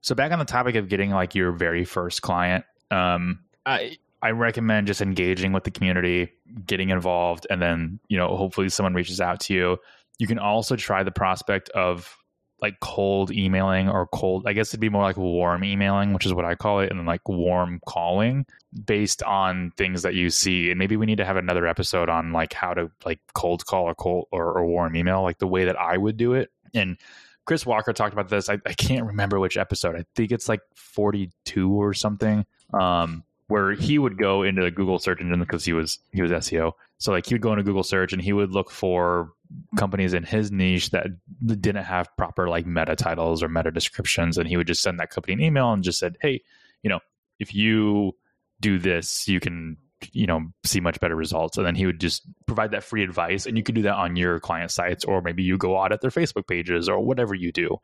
So 0.03 0.15
back 0.15 0.33
on 0.33 0.39
the 0.39 0.45
topic 0.47 0.77
of 0.77 0.89
getting 0.89 1.11
like 1.11 1.35
your 1.35 1.53
very 1.53 1.85
first 1.85 2.23
client, 2.23 2.65
um, 2.91 3.41
I 3.67 3.99
I 4.23 4.31
recommend 4.31 4.87
just 4.87 5.01
engaging 5.01 5.53
with 5.53 5.65
the 5.65 5.71
community, 5.71 6.33
getting 6.67 6.91
involved, 6.91 7.47
and 7.51 7.61
then 7.61 8.01
you 8.09 8.17
know 8.17 8.37
hopefully 8.37 8.69
someone 8.71 8.95
reaches 8.95 9.21
out 9.21 9.41
to 9.41 9.55
you. 9.55 9.77
You 10.19 10.27
can 10.27 10.39
also 10.39 10.77
try 10.77 11.03
the 11.03 11.11
prospect 11.11 11.69
of 11.71 12.17
like 12.63 12.79
cold 12.81 13.31
emailing 13.31 13.89
or 13.89 14.07
cold 14.09 14.47
i 14.47 14.53
guess 14.53 14.69
it'd 14.69 14.81
be 14.81 14.89
more 14.89 15.03
like 15.03 15.17
warm 15.17 15.65
emailing 15.65 16.13
which 16.13 16.27
is 16.27 16.35
what 16.35 16.45
i 16.45 16.55
call 16.55 16.81
it 16.81 16.91
and 16.91 16.99
then 16.99 17.07
like 17.07 17.27
warm 17.29 17.81
calling 17.87 18.45
based 18.85 19.23
on 19.23 19.73
things 19.77 20.03
that 20.03 20.15
you 20.15 20.31
see. 20.31 20.71
And 20.71 20.79
maybe 20.79 20.97
we 20.97 21.07
need 21.07 21.19
to 21.19 21.25
have 21.25 21.37
another 21.37 21.67
episode 21.67 22.09
on 22.09 22.33
like 22.33 22.53
how 22.53 22.75
to 22.75 22.91
like 23.05 23.21
cold 23.35 23.67
call 23.67 23.85
or 23.85 23.95
cold 23.95 24.29
or, 24.31 24.59
or 24.59 24.67
warm 24.67 24.97
email 24.97 25.23
like 25.23 25.39
the 25.39 25.47
way 25.47 25.65
that 25.65 25.79
i 25.79 25.97
would 25.97 26.17
do 26.17 26.35
it. 26.35 26.51
And 26.75 26.97
chris 27.45 27.67
walker 27.67 27.93
talked 27.93 28.13
about 28.13 28.29
this. 28.29 28.49
I, 28.49 28.59
I 28.67 28.73
can't 28.73 29.07
remember 29.07 29.41
which 29.41 29.57
episode. 29.57 29.97
I 29.97 30.05
think 30.15 30.31
it's 30.31 30.49
like 30.49 30.61
42 30.75 31.71
or 31.71 31.95
something 31.95 32.47
um 32.73 33.25
where 33.49 33.73
he 33.73 33.99
would 33.99 34.17
go 34.17 34.45
into 34.45 34.63
the 34.63 34.71
Google 34.71 35.01
search 35.01 35.21
engine 35.21 35.41
because 35.41 35.65
he 35.65 35.73
was 35.73 35.99
he 36.13 36.23
was 36.23 36.31
SEO. 36.31 36.73
So 36.99 37.11
like 37.11 37.27
he 37.27 37.35
would 37.35 37.43
go 37.43 37.53
into 37.53 37.65
Google 37.65 37.83
search 37.83 38.13
and 38.13 38.23
he 38.23 38.33
would 38.33 38.53
look 38.53 38.71
for 38.71 39.33
companies 39.77 40.15
in 40.15 40.23
his 40.23 40.53
niche 40.53 40.91
that 40.91 41.07
didn't 41.45 41.85
have 41.85 42.09
proper 42.17 42.49
like 42.49 42.67
meta 42.67 42.97
titles 42.97 43.43
or 43.43 43.49
meta 43.49 43.71
descriptions 43.71 44.39
and 44.39 44.49
he 44.49 44.57
would 44.57 44.67
just 44.67 44.83
send 44.83 45.01
that 45.01 45.11
company 45.11 45.35
an 45.35 45.41
email 45.41 45.73
and 45.73 45.83
just 45.83 45.99
said, 45.99 46.17
"Hey, 46.21 46.43
you 46.83 46.91
know, 46.91 47.01
if 47.39 47.55
you 47.55 48.17
do 48.61 48.79
this, 48.79 49.27
you 49.29 49.41
can 49.41 49.77
you 50.13 50.27
know 50.27 50.43
see 50.65 50.81
much 50.81 51.01
better 51.01 51.17
results. 51.17 51.57
And 51.57 51.67
then 51.67 51.75
he 51.75 51.87
would 51.87 52.01
just 52.01 52.23
provide 52.47 52.71
that 52.73 52.85
free 52.85 53.03
advice 53.03 53.47
and 53.47 53.57
you 53.57 53.63
can 53.63 53.75
do 53.75 53.83
that 53.83 53.95
on 53.95 54.17
your 54.17 54.41
client 54.41 54.71
sites 54.71 55.05
or 55.05 55.21
maybe 55.21 55.43
you 55.43 55.59
go 55.59 55.77
audit 55.77 56.01
their 56.01 56.11
facebook 56.11 56.47
pages 56.47 56.89
or 56.89 57.01
whatever 57.01 57.35
you 57.35 57.53
do. 57.53 57.79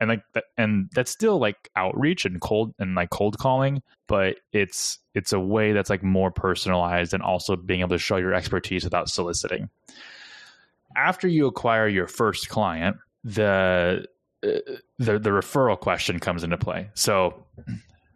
And 0.00 0.08
like 0.10 0.22
that 0.34 0.44
and 0.56 0.90
that's 0.94 1.10
still 1.10 1.38
like 1.38 1.70
outreach 1.76 2.24
and 2.24 2.40
cold 2.40 2.74
and 2.78 2.94
like 2.94 3.10
cold 3.10 3.38
calling 3.38 3.82
but 4.08 4.36
it's 4.52 4.98
it's 5.14 5.32
a 5.32 5.40
way 5.40 5.72
that's 5.72 5.90
like 5.90 6.02
more 6.02 6.30
personalized 6.30 7.14
and 7.14 7.22
also 7.22 7.56
being 7.56 7.80
able 7.80 7.90
to 7.90 7.98
show 7.98 8.16
your 8.16 8.34
expertise 8.34 8.84
without 8.84 9.08
soliciting 9.08 9.70
after 10.96 11.28
you 11.28 11.46
acquire 11.46 11.88
your 11.88 12.06
first 12.06 12.48
client 12.48 12.96
the 13.24 14.04
uh, 14.44 14.48
the 14.98 15.18
the 15.18 15.30
referral 15.30 15.78
question 15.78 16.18
comes 16.18 16.42
into 16.42 16.56
play 16.56 16.88
so 16.94 17.44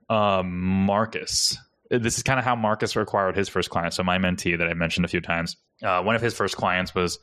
um 0.09 0.59
marcus 0.85 1.57
this 1.91 2.17
is 2.17 2.23
kind 2.23 2.39
of 2.39 2.45
how 2.45 2.57
Marcus 2.57 2.95
acquired 2.97 3.37
his 3.37 3.49
first 3.49 3.71
client. 3.71 3.95
So 3.95 4.03
my 4.03 4.19
mentee 4.19 4.59
that 4.59 4.69
I 4.69 4.75
mentioned 4.75 5.05
a 5.05 5.09
few 5.09 5.21
times, 5.21 5.57
uh, 5.83 6.03
one 6.03 6.17
of 6.17 6.23
his 6.23 6.35
first 6.35 6.57
clients 6.57 6.95
was 6.95 7.19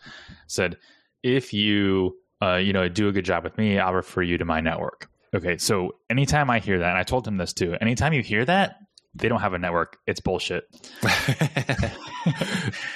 said, 0.47 0.77
if 1.21 1.53
you 1.53 2.15
uh, 2.41 2.55
you 2.55 2.73
know 2.73 2.89
do 2.89 3.07
a 3.07 3.11
good 3.11 3.25
job 3.25 3.43
with 3.43 3.57
me, 3.57 3.79
I'll 3.79 3.93
refer 3.93 4.21
you 4.21 4.37
to 4.37 4.45
my 4.45 4.61
network. 4.61 5.09
Okay, 5.33 5.57
so 5.57 5.95
anytime 6.09 6.49
I 6.49 6.59
hear 6.59 6.79
that, 6.79 6.89
and 6.89 6.97
I 6.97 7.03
told 7.03 7.27
him 7.27 7.37
this 7.37 7.53
too, 7.53 7.75
anytime 7.81 8.13
you 8.13 8.21
hear 8.21 8.45
that, 8.45 8.77
they 9.15 9.27
don't 9.27 9.41
have 9.41 9.53
a 9.53 9.59
network. 9.59 9.97
It's 10.05 10.19
bullshit. 10.19 10.65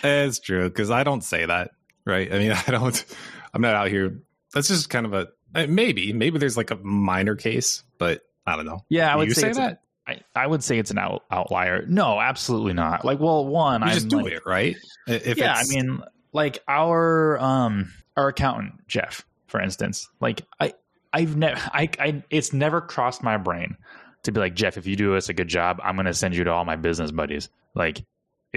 it's 0.03 0.39
true 0.39 0.69
because 0.69 0.91
I 0.91 1.03
don't 1.03 1.23
say 1.23 1.45
that, 1.45 1.71
right? 2.07 2.31
I 2.33 2.39
mean, 2.39 2.51
I 2.67 2.71
don't. 2.71 3.05
I'm 3.53 3.61
not 3.61 3.75
out 3.75 3.89
here. 3.89 4.21
That's 4.53 4.67
just 4.67 4.89
kind 4.89 5.05
of 5.05 5.13
a 5.13 5.67
maybe. 5.67 6.13
Maybe 6.13 6.39
there's 6.39 6.57
like 6.57 6.71
a 6.71 6.75
minor 6.77 7.35
case, 7.35 7.83
but 7.97 8.21
I 8.45 8.55
don't 8.55 8.65
know. 8.65 8.83
Yeah, 8.89 9.11
I 9.11 9.15
would 9.15 9.31
say, 9.33 9.41
say 9.41 9.53
that. 9.53 9.81
I, 10.07 10.21
I 10.35 10.47
would 10.47 10.63
say 10.63 10.79
it's 10.79 10.91
an 10.91 10.97
out, 10.97 11.25
outlier. 11.29 11.85
No, 11.85 12.19
absolutely 12.19 12.73
not. 12.73 13.03
Like, 13.03 13.19
well, 13.19 13.45
one, 13.45 13.83
I 13.83 13.93
just 13.93 14.07
do 14.07 14.21
like, 14.21 14.31
it 14.31 14.43
right. 14.45 14.77
If 15.05 15.37
yeah, 15.37 15.53
I 15.53 15.63
mean, 15.67 16.01
like 16.31 16.63
our 16.67 17.37
um 17.39 17.91
our 18.15 18.29
accountant 18.29 18.87
Jeff, 18.87 19.25
for 19.47 19.59
instance. 19.59 20.09
Like, 20.21 20.43
I 20.59 20.73
I've 21.11 21.35
never 21.35 21.59
I, 21.73 21.89
I 21.99 22.23
it's 22.29 22.53
never 22.53 22.79
crossed 22.79 23.21
my 23.21 23.37
brain 23.37 23.75
to 24.23 24.31
be 24.31 24.39
like 24.39 24.53
Jeff. 24.53 24.77
If 24.77 24.87
you 24.87 24.95
do 24.95 25.15
us 25.15 25.29
a 25.29 25.33
good 25.33 25.47
job, 25.47 25.81
I'm 25.83 25.95
going 25.95 26.05
to 26.05 26.13
send 26.13 26.35
you 26.35 26.43
to 26.45 26.51
all 26.51 26.63
my 26.63 26.75
business 26.77 27.11
buddies. 27.11 27.49
Like, 27.75 28.03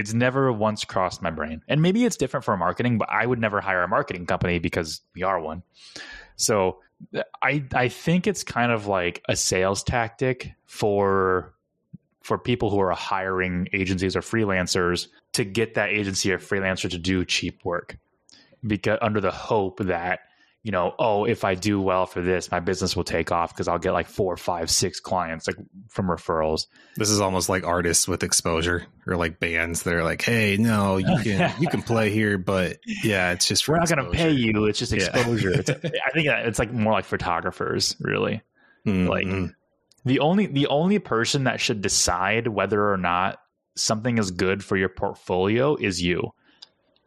it's 0.01 0.13
never 0.13 0.51
once 0.51 0.83
crossed 0.83 1.21
my 1.21 1.31
brain. 1.31 1.61
And 1.67 1.81
maybe 1.81 2.03
it's 2.05 2.17
different 2.17 2.43
for 2.43 2.57
marketing, 2.57 2.97
but 2.97 3.09
I 3.09 3.25
would 3.25 3.39
never 3.39 3.61
hire 3.61 3.83
a 3.83 3.87
marketing 3.87 4.25
company 4.25 4.59
because 4.59 5.01
we 5.15 5.23
are 5.23 5.39
one. 5.39 5.63
So 6.35 6.79
uh, 7.15 7.23
I 7.41 7.63
I 7.73 7.87
think 7.87 8.27
it's 8.27 8.43
kind 8.43 8.71
of 8.71 8.87
like 8.87 9.23
a 9.29 9.35
sales 9.35 9.83
tactic 9.83 10.53
for 10.65 11.53
for 12.21 12.37
people 12.37 12.69
who 12.69 12.79
are 12.79 12.91
hiring 12.91 13.67
agencies 13.73 14.15
or 14.15 14.21
freelancers 14.21 15.07
to 15.33 15.43
get 15.43 15.75
that 15.75 15.89
agency 15.89 16.31
or 16.31 16.37
freelancer 16.37 16.89
to 16.89 16.97
do 16.97 17.25
cheap 17.25 17.63
work 17.63 17.97
because 18.65 18.99
under 19.01 19.21
the 19.21 19.31
hope 19.31 19.79
that 19.79 20.19
you 20.63 20.71
know 20.71 20.93
oh 20.99 21.25
if 21.25 21.43
i 21.43 21.55
do 21.55 21.81
well 21.81 22.05
for 22.05 22.21
this 22.21 22.51
my 22.51 22.59
business 22.59 22.95
will 22.95 23.03
take 23.03 23.31
off 23.31 23.53
because 23.53 23.67
i'll 23.67 23.79
get 23.79 23.93
like 23.93 24.07
four 24.07 24.37
five 24.37 24.69
six 24.69 24.99
clients 24.99 25.47
like 25.47 25.55
from 25.89 26.07
referrals. 26.07 26.67
This 26.95 27.09
is 27.09 27.19
almost 27.19 27.49
like 27.49 27.65
artists 27.65 28.07
with 28.07 28.23
exposure 28.23 28.85
or 29.07 29.15
like 29.15 29.39
bands 29.39 29.83
that 29.83 29.93
are 29.93 30.03
like 30.03 30.21
hey 30.21 30.57
no 30.57 30.97
you 30.97 31.17
can 31.23 31.53
you 31.59 31.67
can 31.67 31.81
play 31.81 32.11
here 32.11 32.37
but 32.37 32.77
yeah 33.03 33.31
it's 33.31 33.47
just 33.47 33.67
we're 33.67 33.77
not 33.77 33.89
going 33.89 34.05
to 34.05 34.11
pay 34.11 34.31
you 34.31 34.65
it's 34.65 34.79
just 34.79 34.93
exposure. 34.93 35.51
Yeah. 35.51 35.57
it's, 35.57 35.69
i 36.05 36.11
think 36.11 36.27
it's 36.27 36.59
like 36.59 36.71
more 36.71 36.93
like 36.93 37.05
photographers 37.05 37.95
really. 37.99 38.41
Mm-hmm. 38.85 39.07
like 39.07 39.51
the 40.05 40.19
only 40.19 40.47
the 40.47 40.67
only 40.67 40.99
person 40.99 41.43
that 41.43 41.59
should 41.59 41.81
decide 41.81 42.47
whether 42.47 42.91
or 42.91 42.97
not 42.97 43.39
something 43.75 44.17
is 44.17 44.31
good 44.31 44.63
for 44.63 44.75
your 44.75 44.89
portfolio 44.89 45.75
is 45.75 46.01
you 46.01 46.33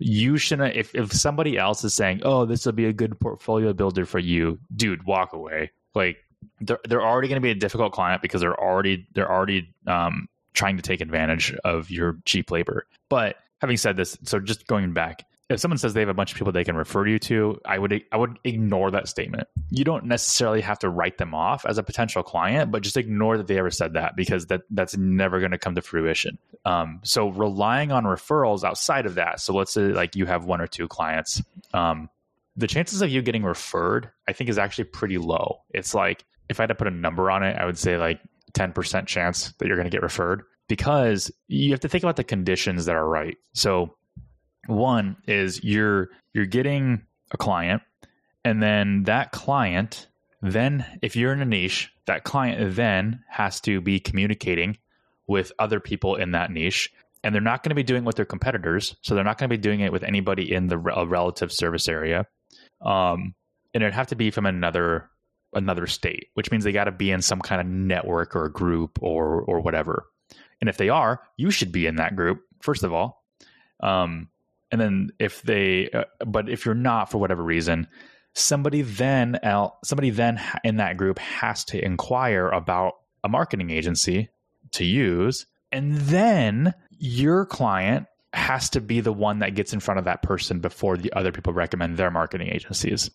you 0.04 0.36
shouldn't 0.36 0.76
if, 0.76 0.94
if 0.94 1.10
somebody 1.14 1.56
else 1.56 1.82
is 1.82 1.94
saying 1.94 2.20
oh 2.24 2.44
this 2.44 2.66
will 2.66 2.74
be 2.74 2.84
a 2.84 2.92
good 2.92 3.18
portfolio 3.20 3.72
builder 3.72 4.04
for 4.04 4.18
you 4.18 4.58
dude 4.76 5.02
walk 5.04 5.32
away. 5.32 5.70
Like 5.94 6.18
they're, 6.60 6.78
they're 6.86 7.02
already 7.02 7.28
going 7.28 7.40
to 7.40 7.42
be 7.44 7.50
a 7.50 7.54
difficult 7.54 7.94
client 7.94 8.20
because 8.20 8.42
they're 8.42 8.60
already 8.60 9.06
they're 9.14 9.30
already 9.30 9.72
um, 9.86 10.28
trying 10.52 10.76
to 10.76 10.82
take 10.82 11.00
advantage 11.00 11.54
of 11.64 11.90
your 11.90 12.18
cheap 12.26 12.50
labor. 12.50 12.86
But 13.08 13.36
having 13.62 13.78
said 13.78 13.96
this 13.96 14.18
so 14.24 14.38
just 14.40 14.66
going 14.66 14.92
back 14.92 15.24
if 15.50 15.60
someone 15.60 15.76
says 15.76 15.92
they 15.92 16.00
have 16.00 16.08
a 16.08 16.14
bunch 16.14 16.32
of 16.32 16.38
people 16.38 16.52
they 16.52 16.64
can 16.64 16.76
refer 16.76 17.06
you 17.06 17.18
to, 17.18 17.60
I 17.66 17.78
would 17.78 18.02
I 18.10 18.16
would 18.16 18.38
ignore 18.44 18.90
that 18.92 19.08
statement. 19.08 19.46
You 19.70 19.84
don't 19.84 20.06
necessarily 20.06 20.62
have 20.62 20.78
to 20.80 20.88
write 20.88 21.18
them 21.18 21.34
off 21.34 21.66
as 21.66 21.76
a 21.76 21.82
potential 21.82 22.22
client, 22.22 22.70
but 22.70 22.82
just 22.82 22.96
ignore 22.96 23.36
that 23.36 23.46
they 23.46 23.58
ever 23.58 23.70
said 23.70 23.92
that 23.92 24.16
because 24.16 24.46
that 24.46 24.62
that's 24.70 24.96
never 24.96 25.40
going 25.40 25.52
to 25.52 25.58
come 25.58 25.74
to 25.74 25.82
fruition. 25.82 26.38
Um, 26.64 27.00
so 27.04 27.28
relying 27.28 27.92
on 27.92 28.04
referrals 28.04 28.64
outside 28.64 29.04
of 29.04 29.16
that. 29.16 29.40
So 29.40 29.54
let's 29.54 29.72
say 29.72 29.82
like 29.82 30.16
you 30.16 30.24
have 30.24 30.46
one 30.46 30.62
or 30.62 30.66
two 30.66 30.88
clients. 30.88 31.42
Um, 31.74 32.08
the 32.56 32.66
chances 32.66 33.02
of 33.02 33.10
you 33.10 33.20
getting 33.20 33.44
referred, 33.44 34.10
I 34.28 34.32
think, 34.32 34.48
is 34.48 34.58
actually 34.58 34.84
pretty 34.84 35.18
low. 35.18 35.60
It's 35.70 35.94
like 35.94 36.24
if 36.48 36.58
I 36.58 36.62
had 36.62 36.68
to 36.68 36.74
put 36.74 36.86
a 36.86 36.92
number 36.92 37.30
on 37.30 37.42
it, 37.42 37.56
I 37.56 37.66
would 37.66 37.78
say 37.78 37.98
like 37.98 38.20
10% 38.54 39.06
chance 39.06 39.52
that 39.58 39.66
you're 39.66 39.76
going 39.76 39.90
to 39.90 39.94
get 39.94 40.02
referred 40.02 40.44
because 40.68 41.30
you 41.48 41.70
have 41.72 41.80
to 41.80 41.88
think 41.88 42.04
about 42.04 42.16
the 42.16 42.24
conditions 42.24 42.86
that 42.86 42.96
are 42.96 43.06
right. 43.06 43.36
So 43.52 43.94
one 44.66 45.16
is 45.26 45.62
you're 45.62 46.10
you're 46.32 46.46
getting 46.46 47.02
a 47.30 47.36
client 47.36 47.82
and 48.44 48.62
then 48.62 49.04
that 49.04 49.32
client 49.32 50.08
then 50.44 50.84
if 51.00 51.16
you're 51.16 51.32
in 51.32 51.40
a 51.40 51.46
niche, 51.46 51.90
that 52.06 52.24
client 52.24 52.76
then 52.76 53.24
has 53.30 53.62
to 53.62 53.80
be 53.80 53.98
communicating 53.98 54.76
with 55.26 55.52
other 55.58 55.80
people 55.80 56.16
in 56.16 56.32
that 56.32 56.50
niche 56.50 56.92
and 57.22 57.34
they're 57.34 57.40
not 57.40 57.62
going 57.62 57.70
to 57.70 57.74
be 57.74 57.82
doing 57.82 58.04
with 58.04 58.16
their 58.16 58.26
competitors. 58.26 58.94
So 59.00 59.14
they're 59.14 59.24
not 59.24 59.38
going 59.38 59.48
to 59.48 59.56
be 59.56 59.60
doing 59.60 59.80
it 59.80 59.90
with 59.90 60.02
anybody 60.02 60.52
in 60.52 60.66
the 60.66 60.76
relative 60.76 61.50
service 61.50 61.88
area. 61.88 62.26
Um, 62.82 63.34
and 63.72 63.82
it'd 63.82 63.94
have 63.94 64.08
to 64.08 64.16
be 64.16 64.30
from 64.30 64.44
another 64.44 65.08
another 65.54 65.86
state, 65.86 66.28
which 66.34 66.50
means 66.50 66.64
they 66.64 66.72
got 66.72 66.84
to 66.84 66.92
be 66.92 67.10
in 67.10 67.22
some 67.22 67.40
kind 67.40 67.60
of 67.60 67.66
network 67.66 68.36
or 68.36 68.50
group 68.50 68.98
or 69.00 69.40
or 69.40 69.60
whatever. 69.60 70.04
And 70.60 70.68
if 70.68 70.76
they 70.76 70.90
are, 70.90 71.22
you 71.38 71.50
should 71.50 71.72
be 71.72 71.86
in 71.86 71.96
that 71.96 72.14
group 72.14 72.42
first 72.60 72.82
of 72.82 72.92
all. 72.92 73.24
Um, 73.80 74.28
and 74.70 74.80
then 74.80 75.10
if 75.18 75.42
they, 75.42 75.90
uh, 75.90 76.04
but 76.26 76.48
if 76.48 76.64
you're 76.64 76.74
not 76.74 77.10
for 77.10 77.18
whatever 77.18 77.42
reason, 77.42 77.86
somebody 78.34 78.82
then 78.82 79.38
somebody 79.84 80.10
then 80.10 80.40
in 80.64 80.76
that 80.76 80.96
group 80.96 81.18
has 81.18 81.64
to 81.64 81.84
inquire 81.84 82.48
about 82.48 82.94
a 83.22 83.28
marketing 83.28 83.70
agency 83.70 84.28
to 84.72 84.84
use, 84.84 85.46
and 85.72 85.94
then 85.96 86.74
your 86.98 87.46
client 87.46 88.06
has 88.32 88.68
to 88.70 88.80
be 88.80 89.00
the 89.00 89.12
one 89.12 89.38
that 89.38 89.54
gets 89.54 89.72
in 89.72 89.80
front 89.80 89.98
of 89.98 90.04
that 90.06 90.22
person 90.22 90.58
before 90.60 90.96
the 90.96 91.12
other 91.12 91.30
people 91.30 91.52
recommend 91.52 91.96
their 91.96 92.10
marketing 92.10 92.48
agencies. 92.48 93.10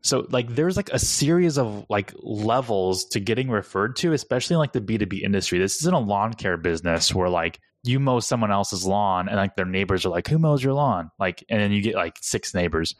So 0.00 0.26
like 0.30 0.48
there's 0.54 0.76
like 0.76 0.90
a 0.90 0.98
series 0.98 1.58
of 1.58 1.86
like 1.88 2.12
levels 2.18 3.04
to 3.06 3.20
getting 3.20 3.50
referred 3.50 3.96
to, 3.96 4.12
especially 4.12 4.54
in 4.54 4.58
like 4.58 4.72
the 4.72 4.80
B2B 4.80 5.22
industry. 5.22 5.58
This 5.58 5.76
isn't 5.82 5.94
a 5.94 5.98
lawn 5.98 6.34
care 6.34 6.56
business 6.56 7.14
where 7.14 7.28
like 7.28 7.60
you 7.88 8.00
mow 8.00 8.20
someone 8.20 8.50
else's 8.50 8.86
lawn 8.86 9.28
and 9.28 9.36
like 9.36 9.56
their 9.56 9.64
neighbors 9.64 10.04
are 10.04 10.10
like, 10.10 10.28
Who 10.28 10.38
mows 10.38 10.62
your 10.62 10.74
lawn? 10.74 11.10
Like 11.18 11.44
and 11.48 11.60
then 11.60 11.72
you 11.72 11.82
get 11.82 11.94
like 11.94 12.18
six 12.20 12.54
neighbors. 12.54 12.94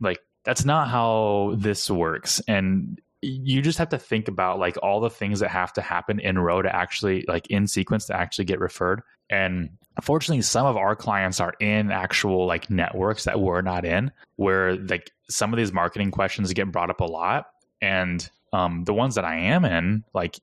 Like 0.00 0.20
that's 0.44 0.64
not 0.64 0.88
how 0.88 1.54
this 1.56 1.90
works. 1.90 2.40
And 2.48 3.00
you 3.22 3.60
just 3.60 3.78
have 3.78 3.90
to 3.90 3.98
think 3.98 4.28
about 4.28 4.58
like 4.58 4.76
all 4.82 5.00
the 5.00 5.10
things 5.10 5.40
that 5.40 5.50
have 5.50 5.72
to 5.74 5.82
happen 5.82 6.20
in 6.20 6.38
row 6.38 6.62
to 6.62 6.74
actually 6.74 7.24
like 7.28 7.46
in 7.48 7.66
sequence 7.66 8.06
to 8.06 8.16
actually 8.16 8.46
get 8.46 8.60
referred. 8.60 9.02
And 9.28 9.70
unfortunately, 9.96 10.42
some 10.42 10.66
of 10.66 10.76
our 10.76 10.96
clients 10.96 11.40
are 11.40 11.54
in 11.60 11.90
actual 11.90 12.46
like 12.46 12.70
networks 12.70 13.24
that 13.24 13.38
we're 13.38 13.60
not 13.60 13.84
in, 13.84 14.10
where 14.36 14.76
like 14.76 15.10
some 15.28 15.52
of 15.52 15.58
these 15.58 15.72
marketing 15.72 16.10
questions 16.10 16.52
get 16.52 16.72
brought 16.72 16.90
up 16.90 17.00
a 17.00 17.04
lot. 17.04 17.46
And 17.82 18.28
um, 18.52 18.84
the 18.84 18.94
ones 18.94 19.14
that 19.16 19.24
I 19.24 19.36
am 19.36 19.64
in, 19.64 20.04
like 20.14 20.40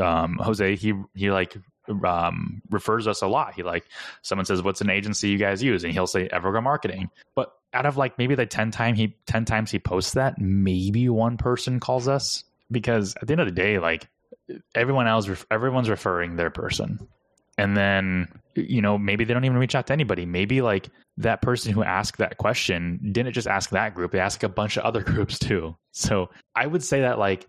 um, 0.00 0.36
Jose, 0.36 0.76
he 0.76 0.94
he 1.14 1.30
like 1.30 1.56
um, 2.04 2.62
refers 2.70 3.06
us 3.06 3.22
a 3.22 3.26
lot. 3.26 3.54
He 3.54 3.62
like 3.62 3.84
someone 4.22 4.44
says, 4.44 4.62
"What's 4.62 4.80
an 4.80 4.90
agency 4.90 5.28
you 5.28 5.38
guys 5.38 5.62
use?" 5.62 5.84
and 5.84 5.92
he'll 5.92 6.06
say 6.06 6.28
Evergrow 6.28 6.62
Marketing. 6.62 7.10
But 7.34 7.52
out 7.72 7.86
of 7.86 7.96
like 7.96 8.18
maybe 8.18 8.34
the 8.34 8.46
ten 8.46 8.70
time 8.70 8.94
he 8.94 9.16
ten 9.26 9.44
times 9.44 9.70
he 9.70 9.78
posts 9.78 10.14
that, 10.14 10.38
maybe 10.38 11.08
one 11.08 11.36
person 11.36 11.80
calls 11.80 12.08
us 12.08 12.44
because 12.70 13.14
at 13.20 13.26
the 13.26 13.32
end 13.32 13.40
of 13.40 13.46
the 13.46 13.52
day, 13.52 13.78
like 13.78 14.08
everyone 14.74 15.06
else, 15.06 15.28
everyone's 15.50 15.90
referring 15.90 16.36
their 16.36 16.50
person 16.50 17.08
and 17.58 17.76
then 17.76 18.28
you 18.54 18.80
know 18.80 18.96
maybe 18.96 19.24
they 19.24 19.34
don't 19.34 19.44
even 19.44 19.58
reach 19.58 19.74
out 19.74 19.88
to 19.88 19.92
anybody 19.92 20.24
maybe 20.24 20.62
like 20.62 20.88
that 21.18 21.42
person 21.42 21.72
who 21.72 21.82
asked 21.82 22.18
that 22.18 22.38
question 22.38 22.98
didn't 23.12 23.32
just 23.32 23.48
ask 23.48 23.70
that 23.70 23.94
group 23.94 24.12
they 24.12 24.20
ask 24.20 24.42
a 24.42 24.48
bunch 24.48 24.78
of 24.78 24.84
other 24.84 25.02
groups 25.04 25.38
too 25.38 25.76
so 25.92 26.30
i 26.54 26.66
would 26.66 26.82
say 26.82 27.00
that 27.00 27.18
like 27.18 27.46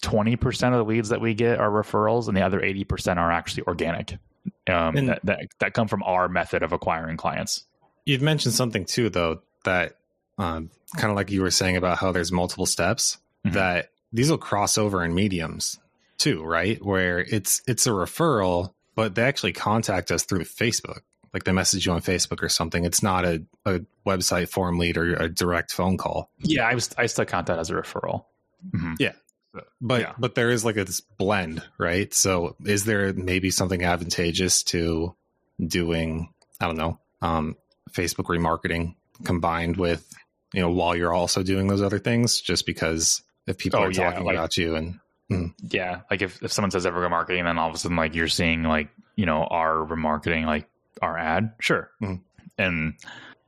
20% 0.00 0.72
of 0.72 0.78
the 0.78 0.84
leads 0.84 1.10
that 1.10 1.20
we 1.20 1.34
get 1.34 1.58
are 1.58 1.70
referrals 1.70 2.28
and 2.28 2.36
the 2.36 2.42
other 2.42 2.60
80% 2.60 3.16
are 3.16 3.30
actually 3.30 3.64
organic 3.64 4.18
um, 4.68 4.94
that, 5.06 5.20
that, 5.24 5.46
that 5.58 5.74
come 5.74 5.88
from 5.88 6.02
our 6.02 6.28
method 6.28 6.62
of 6.62 6.72
acquiring 6.72 7.16
clients 7.16 7.64
you've 8.04 8.22
mentioned 8.22 8.54
something 8.54 8.84
too 8.84 9.10
though 9.10 9.40
that 9.64 9.96
um, 10.38 10.70
kind 10.96 11.10
of 11.10 11.16
like 11.16 11.30
you 11.30 11.42
were 11.42 11.50
saying 11.50 11.76
about 11.76 11.98
how 11.98 12.12
there's 12.12 12.32
multiple 12.32 12.66
steps 12.66 13.18
mm-hmm. 13.46 13.54
that 13.54 13.90
these 14.12 14.30
will 14.30 14.38
cross 14.38 14.78
over 14.78 15.04
in 15.04 15.14
mediums 15.14 15.78
too 16.18 16.42
right 16.42 16.84
where 16.84 17.20
it's 17.20 17.60
it's 17.66 17.86
a 17.86 17.90
referral 17.90 18.72
but 19.00 19.14
they 19.14 19.22
actually 19.22 19.54
contact 19.54 20.10
us 20.10 20.24
through 20.24 20.40
Facebook. 20.40 21.00
Like 21.32 21.44
they 21.44 21.52
message 21.52 21.86
you 21.86 21.92
on 21.92 22.02
Facebook 22.02 22.42
or 22.42 22.50
something. 22.50 22.84
It's 22.84 23.02
not 23.02 23.24
a, 23.24 23.42
a 23.64 23.80
website 24.06 24.50
form 24.50 24.78
lead 24.78 24.98
or 24.98 25.14
a 25.14 25.26
direct 25.26 25.72
phone 25.72 25.96
call. 25.96 26.28
Yeah, 26.40 26.66
I 26.66 26.74
was 26.74 26.90
I 26.98 27.06
still 27.06 27.24
count 27.24 27.46
that 27.46 27.58
as 27.58 27.70
a 27.70 27.74
referral. 27.74 28.24
Mm-hmm. 28.74 28.94
Yeah. 28.98 29.12
But 29.80 30.00
yeah. 30.00 30.12
but 30.18 30.34
there 30.34 30.50
is 30.50 30.64
like 30.64 30.76
a, 30.76 30.84
this 30.84 31.00
blend, 31.00 31.62
right? 31.78 32.12
So 32.14 32.56
is 32.64 32.84
there 32.84 33.12
maybe 33.12 33.50
something 33.50 33.82
advantageous 33.82 34.62
to 34.64 35.14
doing 35.64 36.32
I 36.60 36.66
don't 36.66 36.76
know 36.76 36.98
um, 37.22 37.56
Facebook 37.90 38.26
remarketing 38.26 38.94
combined 39.24 39.76
with 39.76 40.08
you 40.52 40.60
know 40.60 40.70
while 40.70 40.94
you're 40.94 41.12
also 41.12 41.42
doing 41.42 41.66
those 41.66 41.82
other 41.82 41.98
things, 41.98 42.40
just 42.40 42.66
because 42.66 43.22
if 43.46 43.58
people 43.58 43.80
oh, 43.80 43.84
are 43.84 43.90
yeah, 43.90 44.10
talking 44.10 44.24
like, 44.24 44.36
about 44.36 44.56
you 44.56 44.76
and 44.76 45.00
Mm. 45.30 45.54
Yeah, 45.68 46.00
like 46.10 46.22
if, 46.22 46.42
if 46.42 46.52
someone 46.52 46.72
says 46.72 46.84
Evergrow 46.84 47.08
marketing, 47.08 47.44
then 47.44 47.56
all 47.56 47.68
of 47.68 47.74
a 47.74 47.78
sudden 47.78 47.96
like 47.96 48.14
you're 48.14 48.28
seeing 48.28 48.64
like 48.64 48.88
you 49.14 49.26
know 49.26 49.44
our 49.44 49.76
remarketing 49.76 50.44
like 50.44 50.68
our 51.00 51.16
ad, 51.16 51.52
sure, 51.60 51.90
mm. 52.02 52.20
and 52.58 52.94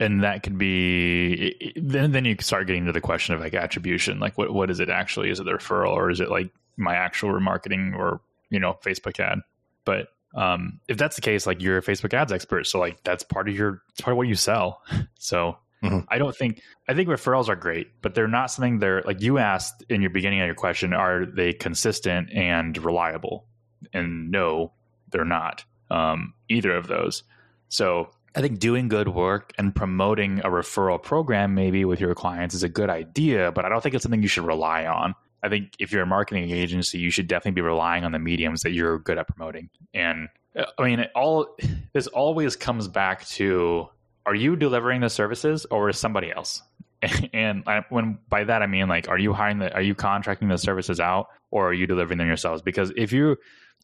and 0.02 0.24
that 0.24 0.42
could 0.42 0.58
be 0.58 1.72
then 1.76 2.12
then 2.12 2.24
you 2.24 2.36
start 2.40 2.66
getting 2.66 2.86
to 2.86 2.92
the 2.92 3.00
question 3.00 3.34
of 3.34 3.40
like 3.40 3.54
attribution, 3.54 4.20
like 4.20 4.36
what 4.36 4.52
what 4.52 4.70
is 4.70 4.80
it 4.80 4.90
actually? 4.90 5.30
Is 5.30 5.40
it 5.40 5.44
the 5.44 5.52
referral 5.52 5.92
or 5.92 6.10
is 6.10 6.20
it 6.20 6.30
like 6.30 6.50
my 6.76 6.94
actual 6.94 7.30
remarketing 7.30 7.96
or 7.96 8.20
you 8.50 8.60
know 8.60 8.78
Facebook 8.84 9.20
ad? 9.20 9.40
But 9.84 10.08
um, 10.34 10.80
if 10.88 10.96
that's 10.96 11.16
the 11.16 11.22
case, 11.22 11.46
like 11.46 11.62
you're 11.62 11.78
a 11.78 11.82
Facebook 11.82 12.14
ads 12.14 12.32
expert, 12.32 12.66
so 12.66 12.78
like 12.78 13.02
that's 13.04 13.22
part 13.22 13.48
of 13.48 13.54
your 13.54 13.82
it's 13.90 14.00
part 14.00 14.12
of 14.12 14.18
what 14.18 14.28
you 14.28 14.34
sell. 14.34 14.82
So 15.18 15.56
Mm-hmm. 15.82 15.98
I 16.08 16.18
don't 16.18 16.34
think 16.34 16.62
I 16.88 16.94
think 16.94 17.08
referrals 17.08 17.48
are 17.48 17.56
great, 17.56 17.88
but 18.02 18.14
they're 18.14 18.28
not 18.28 18.50
something 18.50 18.78
they're 18.78 19.02
like 19.02 19.20
you 19.20 19.38
asked 19.38 19.84
in 19.88 20.00
your 20.00 20.10
beginning 20.10 20.40
of 20.40 20.46
your 20.46 20.54
question, 20.54 20.92
are 20.92 21.26
they 21.26 21.52
consistent 21.52 22.30
and 22.32 22.76
reliable? 22.78 23.46
And 23.92 24.30
no, 24.30 24.72
they're 25.10 25.24
not. 25.24 25.64
Um, 25.90 26.34
either 26.48 26.74
of 26.74 26.86
those. 26.86 27.24
So 27.68 28.10
I 28.34 28.40
think 28.40 28.58
doing 28.58 28.88
good 28.88 29.08
work 29.08 29.52
and 29.58 29.74
promoting 29.74 30.40
a 30.40 30.48
referral 30.48 31.02
program 31.02 31.54
maybe 31.54 31.84
with 31.84 32.00
your 32.00 32.14
clients 32.14 32.54
is 32.54 32.62
a 32.62 32.68
good 32.68 32.88
idea, 32.88 33.52
but 33.52 33.64
I 33.64 33.68
don't 33.68 33.82
think 33.82 33.94
it's 33.94 34.02
something 34.02 34.22
you 34.22 34.28
should 34.28 34.46
rely 34.46 34.86
on. 34.86 35.14
I 35.42 35.48
think 35.48 35.72
if 35.78 35.92
you're 35.92 36.02
a 36.02 36.06
marketing 36.06 36.50
agency, 36.50 36.98
you 36.98 37.10
should 37.10 37.26
definitely 37.26 37.60
be 37.60 37.66
relying 37.66 38.04
on 38.04 38.12
the 38.12 38.18
mediums 38.18 38.62
that 38.62 38.70
you're 38.70 38.98
good 38.98 39.18
at 39.18 39.26
promoting. 39.26 39.68
And 39.92 40.28
uh, 40.56 40.64
I 40.78 40.84
mean, 40.84 41.06
all 41.14 41.56
this 41.92 42.06
always 42.06 42.56
comes 42.56 42.88
back 42.88 43.26
to 43.28 43.88
are 44.24 44.34
you 44.34 44.56
delivering 44.56 45.00
the 45.00 45.10
services 45.10 45.66
or 45.70 45.88
is 45.88 45.98
somebody 45.98 46.30
else? 46.30 46.62
and 47.32 47.64
I, 47.66 47.84
when 47.90 48.18
by 48.28 48.44
that 48.44 48.62
I 48.62 48.66
mean 48.66 48.88
like, 48.88 49.08
are 49.08 49.18
you 49.18 49.32
hiring 49.32 49.58
the, 49.58 49.74
are 49.74 49.82
you 49.82 49.94
contracting 49.94 50.48
the 50.48 50.58
services 50.58 51.00
out 51.00 51.26
or 51.50 51.68
are 51.68 51.72
you 51.72 51.86
delivering 51.86 52.18
them 52.18 52.28
yourselves? 52.28 52.62
Because 52.62 52.92
if 52.96 53.12
you 53.12 53.36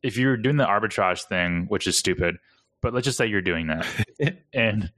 if 0.03 0.17
you're 0.17 0.37
doing 0.37 0.57
the 0.57 0.65
arbitrage 0.65 1.25
thing, 1.25 1.67
which 1.69 1.89
is 1.89 1.99
stupid, 1.99 2.37
but 2.81 2.95
let's 2.95 3.05
just 3.05 3.19
say 3.19 3.27
you're 3.27 3.43
doing 3.43 3.69
that, 3.69 3.87
and 4.53 4.91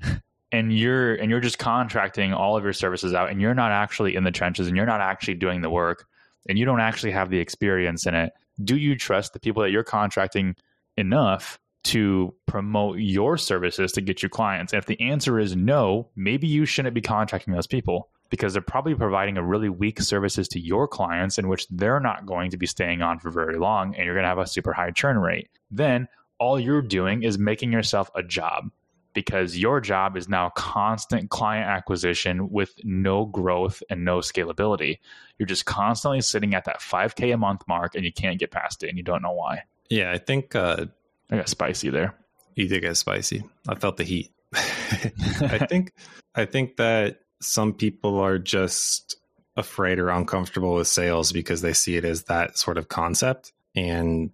and 0.52 0.76
you're 0.76 1.14
and 1.14 1.30
you're 1.30 1.40
just 1.40 1.58
contracting 1.58 2.32
all 2.32 2.56
of 2.56 2.64
your 2.64 2.72
services 2.72 3.14
out, 3.14 3.30
and 3.30 3.40
you're 3.40 3.54
not 3.54 3.72
actually 3.72 4.16
in 4.16 4.24
the 4.24 4.30
trenches, 4.30 4.66
and 4.66 4.76
you're 4.76 4.86
not 4.86 5.00
actually 5.00 5.34
doing 5.34 5.60
the 5.60 5.70
work, 5.70 6.06
and 6.48 6.58
you 6.58 6.64
don't 6.64 6.80
actually 6.80 7.12
have 7.12 7.30
the 7.30 7.38
experience 7.38 8.06
in 8.06 8.14
it. 8.14 8.32
Do 8.62 8.76
you 8.76 8.96
trust 8.96 9.32
the 9.32 9.40
people 9.40 9.62
that 9.62 9.70
you're 9.70 9.84
contracting 9.84 10.56
enough 10.96 11.58
to 11.82 12.34
promote 12.46 12.98
your 12.98 13.38
services 13.38 13.92
to 13.92 14.00
get 14.00 14.22
you 14.22 14.28
clients? 14.28 14.72
And 14.72 14.78
if 14.78 14.86
the 14.86 15.00
answer 15.00 15.38
is 15.38 15.56
no, 15.56 16.08
maybe 16.14 16.46
you 16.46 16.66
shouldn't 16.66 16.94
be 16.94 17.00
contracting 17.00 17.54
those 17.54 17.66
people 17.66 18.10
because 18.30 18.52
they're 18.52 18.62
probably 18.62 18.94
providing 18.94 19.36
a 19.36 19.44
really 19.44 19.68
weak 19.68 20.00
services 20.00 20.48
to 20.48 20.60
your 20.60 20.86
clients 20.86 21.36
in 21.36 21.48
which 21.48 21.66
they're 21.68 22.00
not 22.00 22.26
going 22.26 22.50
to 22.52 22.56
be 22.56 22.66
staying 22.66 23.02
on 23.02 23.18
for 23.18 23.30
very 23.30 23.58
long 23.58 23.94
and 23.94 24.04
you're 24.04 24.14
going 24.14 24.24
to 24.24 24.28
have 24.28 24.38
a 24.38 24.46
super 24.46 24.72
high 24.72 24.90
churn 24.90 25.18
rate. 25.18 25.48
Then 25.70 26.06
all 26.40 26.58
you're 26.58 26.82
doing 26.82 27.22
is 27.22 27.38
making 27.38 27.70
yourself 27.70 28.10
a 28.16 28.22
job 28.22 28.70
because 29.12 29.56
your 29.56 29.80
job 29.80 30.16
is 30.16 30.28
now 30.28 30.50
constant 30.50 31.30
client 31.30 31.66
acquisition 31.66 32.50
with 32.50 32.72
no 32.82 33.26
growth 33.26 33.82
and 33.90 34.04
no 34.04 34.18
scalability. 34.18 34.98
You're 35.38 35.46
just 35.46 35.66
constantly 35.66 36.20
sitting 36.20 36.54
at 36.54 36.64
that 36.64 36.80
5K 36.80 37.34
a 37.34 37.36
month 37.36 37.62
mark 37.68 37.94
and 37.94 38.04
you 38.04 38.12
can't 38.12 38.38
get 38.38 38.50
past 38.50 38.82
it 38.82 38.88
and 38.88 38.96
you 38.96 39.04
don't 39.04 39.22
know 39.22 39.32
why. 39.32 39.62
Yeah, 39.90 40.12
I 40.12 40.18
think 40.18 40.54
uh, 40.54 40.86
I 41.30 41.36
got 41.36 41.48
spicy 41.48 41.90
there. 41.90 42.14
You 42.54 42.68
did 42.68 42.80
get 42.80 42.96
spicy. 42.96 43.44
I 43.68 43.74
felt 43.74 43.96
the 43.96 44.04
heat. 44.04 44.30
I 44.54 45.66
think 45.68 45.92
I 46.34 46.44
think 46.44 46.76
that 46.76 47.20
some 47.40 47.72
people 47.72 48.18
are 48.18 48.38
just 48.38 49.16
afraid 49.56 49.98
or 49.98 50.08
uncomfortable 50.10 50.74
with 50.74 50.88
sales 50.88 51.32
because 51.32 51.62
they 51.62 51.72
see 51.72 51.96
it 51.96 52.04
as 52.04 52.24
that 52.24 52.58
sort 52.58 52.78
of 52.78 52.88
concept 52.88 53.52
and 53.74 54.30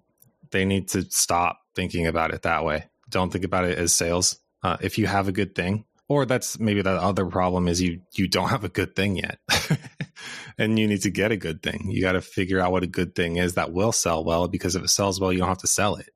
they 0.51 0.65
need 0.65 0.89
to 0.89 1.03
stop 1.11 1.61
thinking 1.77 2.07
about 2.07 2.35
it 2.35 2.43
that 2.43 2.65
way. 2.65 2.87
Don't 3.09 3.33
think 3.33 3.45
about 3.45 3.67
it 3.67 3.79
as 3.79 3.93
sales. 3.93 4.41
Uh, 4.63 4.77
if 4.81 4.99
you 4.99 5.07
have 5.07 5.29
a 5.29 5.33
good 5.33 5.55
thing, 5.55 5.85
or 6.09 6.25
that's 6.25 6.59
maybe 6.59 6.83
the 6.83 6.91
other 6.91 7.27
problem 7.27 7.69
is 7.69 7.81
you 7.81 8.01
you 8.15 8.29
don't 8.29 8.49
have 8.49 8.65
a 8.65 8.69
good 8.69 8.95
thing 8.95 9.17
yet 9.17 9.39
and 10.59 10.79
you 10.79 10.87
need 10.87 11.03
to 11.03 11.11
get 11.11 11.33
a 11.33 11.37
good 11.37 11.63
thing 11.63 11.91
you 11.91 12.01
got 12.01 12.13
to 12.13 12.21
figure 12.21 12.61
out 12.61 12.73
what 12.73 12.83
a 12.83 12.89
good 12.89 13.15
thing 13.15 13.37
is 13.37 13.55
that 13.55 13.73
will 13.73 13.93
sell 13.93 14.25
well 14.25 14.49
because 14.49 14.77
if 14.77 14.85
it 14.85 14.89
sells 14.89 15.21
well 15.21 15.33
you 15.33 15.39
don't 15.39 15.49
have 15.49 15.59
to 15.59 15.67
sell 15.67 15.97
it 15.97 16.09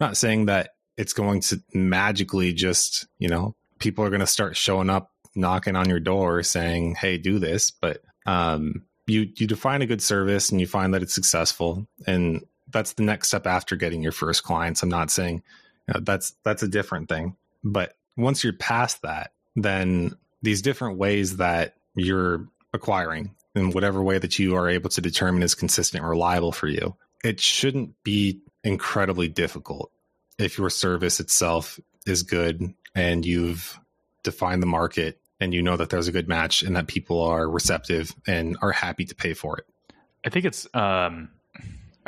I'm 0.00 0.08
not 0.08 0.16
saying 0.16 0.46
that 0.46 0.70
it's 0.96 1.12
going 1.12 1.40
to 1.42 1.62
magically 1.72 2.52
just 2.52 3.06
you 3.18 3.28
know 3.28 3.54
people 3.78 4.04
are 4.04 4.10
going 4.10 4.20
to 4.20 4.26
start 4.26 4.56
showing 4.56 4.90
up 4.90 5.10
knocking 5.34 5.76
on 5.76 5.88
your 5.88 6.00
door 6.00 6.42
saying 6.42 6.96
hey 6.96 7.18
do 7.18 7.38
this 7.38 7.70
but 7.70 8.00
um 8.26 8.84
you 9.06 9.28
you 9.36 9.46
define 9.46 9.82
a 9.82 9.86
good 9.86 10.02
service 10.02 10.50
and 10.50 10.60
you 10.60 10.66
find 10.66 10.94
that 10.94 11.02
it's 11.02 11.14
successful 11.14 11.86
and 12.06 12.44
that's 12.70 12.92
the 12.94 13.02
next 13.02 13.28
step 13.28 13.46
after 13.46 13.76
getting 13.76 14.02
your 14.02 14.12
first 14.12 14.42
clients 14.42 14.82
i'm 14.82 14.88
not 14.88 15.10
saying 15.10 15.42
you 15.86 15.94
know, 15.94 16.00
that's 16.00 16.34
that's 16.44 16.62
a 16.62 16.68
different 16.68 17.08
thing 17.08 17.36
but 17.64 17.94
once 18.16 18.42
you're 18.42 18.52
past 18.52 19.02
that, 19.02 19.32
then 19.56 20.12
these 20.42 20.60
different 20.60 20.98
ways 20.98 21.38
that 21.38 21.74
you're 21.94 22.46
acquiring 22.72 23.34
in 23.54 23.70
whatever 23.70 24.02
way 24.02 24.18
that 24.18 24.38
you 24.38 24.56
are 24.56 24.68
able 24.68 24.90
to 24.90 25.00
determine 25.00 25.42
is 25.42 25.54
consistent 25.54 26.02
and 26.02 26.10
reliable 26.10 26.52
for 26.52 26.66
you, 26.66 26.96
it 27.24 27.40
shouldn't 27.40 27.94
be 28.04 28.40
incredibly 28.62 29.28
difficult 29.28 29.90
if 30.38 30.58
your 30.58 30.70
service 30.70 31.20
itself 31.20 31.80
is 32.06 32.22
good 32.22 32.74
and 32.94 33.24
you've 33.24 33.78
defined 34.22 34.62
the 34.62 34.66
market 34.66 35.20
and 35.40 35.54
you 35.54 35.62
know 35.62 35.76
that 35.76 35.90
there's 35.90 36.08
a 36.08 36.12
good 36.12 36.28
match 36.28 36.62
and 36.62 36.76
that 36.76 36.88
people 36.88 37.22
are 37.22 37.48
receptive 37.48 38.14
and 38.26 38.56
are 38.60 38.72
happy 38.72 39.04
to 39.04 39.14
pay 39.14 39.34
for 39.34 39.58
it. 39.58 39.64
I 40.26 40.30
think 40.30 40.44
it's 40.44 40.66
um 40.74 41.30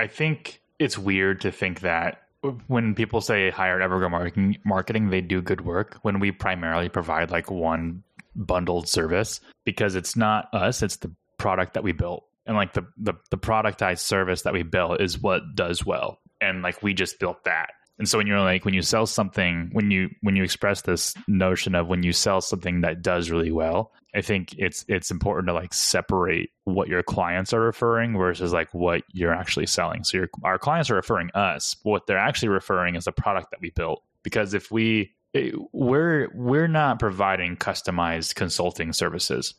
I 0.01 0.07
think 0.07 0.63
it's 0.79 0.97
weird 0.97 1.43
to 1.43 1.53
think 1.53 1.81
that 1.81 2.23
when 2.69 2.95
people 2.95 3.21
say 3.21 3.51
hire 3.51 3.81
Evergrow 3.81 4.11
marketing, 4.11 4.57
marketing, 4.65 5.11
they 5.11 5.21
do 5.21 5.43
good 5.43 5.61
work. 5.61 5.99
When 6.01 6.21
we 6.21 6.33
primarily 6.33 6.89
provide 6.89 7.31
like 7.31 7.51
one 7.51 8.03
bundled 8.35 8.89
service, 8.89 9.41
because 9.65 9.97
it's 9.97 10.17
not 10.17 10.49
us, 10.55 10.83
it's 10.83 10.97
the 10.97 11.15
product 11.37 11.75
that 11.75 11.83
we 11.83 11.93
built, 11.93 12.25
and 12.47 12.57
like 12.57 12.73
the 12.73 12.87
the, 12.97 13.13
the 13.31 13.37
productized 13.37 13.99
service 13.99 14.41
that 14.43 14.55
we 14.55 14.63
built 14.63 15.03
is 15.03 15.21
what 15.21 15.43
does 15.55 15.85
well, 15.85 16.19
and 16.41 16.63
like 16.63 16.83
we 16.83 16.95
just 16.95 17.21
built 17.21 17.45
that. 17.45 17.73
And 17.99 18.09
so 18.09 18.17
when 18.17 18.27
you're 18.27 18.41
like 18.41 18.65
when 18.65 18.73
you 18.73 18.81
sell 18.81 19.05
something, 19.05 19.69
when 19.73 19.91
you 19.91 20.09
when 20.23 20.35
you 20.35 20.45
express 20.45 20.81
this 20.81 21.15
notion 21.29 21.75
of 21.75 21.89
when 21.89 22.03
you 22.03 22.15
sell 22.15 22.41
something 22.41 22.81
that 22.81 23.03
does 23.03 23.31
really 23.31 23.53
well, 23.53 23.93
I 24.15 24.23
think 24.23 24.55
it's 24.59 24.85
it's 24.89 25.11
important 25.11 25.49
to 25.49 25.55
like 25.55 25.73
separate 25.73 26.51
what 26.65 26.89
your 26.89 27.03
clients 27.03 27.53
are 27.53 27.61
referring 27.61 28.17
versus 28.17 28.53
like 28.53 28.73
what 28.75 29.03
you're 29.13 29.33
actually 29.33 29.67
selling. 29.67 30.05
So 30.05 30.19
your 30.19 30.29
our 30.43 30.59
clients 30.59 30.91
are 30.91 30.97
referring 30.97 31.31
us, 31.35 31.77
what 31.83 32.07
they're 32.07 32.19
actually 32.19 32.49
referring 32.49 32.97
is 32.97 33.07
a 33.07 33.13
product 33.13 33.51
that 33.53 33.61
we 33.61 33.71
built. 33.71 34.03
Because 34.23 34.55
if 34.55 34.71
we 34.71 35.13
eh, 35.35 35.53
we're 35.73 36.29
we're 36.35 36.69
not 36.69 36.99
providing 36.99 37.57
customized 37.57 38.35
consulting 38.35 38.93
services. 38.93 39.55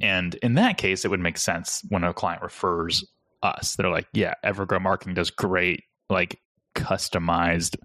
And 0.00 0.34
in 0.36 0.54
that 0.54 0.78
case, 0.78 1.04
it 1.04 1.08
would 1.08 1.20
make 1.20 1.36
sense 1.36 1.82
when 1.88 2.04
a 2.04 2.14
client 2.14 2.42
refers 2.42 3.04
us. 3.42 3.76
They're 3.76 3.90
like, 3.90 4.06
yeah, 4.12 4.34
Evergrow 4.44 4.80
marketing 4.80 5.14
does 5.14 5.30
great. 5.30 5.84
Like 6.08 6.40
customized 6.74 7.76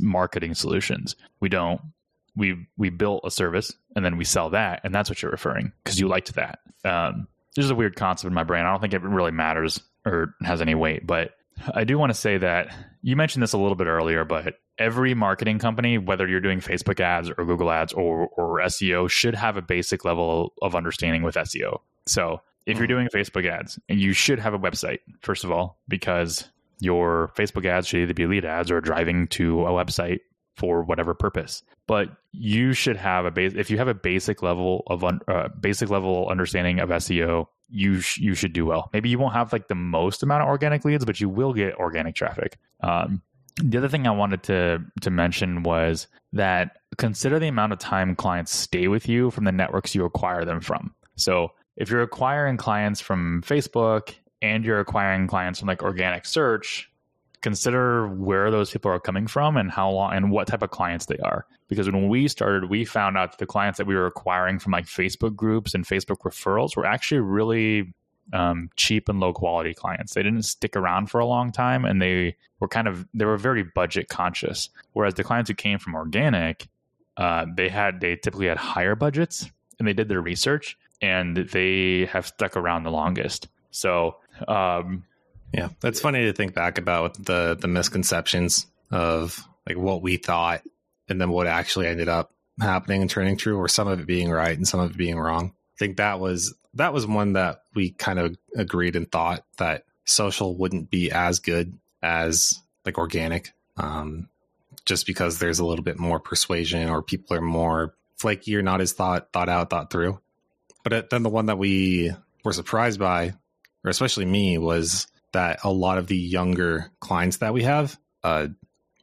marketing 0.00 0.54
solutions. 0.54 1.16
We 1.40 1.48
don't. 1.48 1.80
We 2.36 2.66
we 2.76 2.90
built 2.90 3.22
a 3.24 3.30
service 3.30 3.72
and 3.94 4.04
then 4.04 4.16
we 4.16 4.24
sell 4.24 4.50
that, 4.50 4.80
and 4.84 4.94
that's 4.94 5.08
what 5.08 5.22
you're 5.22 5.30
referring 5.30 5.72
because 5.82 6.00
you 6.00 6.08
liked 6.08 6.34
that. 6.34 6.60
Um, 6.84 7.28
is 7.56 7.70
a 7.70 7.74
weird 7.74 7.96
concept 7.96 8.28
in 8.28 8.34
my 8.34 8.44
brain. 8.44 8.64
I 8.64 8.70
don't 8.70 8.80
think 8.80 8.94
it 8.94 9.02
really 9.02 9.30
matters 9.30 9.80
or 10.04 10.34
has 10.42 10.60
any 10.60 10.74
weight, 10.74 11.06
but 11.06 11.30
I 11.72 11.84
do 11.84 11.98
want 11.98 12.10
to 12.10 12.18
say 12.18 12.38
that 12.38 12.74
you 13.02 13.16
mentioned 13.16 13.42
this 13.42 13.52
a 13.52 13.58
little 13.58 13.76
bit 13.76 13.86
earlier, 13.86 14.24
but 14.24 14.58
every 14.78 15.14
marketing 15.14 15.58
company, 15.58 15.98
whether 15.98 16.26
you're 16.26 16.40
doing 16.40 16.60
Facebook 16.60 17.00
ads 17.00 17.30
or 17.30 17.44
Google 17.44 17.70
ads 17.70 17.92
or, 17.92 18.28
or 18.36 18.58
SEO, 18.60 19.08
should 19.08 19.34
have 19.34 19.56
a 19.56 19.62
basic 19.62 20.04
level 20.04 20.52
of 20.62 20.74
understanding 20.74 21.22
with 21.22 21.36
SEO. 21.36 21.80
So 22.06 22.40
if 22.66 22.78
you're 22.78 22.86
mm-hmm. 22.86 23.08
doing 23.08 23.08
Facebook 23.08 23.48
ads, 23.48 23.78
and 23.88 24.00
you 24.00 24.12
should 24.12 24.38
have 24.38 24.54
a 24.54 24.58
website, 24.58 25.00
first 25.22 25.44
of 25.44 25.50
all, 25.50 25.78
because 25.86 26.44
your 26.80 27.32
Facebook 27.36 27.66
ads 27.66 27.86
should 27.86 28.00
either 28.00 28.14
be 28.14 28.26
lead 28.26 28.44
ads 28.44 28.70
or 28.70 28.80
driving 28.80 29.28
to 29.28 29.64
a 29.66 29.70
website 29.70 30.20
for 30.56 30.82
whatever 30.82 31.14
purpose. 31.14 31.62
But 31.86 32.08
you 32.32 32.72
should 32.72 32.96
have 32.96 33.24
a 33.24 33.30
base 33.30 33.52
if 33.54 33.70
you 33.70 33.78
have 33.78 33.88
a 33.88 33.94
basic 33.94 34.42
level 34.42 34.84
of 34.86 35.04
un, 35.04 35.20
uh, 35.28 35.48
basic 35.48 35.90
level 35.90 36.28
understanding 36.28 36.80
of 36.80 36.90
SEO, 36.90 37.46
you 37.68 38.00
sh- 38.00 38.18
you 38.18 38.34
should 38.34 38.52
do 38.52 38.66
well. 38.66 38.90
Maybe 38.92 39.08
you 39.08 39.18
won't 39.18 39.34
have 39.34 39.52
like 39.52 39.68
the 39.68 39.74
most 39.74 40.22
amount 40.22 40.42
of 40.42 40.48
organic 40.48 40.84
leads, 40.84 41.04
but 41.04 41.20
you 41.20 41.28
will 41.28 41.52
get 41.52 41.74
organic 41.74 42.14
traffic. 42.14 42.58
Um, 42.80 43.22
the 43.62 43.78
other 43.78 43.88
thing 43.88 44.06
I 44.06 44.10
wanted 44.10 44.42
to 44.44 44.80
to 45.02 45.10
mention 45.10 45.62
was 45.62 46.06
that 46.32 46.78
consider 46.96 47.38
the 47.38 47.48
amount 47.48 47.72
of 47.72 47.78
time 47.78 48.16
clients 48.16 48.54
stay 48.54 48.88
with 48.88 49.08
you 49.08 49.30
from 49.30 49.44
the 49.44 49.52
networks 49.52 49.94
you 49.94 50.04
acquire 50.04 50.44
them 50.44 50.60
from. 50.60 50.94
So 51.16 51.52
if 51.76 51.90
you're 51.90 52.02
acquiring 52.02 52.56
clients 52.56 53.00
from 53.00 53.42
Facebook 53.42 54.14
and 54.42 54.64
you're 54.64 54.80
acquiring 54.80 55.26
clients 55.26 55.58
from 55.58 55.68
like 55.68 55.82
organic 55.82 56.26
search, 56.26 56.90
consider 57.44 58.08
where 58.08 58.50
those 58.50 58.70
people 58.70 58.90
are 58.90 58.98
coming 58.98 59.26
from 59.26 59.58
and 59.58 59.70
how 59.70 59.90
long 59.90 60.14
and 60.14 60.30
what 60.30 60.46
type 60.46 60.62
of 60.62 60.70
clients 60.70 61.04
they 61.04 61.18
are. 61.18 61.46
Because 61.68 61.90
when 61.90 62.08
we 62.08 62.26
started, 62.26 62.70
we 62.70 62.86
found 62.86 63.18
out 63.18 63.32
that 63.32 63.38
the 63.38 63.44
clients 63.44 63.76
that 63.76 63.86
we 63.86 63.94
were 63.94 64.06
acquiring 64.06 64.58
from 64.58 64.72
like 64.72 64.86
Facebook 64.86 65.36
groups 65.36 65.74
and 65.74 65.84
Facebook 65.84 66.20
referrals 66.24 66.74
were 66.74 66.86
actually 66.86 67.20
really 67.20 67.92
um, 68.32 68.70
cheap 68.76 69.10
and 69.10 69.20
low 69.20 69.34
quality 69.34 69.74
clients. 69.74 70.14
They 70.14 70.22
didn't 70.22 70.44
stick 70.44 70.74
around 70.74 71.10
for 71.10 71.20
a 71.20 71.26
long 71.26 71.52
time 71.52 71.84
and 71.84 72.00
they 72.00 72.34
were 72.60 72.68
kind 72.68 72.88
of 72.88 73.06
they 73.12 73.26
were 73.26 73.36
very 73.36 73.62
budget 73.62 74.08
conscious. 74.08 74.70
Whereas 74.94 75.12
the 75.12 75.22
clients 75.22 75.50
who 75.50 75.54
came 75.54 75.78
from 75.78 75.94
organic, 75.94 76.66
uh, 77.18 77.44
they 77.54 77.68
had 77.68 78.00
they 78.00 78.16
typically 78.16 78.46
had 78.46 78.56
higher 78.56 78.94
budgets 78.94 79.50
and 79.78 79.86
they 79.86 79.92
did 79.92 80.08
their 80.08 80.22
research 80.22 80.78
and 81.02 81.36
they 81.36 82.06
have 82.06 82.26
stuck 82.26 82.56
around 82.56 82.84
the 82.84 82.90
longest. 82.90 83.48
So 83.70 84.16
um, 84.48 85.04
yeah, 85.54 85.68
that's 85.80 86.00
funny 86.00 86.24
to 86.24 86.32
think 86.32 86.54
back 86.54 86.78
about 86.78 87.14
the 87.14 87.56
the 87.58 87.68
misconceptions 87.68 88.66
of 88.90 89.46
like 89.68 89.76
what 89.76 90.02
we 90.02 90.16
thought 90.16 90.62
and 91.08 91.20
then 91.20 91.30
what 91.30 91.46
actually 91.46 91.86
ended 91.86 92.08
up 92.08 92.32
happening 92.60 93.02
and 93.02 93.10
turning 93.10 93.36
true, 93.36 93.56
or 93.56 93.68
some 93.68 93.86
of 93.86 94.00
it 94.00 94.06
being 94.06 94.30
right 94.30 94.56
and 94.56 94.66
some 94.66 94.80
of 94.80 94.90
it 94.90 94.96
being 94.96 95.18
wrong. 95.18 95.52
I 95.76 95.78
think 95.78 95.98
that 95.98 96.18
was 96.18 96.54
that 96.74 96.92
was 96.92 97.06
one 97.06 97.34
that 97.34 97.62
we 97.74 97.90
kind 97.90 98.18
of 98.18 98.36
agreed 98.56 98.96
and 98.96 99.10
thought 99.10 99.44
that 99.58 99.84
social 100.04 100.56
wouldn't 100.56 100.90
be 100.90 101.12
as 101.12 101.38
good 101.38 101.78
as 102.02 102.60
like 102.84 102.98
organic, 102.98 103.52
um, 103.76 104.28
just 104.84 105.06
because 105.06 105.38
there's 105.38 105.60
a 105.60 105.64
little 105.64 105.84
bit 105.84 105.98
more 105.98 106.18
persuasion 106.18 106.90
or 106.90 107.00
people 107.00 107.36
are 107.36 107.40
more 107.40 107.94
flaky 108.16 108.56
or 108.56 108.62
not 108.62 108.80
as 108.80 108.92
thought 108.92 109.32
thought 109.32 109.48
out, 109.48 109.70
thought 109.70 109.90
through. 109.90 110.18
But 110.82 111.10
then 111.10 111.22
the 111.22 111.30
one 111.30 111.46
that 111.46 111.58
we 111.58 112.12
were 112.42 112.52
surprised 112.52 112.98
by 112.98 113.34
or 113.84 113.90
especially 113.90 114.24
me, 114.24 114.58
was 114.58 115.06
that 115.34 115.60
a 115.62 115.70
lot 115.70 115.98
of 115.98 116.06
the 116.08 116.16
younger 116.16 116.90
clients 117.00 117.36
that 117.36 117.52
we 117.52 117.62
have 117.62 117.98
uh, 118.22 118.48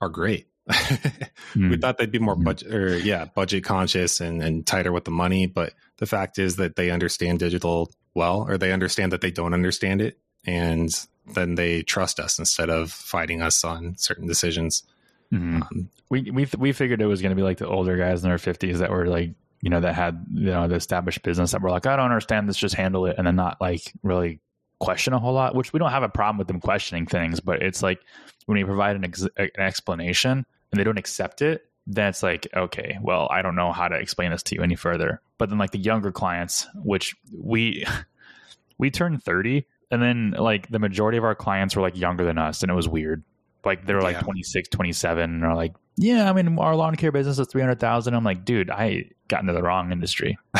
are 0.02 0.10
great. 0.10 0.48
mm. 0.70 1.22
We 1.70 1.78
thought 1.78 1.98
they'd 1.98 2.12
be 2.12 2.20
more 2.20 2.36
hmm. 2.36 2.44
budget 2.44 2.74
or 2.74 2.98
yeah, 2.98 3.26
budget 3.26 3.64
conscious 3.64 4.20
and, 4.20 4.42
and 4.42 4.66
tighter 4.66 4.92
with 4.92 5.06
the 5.06 5.12
money, 5.12 5.46
but 5.46 5.74
the 5.98 6.06
fact 6.06 6.40
is 6.40 6.56
that 6.58 6.76
they 6.76 6.92
understand 6.92 7.40
digital 7.40 7.92
well, 8.14 8.46
or 8.48 8.58
they 8.58 8.72
understand 8.72 9.12
that 9.12 9.22
they 9.22 9.32
don't 9.32 9.54
understand 9.54 10.02
it, 10.02 10.18
and 10.46 10.90
then 11.34 11.56
they 11.56 11.82
trust 11.84 12.20
us 12.20 12.40
instead 12.40 12.70
of 12.70 12.92
fighting 12.92 13.42
us 13.42 13.64
on 13.64 13.96
certain 13.98 14.28
decisions. 14.28 14.84
Mm-hmm. 15.32 15.62
Um, 15.62 15.90
we 16.10 16.30
we 16.32 16.48
we 16.58 16.72
figured 16.74 17.02
it 17.02 17.06
was 17.06 17.22
going 17.22 17.32
to 17.32 17.36
be 17.36 17.44
like 17.44 17.58
the 17.58 17.68
older 17.68 17.98
guys 17.98 18.24
in 18.24 18.30
their 18.30 18.38
fifties 18.38 18.80
that 18.80 18.92
were 18.92 19.08
like 19.08 19.32
you 19.62 19.70
know 19.70 19.80
that 19.80 19.96
had 19.96 20.26
you 20.34 20.48
know 20.48 20.68
the 20.68 20.76
established 20.76 21.24
business 21.24 21.52
that 21.52 21.62
were 21.62 21.70
like 21.70 21.86
I 21.86 21.96
don't 21.96 22.06
understand 22.06 22.50
this, 22.50 22.58
just 22.58 22.76
handle 22.76 23.06
it, 23.06 23.16
and 23.18 23.26
then 23.26 23.36
not 23.36 23.62
like 23.62 23.94
really 24.04 24.40
question 24.82 25.14
a 25.14 25.20
whole 25.20 25.34
lot, 25.34 25.56
which 25.56 25.72
we 25.72 25.80
don't 25.80 25.92
have 25.92 26.04
a 26.04 26.10
problem 26.10 26.38
with 26.38 26.48
them 26.48 26.60
questioning 26.60 27.06
things, 27.06 27.40
but 27.40 27.62
it's 27.62 27.82
like 27.82 28.02
when 28.48 28.58
you 28.58 28.66
provide 28.66 28.96
an, 28.98 29.06
ex- 29.06 29.28
an 29.38 29.50
explanation 29.58 30.46
and 30.72 30.80
they 30.80 30.84
don't 30.84 30.98
accept 30.98 31.42
it, 31.42 31.68
then 31.88 32.08
it's 32.08 32.24
like, 32.24 32.48
okay, 32.56 32.98
well, 33.02 33.28
I 33.32 33.42
don't 33.42 33.56
know 33.56 33.72
how 33.72 33.88
to 33.88 33.96
explain 33.96 34.32
this 34.32 34.44
to 34.44 34.56
you 34.56 34.64
any 34.64 34.76
further. 34.76 35.22
But 35.38 35.50
then 35.50 35.58
like 35.58 35.72
the 35.72 35.80
younger 35.80 36.12
clients, 36.12 36.68
which 36.76 37.16
we 37.32 37.86
we 38.78 38.92
turned 38.92 39.24
30 39.24 39.66
and 39.92 40.02
then 40.02 40.32
like 40.32 40.70
the 40.70 40.80
majority 40.80 41.18
of 41.18 41.24
our 41.24 41.36
clients 41.36 41.76
were 41.76 41.82
like 41.82 41.98
younger 41.98 42.26
than 42.26 42.38
us 42.38 42.62
and 42.64 42.72
it 42.72 42.76
was 42.76 42.90
weird. 42.90 43.24
Like 43.64 43.86
they 43.86 43.94
were 43.94 44.02
like 44.02 44.16
yeah. 44.16 44.22
26, 44.22 44.70
27 44.70 45.24
and 45.24 45.46
are 45.46 45.56
like, 45.56 45.74
yeah, 45.98 46.28
I 46.28 46.34
mean, 46.34 46.58
our 46.58 46.76
lawn 46.76 46.96
care 46.96 47.12
business 47.12 47.38
is 47.38 47.48
300,000. 47.48 48.14
I'm 48.14 48.24
like, 48.24 48.44
dude, 48.44 48.72
I 48.72 49.12
got 49.28 49.42
into 49.42 49.54
the 49.54 49.62
wrong 49.62 49.92
industry. 49.92 50.40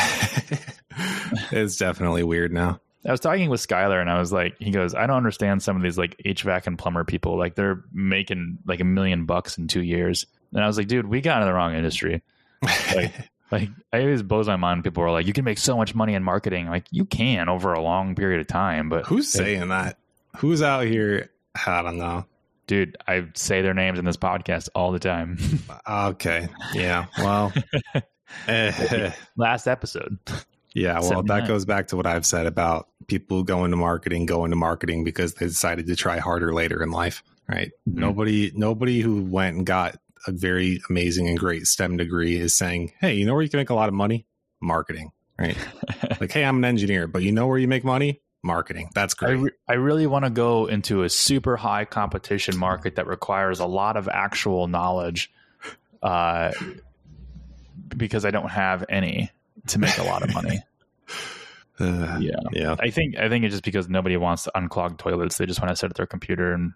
it's 1.52 1.78
definitely 1.78 2.22
weird 2.22 2.54
now. 2.54 2.80
I 3.06 3.12
was 3.12 3.20
talking 3.20 3.50
with 3.50 3.66
Skylar 3.66 4.00
and 4.00 4.10
I 4.10 4.20
was 4.20 4.32
like, 4.32 4.56
he 4.60 4.72
goes, 4.72 4.94
I 4.94 5.08
don't 5.08 5.18
understand 5.18 5.64
some 5.64 5.76
of 5.76 5.82
these 5.82 5.98
like 5.98 6.16
HVAC 6.24 6.68
and 6.68 6.78
plumber 6.78 7.04
people. 7.04 7.38
Like 7.38 7.56
they're 7.56 7.84
making 7.92 8.60
like 8.66 8.80
a 8.80 8.86
million 8.86 9.26
bucks 9.26 9.58
in 9.58 9.68
two 9.68 9.82
years. 9.82 10.26
And 10.54 10.64
I 10.64 10.68
was 10.68 10.78
like, 10.78 10.88
dude, 10.88 11.08
we 11.08 11.22
got 11.22 11.42
in 11.42 11.48
the 11.48 11.54
wrong 11.54 11.74
industry. 11.74 12.22
like, 12.62 13.14
like 13.52 13.70
I 13.92 14.02
always 14.02 14.22
blows 14.22 14.48
my 14.48 14.56
mind. 14.56 14.84
People 14.84 15.04
are 15.04 15.12
like, 15.12 15.26
you 15.26 15.34
can 15.34 15.46
make 15.46 15.58
so 15.58 15.76
much 15.76 15.96
money 15.96 16.14
in 16.14 16.24
marketing. 16.24 16.68
Like 16.68 16.86
you 16.92 17.06
can 17.06 17.50
over 17.50 17.74
a 17.74 17.82
long 17.82 18.14
period 18.14 18.40
of 18.40 18.48
time, 18.48 18.90
but 18.90 19.06
who's 19.08 19.30
saying 19.30 19.70
that? 19.70 19.98
Who's 20.38 20.62
out 20.62 20.86
here? 20.86 21.32
I 21.66 21.82
don't 21.82 21.98
know. 21.98 22.26
Dude, 22.68 22.98
I 23.08 23.28
say 23.34 23.62
their 23.62 23.74
names 23.74 24.00
in 24.00 24.06
this 24.06 24.16
podcast 24.16 24.70
all 24.76 24.92
the 24.92 25.00
time. 25.00 25.38
okay. 25.90 26.48
Yeah. 26.74 27.08
Well, 27.18 27.52
eh. 28.48 29.12
Last 29.36 29.68
episode. 29.68 30.20
Yeah, 30.74 30.94
well, 30.94 31.10
79. 31.10 31.26
that 31.40 31.48
goes 31.48 31.66
back 31.66 31.88
to 31.88 31.98
what 31.98 32.08
I've 32.08 32.26
said 32.26 32.46
about 32.46 32.88
people 33.12 33.40
who 33.40 33.44
go 33.44 33.66
into 33.66 33.76
marketing, 33.76 34.26
go 34.26 34.46
into 34.46 34.56
marketing 34.56 35.04
because 35.04 35.34
they 35.34 35.46
decided 35.46 35.86
to 35.86 35.98
try 35.98 36.18
harder 36.18 36.54
later 36.54 36.82
in 36.82 36.92
life, 36.92 37.24
right? 37.46 37.72
Mhm. 37.90 37.96
Nobody, 37.96 38.52
nobody 38.56 39.02
who 39.02 39.22
went 39.22 39.58
and 39.58 39.66
got 39.66 39.98
a 40.28 40.32
very 40.32 40.80
amazing 40.90 41.28
and 41.28 41.38
great 41.38 41.68
STEM 41.68 41.98
degree 41.98 42.38
is 42.38 42.58
saying, 42.58 42.94
"Hey, 43.02 43.16
you 43.16 43.26
know 43.26 43.34
where 43.34 43.42
you 43.44 43.50
can 43.50 43.60
make 43.60 43.70
a 43.70 43.74
lot 43.74 43.90
of 43.90 43.94
money? 43.94 44.26
Marketing." 44.62 45.12
Right? 45.38 45.58
like, 46.22 46.32
"Hey, 46.32 46.46
I'm 46.46 46.56
an 46.58 46.64
engineer, 46.64 47.06
but 47.06 47.22
you 47.22 47.34
know 47.34 47.48
where 47.48 47.58
you 47.58 47.68
make 47.68 47.84
money? 47.84 48.22
Marketing." 48.44 48.90
That's 48.96 49.14
I, 49.22 49.26
great. 49.26 49.40
re- 49.40 49.52
I 49.68 49.74
really 49.74 50.08
want 50.08 50.24
to 50.24 50.32
go 50.32 50.68
into 50.68 51.04
a 51.04 51.10
super 51.10 51.58
high 51.58 51.84
competition 51.84 52.58
market 52.58 52.96
that 52.96 53.08
requires 53.08 53.60
a 53.60 53.66
lot 53.66 53.98
of 53.98 54.08
actual 54.08 54.68
knowledge 54.68 55.34
uh, 56.02 56.54
because 57.90 58.24
I 58.24 58.32
don't 58.32 58.52
have 58.52 58.86
any 58.88 59.32
to 59.68 59.80
make 59.80 59.98
a 59.98 60.04
lot 60.04 60.24
of 60.24 60.34
money. 60.34 60.64
Uh, 61.82 62.18
yeah. 62.20 62.36
yeah, 62.52 62.76
I 62.80 62.90
think 62.90 63.18
I 63.18 63.28
think 63.30 63.44
it's 63.46 63.54
just 63.54 63.64
because 63.64 63.90
nobody 63.90 64.18
wants 64.18 64.44
to 64.44 64.52
unclog 64.56 64.98
toilets. 64.98 65.38
They 65.38 65.46
just 65.46 65.62
want 65.62 65.72
to 65.72 65.76
sit 65.76 65.90
at 65.90 65.96
their 65.96 66.06
computer 66.06 66.54
and 66.54 66.74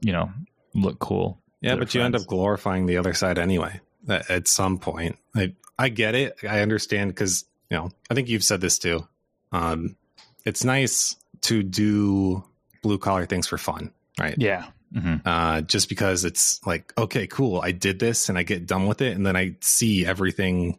you 0.00 0.12
know 0.12 0.30
look 0.74 0.98
cool. 0.98 1.38
yeah, 1.60 1.76
but 1.76 1.90
their 1.90 2.00
you 2.00 2.06
end 2.06 2.16
up 2.16 2.26
glorifying 2.26 2.86
the 2.86 2.96
other 2.96 3.14
side 3.14 3.38
anyway. 3.38 3.80
At, 4.08 4.48
some 4.48 4.78
point, 4.78 5.18
I 5.36 5.54
I 5.78 5.90
get 5.90 6.14
it. 6.14 6.38
I 6.48 6.60
understand 6.60 7.10
because 7.10 7.44
you 7.70 7.76
know 7.76 7.90
I 8.10 8.14
think 8.14 8.28
you've 8.28 8.44
said 8.44 8.60
this 8.60 8.78
too. 8.78 9.06
Um, 9.52 9.96
it's 10.44 10.64
nice 10.64 11.16
to 11.42 11.62
do 11.62 12.42
blue 12.82 12.98
collar 12.98 13.26
things 13.26 13.46
for 13.46 13.58
fun, 13.58 13.92
right? 14.18 14.34
Yeah. 14.38 14.66
hmm 14.92 15.16
Uh, 15.26 15.60
just 15.62 15.88
because 15.90 16.24
it's 16.24 16.64
like, 16.66 16.92
okay, 16.96 17.26
cool, 17.26 17.60
I 17.60 17.72
did 17.72 17.98
this 17.98 18.28
and 18.28 18.38
I 18.38 18.44
get 18.44 18.66
done 18.66 18.86
with 18.86 19.02
it, 19.02 19.14
and 19.14 19.26
then 19.26 19.36
I 19.36 19.56
see 19.60 20.06
everything 20.06 20.78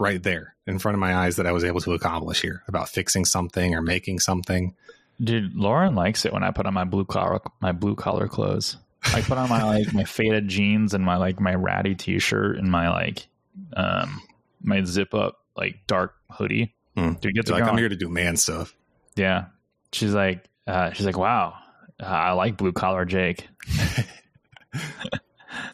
right 0.00 0.22
there 0.22 0.54
in 0.66 0.78
front 0.78 0.94
of 0.94 1.00
my 1.00 1.14
eyes 1.14 1.36
that 1.36 1.46
I 1.46 1.52
was 1.52 1.64
able 1.64 1.80
to 1.82 1.92
accomplish 1.92 2.40
here 2.40 2.62
about 2.66 2.88
fixing 2.88 3.24
something 3.24 3.74
or 3.74 3.82
making 3.82 4.20
something. 4.20 4.74
Dude, 5.22 5.54
Lauren 5.54 5.94
likes 5.94 6.24
it 6.24 6.32
when 6.32 6.42
I 6.42 6.50
put 6.50 6.66
on 6.66 6.74
my 6.74 6.84
blue 6.84 7.04
collar 7.04 7.40
my 7.60 7.72
blue 7.72 7.94
collar 7.94 8.26
clothes. 8.26 8.78
I 9.04 9.20
put 9.22 9.38
on 9.38 9.48
my 9.48 9.62
like 9.62 9.92
my 9.92 10.04
faded 10.04 10.48
jeans 10.48 10.94
and 10.94 11.04
my 11.04 11.16
like 11.16 11.40
my 11.40 11.54
ratty 11.54 11.94
t 11.94 12.18
shirt 12.18 12.56
and 12.56 12.70
my 12.70 12.88
like 12.90 13.26
um 13.74 14.22
my 14.62 14.82
zip 14.84 15.14
up 15.14 15.40
like 15.56 15.86
dark 15.86 16.14
hoodie. 16.30 16.74
Hmm. 16.96 17.12
Dude, 17.14 17.34
get 17.34 17.46
the 17.46 17.52
like, 17.52 17.64
I'm 17.64 17.78
here 17.78 17.88
to 17.88 17.96
do 17.96 18.08
man 18.08 18.36
stuff. 18.36 18.74
Yeah. 19.16 19.46
She's 19.92 20.14
like 20.14 20.44
uh 20.66 20.92
she's 20.92 21.06
like, 21.06 21.18
Wow, 21.18 21.54
uh, 22.02 22.06
I 22.06 22.32
like 22.32 22.56
blue 22.56 22.72
collar 22.72 23.04
Jake. 23.04 23.46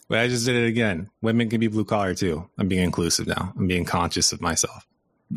But 0.08 0.20
I 0.20 0.28
just 0.28 0.46
did 0.46 0.56
it 0.56 0.66
again. 0.66 1.10
Women 1.20 1.50
can 1.50 1.60
be 1.60 1.66
blue 1.68 1.84
collar 1.84 2.14
too. 2.14 2.48
I'm 2.58 2.68
being 2.68 2.84
inclusive 2.84 3.26
now. 3.26 3.52
I'm 3.56 3.66
being 3.66 3.84
conscious 3.84 4.32
of 4.32 4.40
myself. 4.40 4.86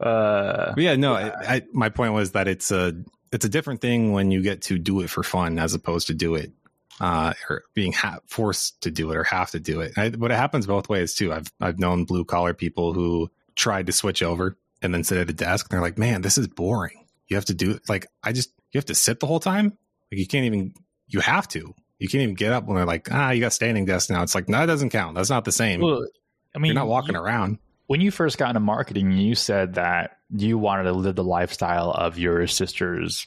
uh 0.00 0.72
But 0.74 0.78
yeah, 0.78 0.96
no, 0.96 1.14
I, 1.14 1.54
I, 1.54 1.62
my 1.72 1.88
point 1.88 2.12
was 2.12 2.32
that 2.32 2.48
it's 2.48 2.70
a 2.70 2.94
it's 3.32 3.44
a 3.44 3.48
different 3.48 3.80
thing 3.80 4.12
when 4.12 4.30
you 4.30 4.42
get 4.42 4.62
to 4.62 4.78
do 4.78 5.00
it 5.00 5.10
for 5.10 5.22
fun 5.22 5.58
as 5.58 5.74
opposed 5.74 6.06
to 6.08 6.14
do 6.14 6.34
it 6.34 6.52
uh, 7.00 7.34
or 7.48 7.62
being 7.74 7.92
ha- 7.92 8.20
forced 8.26 8.80
to 8.82 8.90
do 8.90 9.10
it 9.10 9.16
or 9.16 9.24
have 9.24 9.50
to 9.50 9.60
do 9.60 9.80
it. 9.80 9.92
I, 9.96 10.10
but 10.10 10.30
it 10.30 10.36
happens 10.36 10.66
both 10.66 10.88
ways 10.88 11.14
too. 11.14 11.32
I've 11.32 11.52
I've 11.60 11.78
known 11.78 12.04
blue 12.04 12.24
collar 12.24 12.54
people 12.54 12.92
who 12.92 13.30
tried 13.54 13.86
to 13.86 13.92
switch 13.92 14.22
over 14.22 14.56
and 14.82 14.94
then 14.94 15.04
sit 15.04 15.18
at 15.18 15.30
a 15.30 15.32
desk. 15.32 15.66
And 15.66 15.76
they're 15.76 15.86
like, 15.86 15.98
"Man, 15.98 16.22
this 16.22 16.38
is 16.38 16.48
boring. 16.48 17.06
You 17.28 17.36
have 17.36 17.44
to 17.46 17.54
do 17.54 17.72
it. 17.72 17.88
like 17.88 18.06
I 18.22 18.32
just 18.32 18.50
you 18.72 18.78
have 18.78 18.86
to 18.86 18.94
sit 18.94 19.20
the 19.20 19.26
whole 19.26 19.40
time. 19.40 19.76
Like 20.10 20.18
you 20.18 20.26
can't 20.26 20.46
even 20.46 20.74
you 21.08 21.20
have 21.20 21.48
to. 21.48 21.74
You 21.98 22.08
can't 22.08 22.22
even 22.22 22.34
get 22.34 22.52
up 22.52 22.64
when 22.66 22.76
they're 22.76 22.86
like, 22.86 23.08
ah, 23.10 23.30
you 23.30 23.40
got 23.40 23.52
standing 23.52 23.84
desk 23.84 24.08
now. 24.10 24.22
It's 24.22 24.34
like, 24.34 24.48
no, 24.48 24.58
that 24.60 24.66
doesn't 24.66 24.90
count. 24.90 25.14
That's 25.16 25.30
not 25.30 25.44
the 25.44 25.52
same. 25.52 25.80
well, 25.80 26.06
I 26.54 26.58
mean 26.58 26.66
You're 26.70 26.74
not 26.74 26.86
walking 26.88 27.14
you- 27.14 27.20
around. 27.20 27.58
when 27.86 28.00
you 28.00 28.10
first 28.10 28.38
got 28.38 28.50
into 28.50 28.60
marketing, 28.60 29.12
you 29.12 29.34
said 29.34 29.74
that 29.74 30.18
you 30.30 30.58
wanted 30.58 30.84
to 30.84 30.92
live 30.92 31.16
the 31.16 31.24
lifestyle 31.24 31.90
of 31.90 32.18
your 32.18 32.46
sister's 32.46 33.26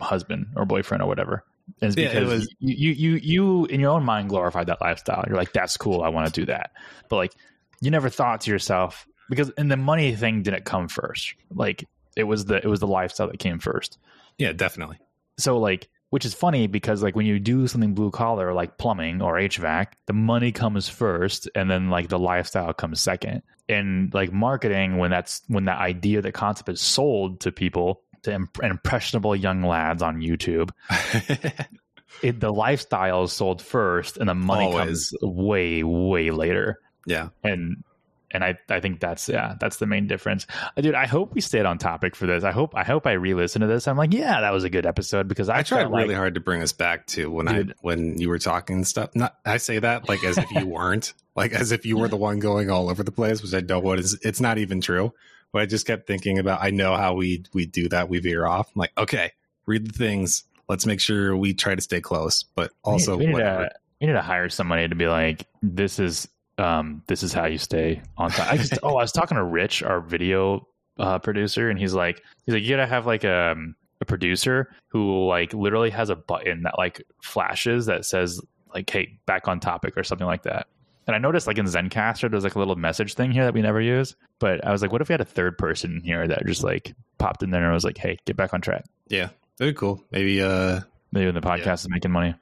husband 0.00 0.46
or 0.56 0.64
boyfriend 0.64 1.02
or 1.02 1.06
whatever. 1.06 1.44
And 1.82 1.88
it's 1.88 1.96
Yeah, 1.96 2.10
it 2.16 2.20
because 2.20 2.40
was- 2.40 2.54
you, 2.60 2.74
you, 2.74 2.92
you, 2.92 3.20
you, 3.22 3.64
in 3.66 3.80
your 3.80 3.90
own 3.90 4.04
mind, 4.04 4.28
glorified 4.28 4.68
that 4.68 4.80
lifestyle. 4.80 5.24
You're 5.26 5.36
like, 5.36 5.52
that's 5.52 5.76
cool. 5.76 6.02
I 6.02 6.08
want 6.08 6.32
to 6.32 6.40
do 6.40 6.46
that. 6.46 6.70
But 7.08 7.16
like, 7.16 7.32
you 7.80 7.90
never 7.90 8.08
thought 8.08 8.42
to 8.42 8.50
yourself 8.50 9.06
because, 9.28 9.50
and 9.58 9.70
the 9.70 9.76
money 9.76 10.14
thing 10.14 10.42
didn't 10.42 10.64
come 10.64 10.88
first. 10.88 11.34
Like, 11.52 11.84
it 12.16 12.24
was 12.24 12.44
the, 12.46 12.56
it 12.56 12.66
was 12.66 12.80
the 12.80 12.86
lifestyle 12.86 13.26
that 13.28 13.38
came 13.38 13.58
first. 13.58 13.98
Yeah, 14.38 14.52
definitely. 14.52 14.98
So 15.38 15.58
like, 15.58 15.88
which 16.16 16.24
is 16.24 16.32
funny 16.32 16.66
because 16.66 17.02
like 17.02 17.14
when 17.14 17.26
you 17.26 17.38
do 17.38 17.68
something 17.68 17.92
blue 17.92 18.10
collar 18.10 18.54
like 18.54 18.78
plumbing 18.78 19.20
or 19.20 19.34
HVAC, 19.34 19.88
the 20.06 20.14
money 20.14 20.50
comes 20.50 20.88
first 20.88 21.46
and 21.54 21.70
then 21.70 21.90
like 21.90 22.08
the 22.08 22.18
lifestyle 22.18 22.72
comes 22.72 23.02
second. 23.02 23.42
And 23.68 24.14
like 24.14 24.32
marketing, 24.32 24.96
when 24.96 25.10
that's 25.10 25.42
when 25.48 25.66
that 25.66 25.76
idea, 25.78 26.22
that 26.22 26.32
concept 26.32 26.70
is 26.70 26.80
sold 26.80 27.40
to 27.40 27.52
people, 27.52 28.00
to 28.22 28.32
imp- 28.32 28.62
impressionable 28.62 29.36
young 29.36 29.62
lads 29.62 30.00
on 30.02 30.22
YouTube, 30.22 30.70
it, 32.22 32.40
the 32.40 32.50
lifestyle 32.50 33.24
is 33.24 33.32
sold 33.34 33.60
first 33.60 34.16
and 34.16 34.26
the 34.26 34.34
money 34.34 34.64
Always. 34.64 35.10
comes 35.10 35.14
way, 35.20 35.82
way 35.82 36.30
later. 36.30 36.80
yeah. 37.06 37.28
And 37.44 37.84
and 38.30 38.42
I, 38.44 38.58
I 38.68 38.80
think 38.80 39.00
that's 39.00 39.28
yeah 39.28 39.54
that's 39.60 39.76
the 39.76 39.86
main 39.86 40.06
difference, 40.06 40.46
Uh, 40.76 40.80
dude. 40.80 40.94
I 40.94 41.06
hope 41.06 41.34
we 41.34 41.40
stayed 41.40 41.64
on 41.66 41.78
topic 41.78 42.16
for 42.16 42.26
this. 42.26 42.44
I 42.44 42.50
hope 42.52 42.74
I 42.74 42.84
hope 42.84 43.06
I 43.06 43.12
re-listen 43.12 43.60
to 43.60 43.66
this. 43.66 43.86
I'm 43.88 43.96
like, 43.96 44.12
yeah, 44.12 44.40
that 44.40 44.52
was 44.52 44.64
a 44.64 44.70
good 44.70 44.84
episode 44.86 45.28
because 45.28 45.48
I, 45.48 45.58
I 45.58 45.62
tried 45.62 45.80
felt 45.82 45.92
like- 45.92 46.02
really 46.02 46.14
hard 46.14 46.34
to 46.34 46.40
bring 46.40 46.62
us 46.62 46.72
back 46.72 47.06
to 47.08 47.30
when 47.30 47.46
Dude. 47.46 47.70
I 47.70 47.74
when 47.82 48.18
you 48.20 48.28
were 48.28 48.38
talking 48.38 48.76
and 48.76 48.86
stuff. 48.86 49.10
Not 49.14 49.36
I 49.44 49.58
say 49.58 49.78
that 49.78 50.08
like 50.08 50.24
as 50.24 50.38
if 50.38 50.50
you 50.52 50.66
weren't, 50.66 51.14
like 51.34 51.52
as 51.52 51.72
if 51.72 51.86
you 51.86 51.98
were 51.98 52.08
the 52.08 52.16
one 52.16 52.38
going 52.38 52.70
all 52.70 52.88
over 52.90 53.02
the 53.02 53.12
place, 53.12 53.42
which 53.42 53.54
I 53.54 53.60
know 53.60 53.78
what 53.80 53.98
is 53.98 54.18
it's 54.22 54.40
not 54.40 54.58
even 54.58 54.80
true. 54.80 55.12
But 55.52 55.62
I 55.62 55.66
just 55.66 55.86
kept 55.86 56.06
thinking 56.06 56.38
about 56.38 56.58
I 56.62 56.70
know 56.70 56.96
how 56.96 57.14
we 57.14 57.44
we 57.54 57.66
do 57.66 57.88
that. 57.90 58.08
We 58.08 58.18
veer 58.18 58.44
off. 58.44 58.68
I'm 58.74 58.80
like, 58.80 58.92
okay, 58.98 59.32
read 59.66 59.86
the 59.86 59.92
things. 59.96 60.44
Let's 60.68 60.84
make 60.84 61.00
sure 61.00 61.36
we 61.36 61.54
try 61.54 61.76
to 61.76 61.80
stay 61.80 62.00
close, 62.00 62.42
but 62.42 62.72
also 62.82 63.16
we 63.16 63.26
need, 63.26 63.32
whatever. 63.34 63.62
to, 63.66 63.70
we 64.00 64.08
need 64.08 64.14
to 64.14 64.20
hire 64.20 64.48
somebody 64.48 64.88
to 64.88 64.94
be 64.96 65.06
like, 65.06 65.46
this 65.62 66.00
is 66.00 66.26
um 66.58 67.02
this 67.06 67.22
is 67.22 67.32
how 67.32 67.46
you 67.46 67.58
stay 67.58 68.02
on 68.16 68.30
time. 68.30 68.48
I 68.50 68.56
just 68.56 68.78
oh, 68.82 68.96
I 68.96 69.02
was 69.02 69.12
talking 69.12 69.36
to 69.36 69.44
Rich, 69.44 69.82
our 69.82 70.00
video 70.00 70.66
uh, 70.98 71.18
producer, 71.18 71.68
and 71.68 71.78
he's 71.78 71.94
like, 71.94 72.22
he's 72.44 72.54
like, 72.54 72.62
you 72.62 72.70
gotta 72.70 72.86
have 72.86 73.06
like 73.06 73.24
a 73.24 73.54
a 74.00 74.04
producer 74.04 74.70
who 74.88 75.26
like 75.26 75.54
literally 75.54 75.90
has 75.90 76.10
a 76.10 76.16
button 76.16 76.62
that 76.62 76.78
like 76.78 77.02
flashes 77.22 77.86
that 77.86 78.04
says 78.04 78.40
like, 78.74 78.88
hey, 78.90 79.18
back 79.26 79.48
on 79.48 79.60
topic 79.60 79.96
or 79.96 80.04
something 80.04 80.26
like 80.26 80.42
that. 80.42 80.66
And 81.06 81.14
I 81.14 81.18
noticed 81.18 81.46
like 81.46 81.56
in 81.56 81.66
Zencastr, 81.66 82.30
there's 82.30 82.44
like 82.44 82.56
a 82.56 82.58
little 82.58 82.74
message 82.74 83.14
thing 83.14 83.30
here 83.30 83.44
that 83.44 83.54
we 83.54 83.62
never 83.62 83.80
use. 83.80 84.16
But 84.40 84.64
I 84.66 84.72
was 84.72 84.82
like, 84.82 84.90
what 84.90 85.00
if 85.00 85.08
we 85.08 85.12
had 85.12 85.20
a 85.20 85.24
third 85.24 85.56
person 85.56 86.00
here 86.04 86.26
that 86.26 86.44
just 86.44 86.64
like 86.64 86.94
popped 87.18 87.42
in 87.42 87.50
there 87.50 87.64
and 87.64 87.72
was 87.72 87.84
like, 87.84 87.96
hey, 87.96 88.18
get 88.26 88.36
back 88.36 88.52
on 88.52 88.60
track. 88.60 88.84
yeah, 89.08 89.30
very 89.58 89.72
cool. 89.72 90.02
Maybe 90.10 90.42
uh 90.42 90.80
Maybe 91.12 91.26
when 91.26 91.34
the 91.34 91.40
podcast 91.40 91.80
is 91.80 91.88
making 91.88 92.10
money. 92.10 92.34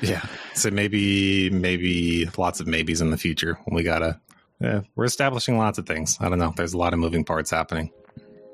Yeah. 0.00 0.24
So 0.54 0.70
maybe 0.70 1.50
maybe 1.50 2.28
lots 2.36 2.60
of 2.60 2.66
maybes 2.66 3.00
in 3.00 3.10
the 3.10 3.18
future 3.18 3.58
when 3.64 3.74
we 3.74 3.82
gotta. 3.82 4.20
Yeah, 4.60 4.80
we're 4.96 5.04
establishing 5.04 5.56
lots 5.56 5.78
of 5.78 5.86
things. 5.86 6.18
I 6.20 6.28
don't 6.28 6.38
know. 6.38 6.52
There's 6.56 6.74
a 6.74 6.78
lot 6.78 6.92
of 6.92 6.98
moving 6.98 7.24
parts 7.24 7.50
happening. 7.50 7.92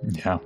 Yeah. 0.03 0.39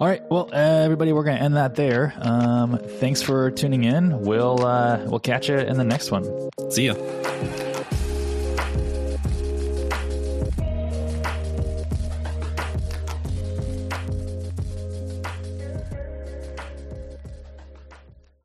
All 0.00 0.08
right. 0.08 0.22
Well, 0.28 0.50
uh, 0.52 0.56
everybody, 0.56 1.12
we're 1.12 1.24
going 1.24 1.36
to 1.36 1.42
end 1.42 1.56
that 1.56 1.76
there. 1.76 2.12
Um, 2.18 2.78
thanks 2.98 3.22
for 3.22 3.50
tuning 3.52 3.84
in. 3.84 4.20
We'll 4.22 4.64
uh, 4.66 4.98
we'll 5.06 5.20
catch 5.20 5.48
you 5.48 5.56
in 5.56 5.78
the 5.78 5.84
next 5.84 6.10
one. 6.10 6.24
See 6.70 6.86
ya. 6.86 6.94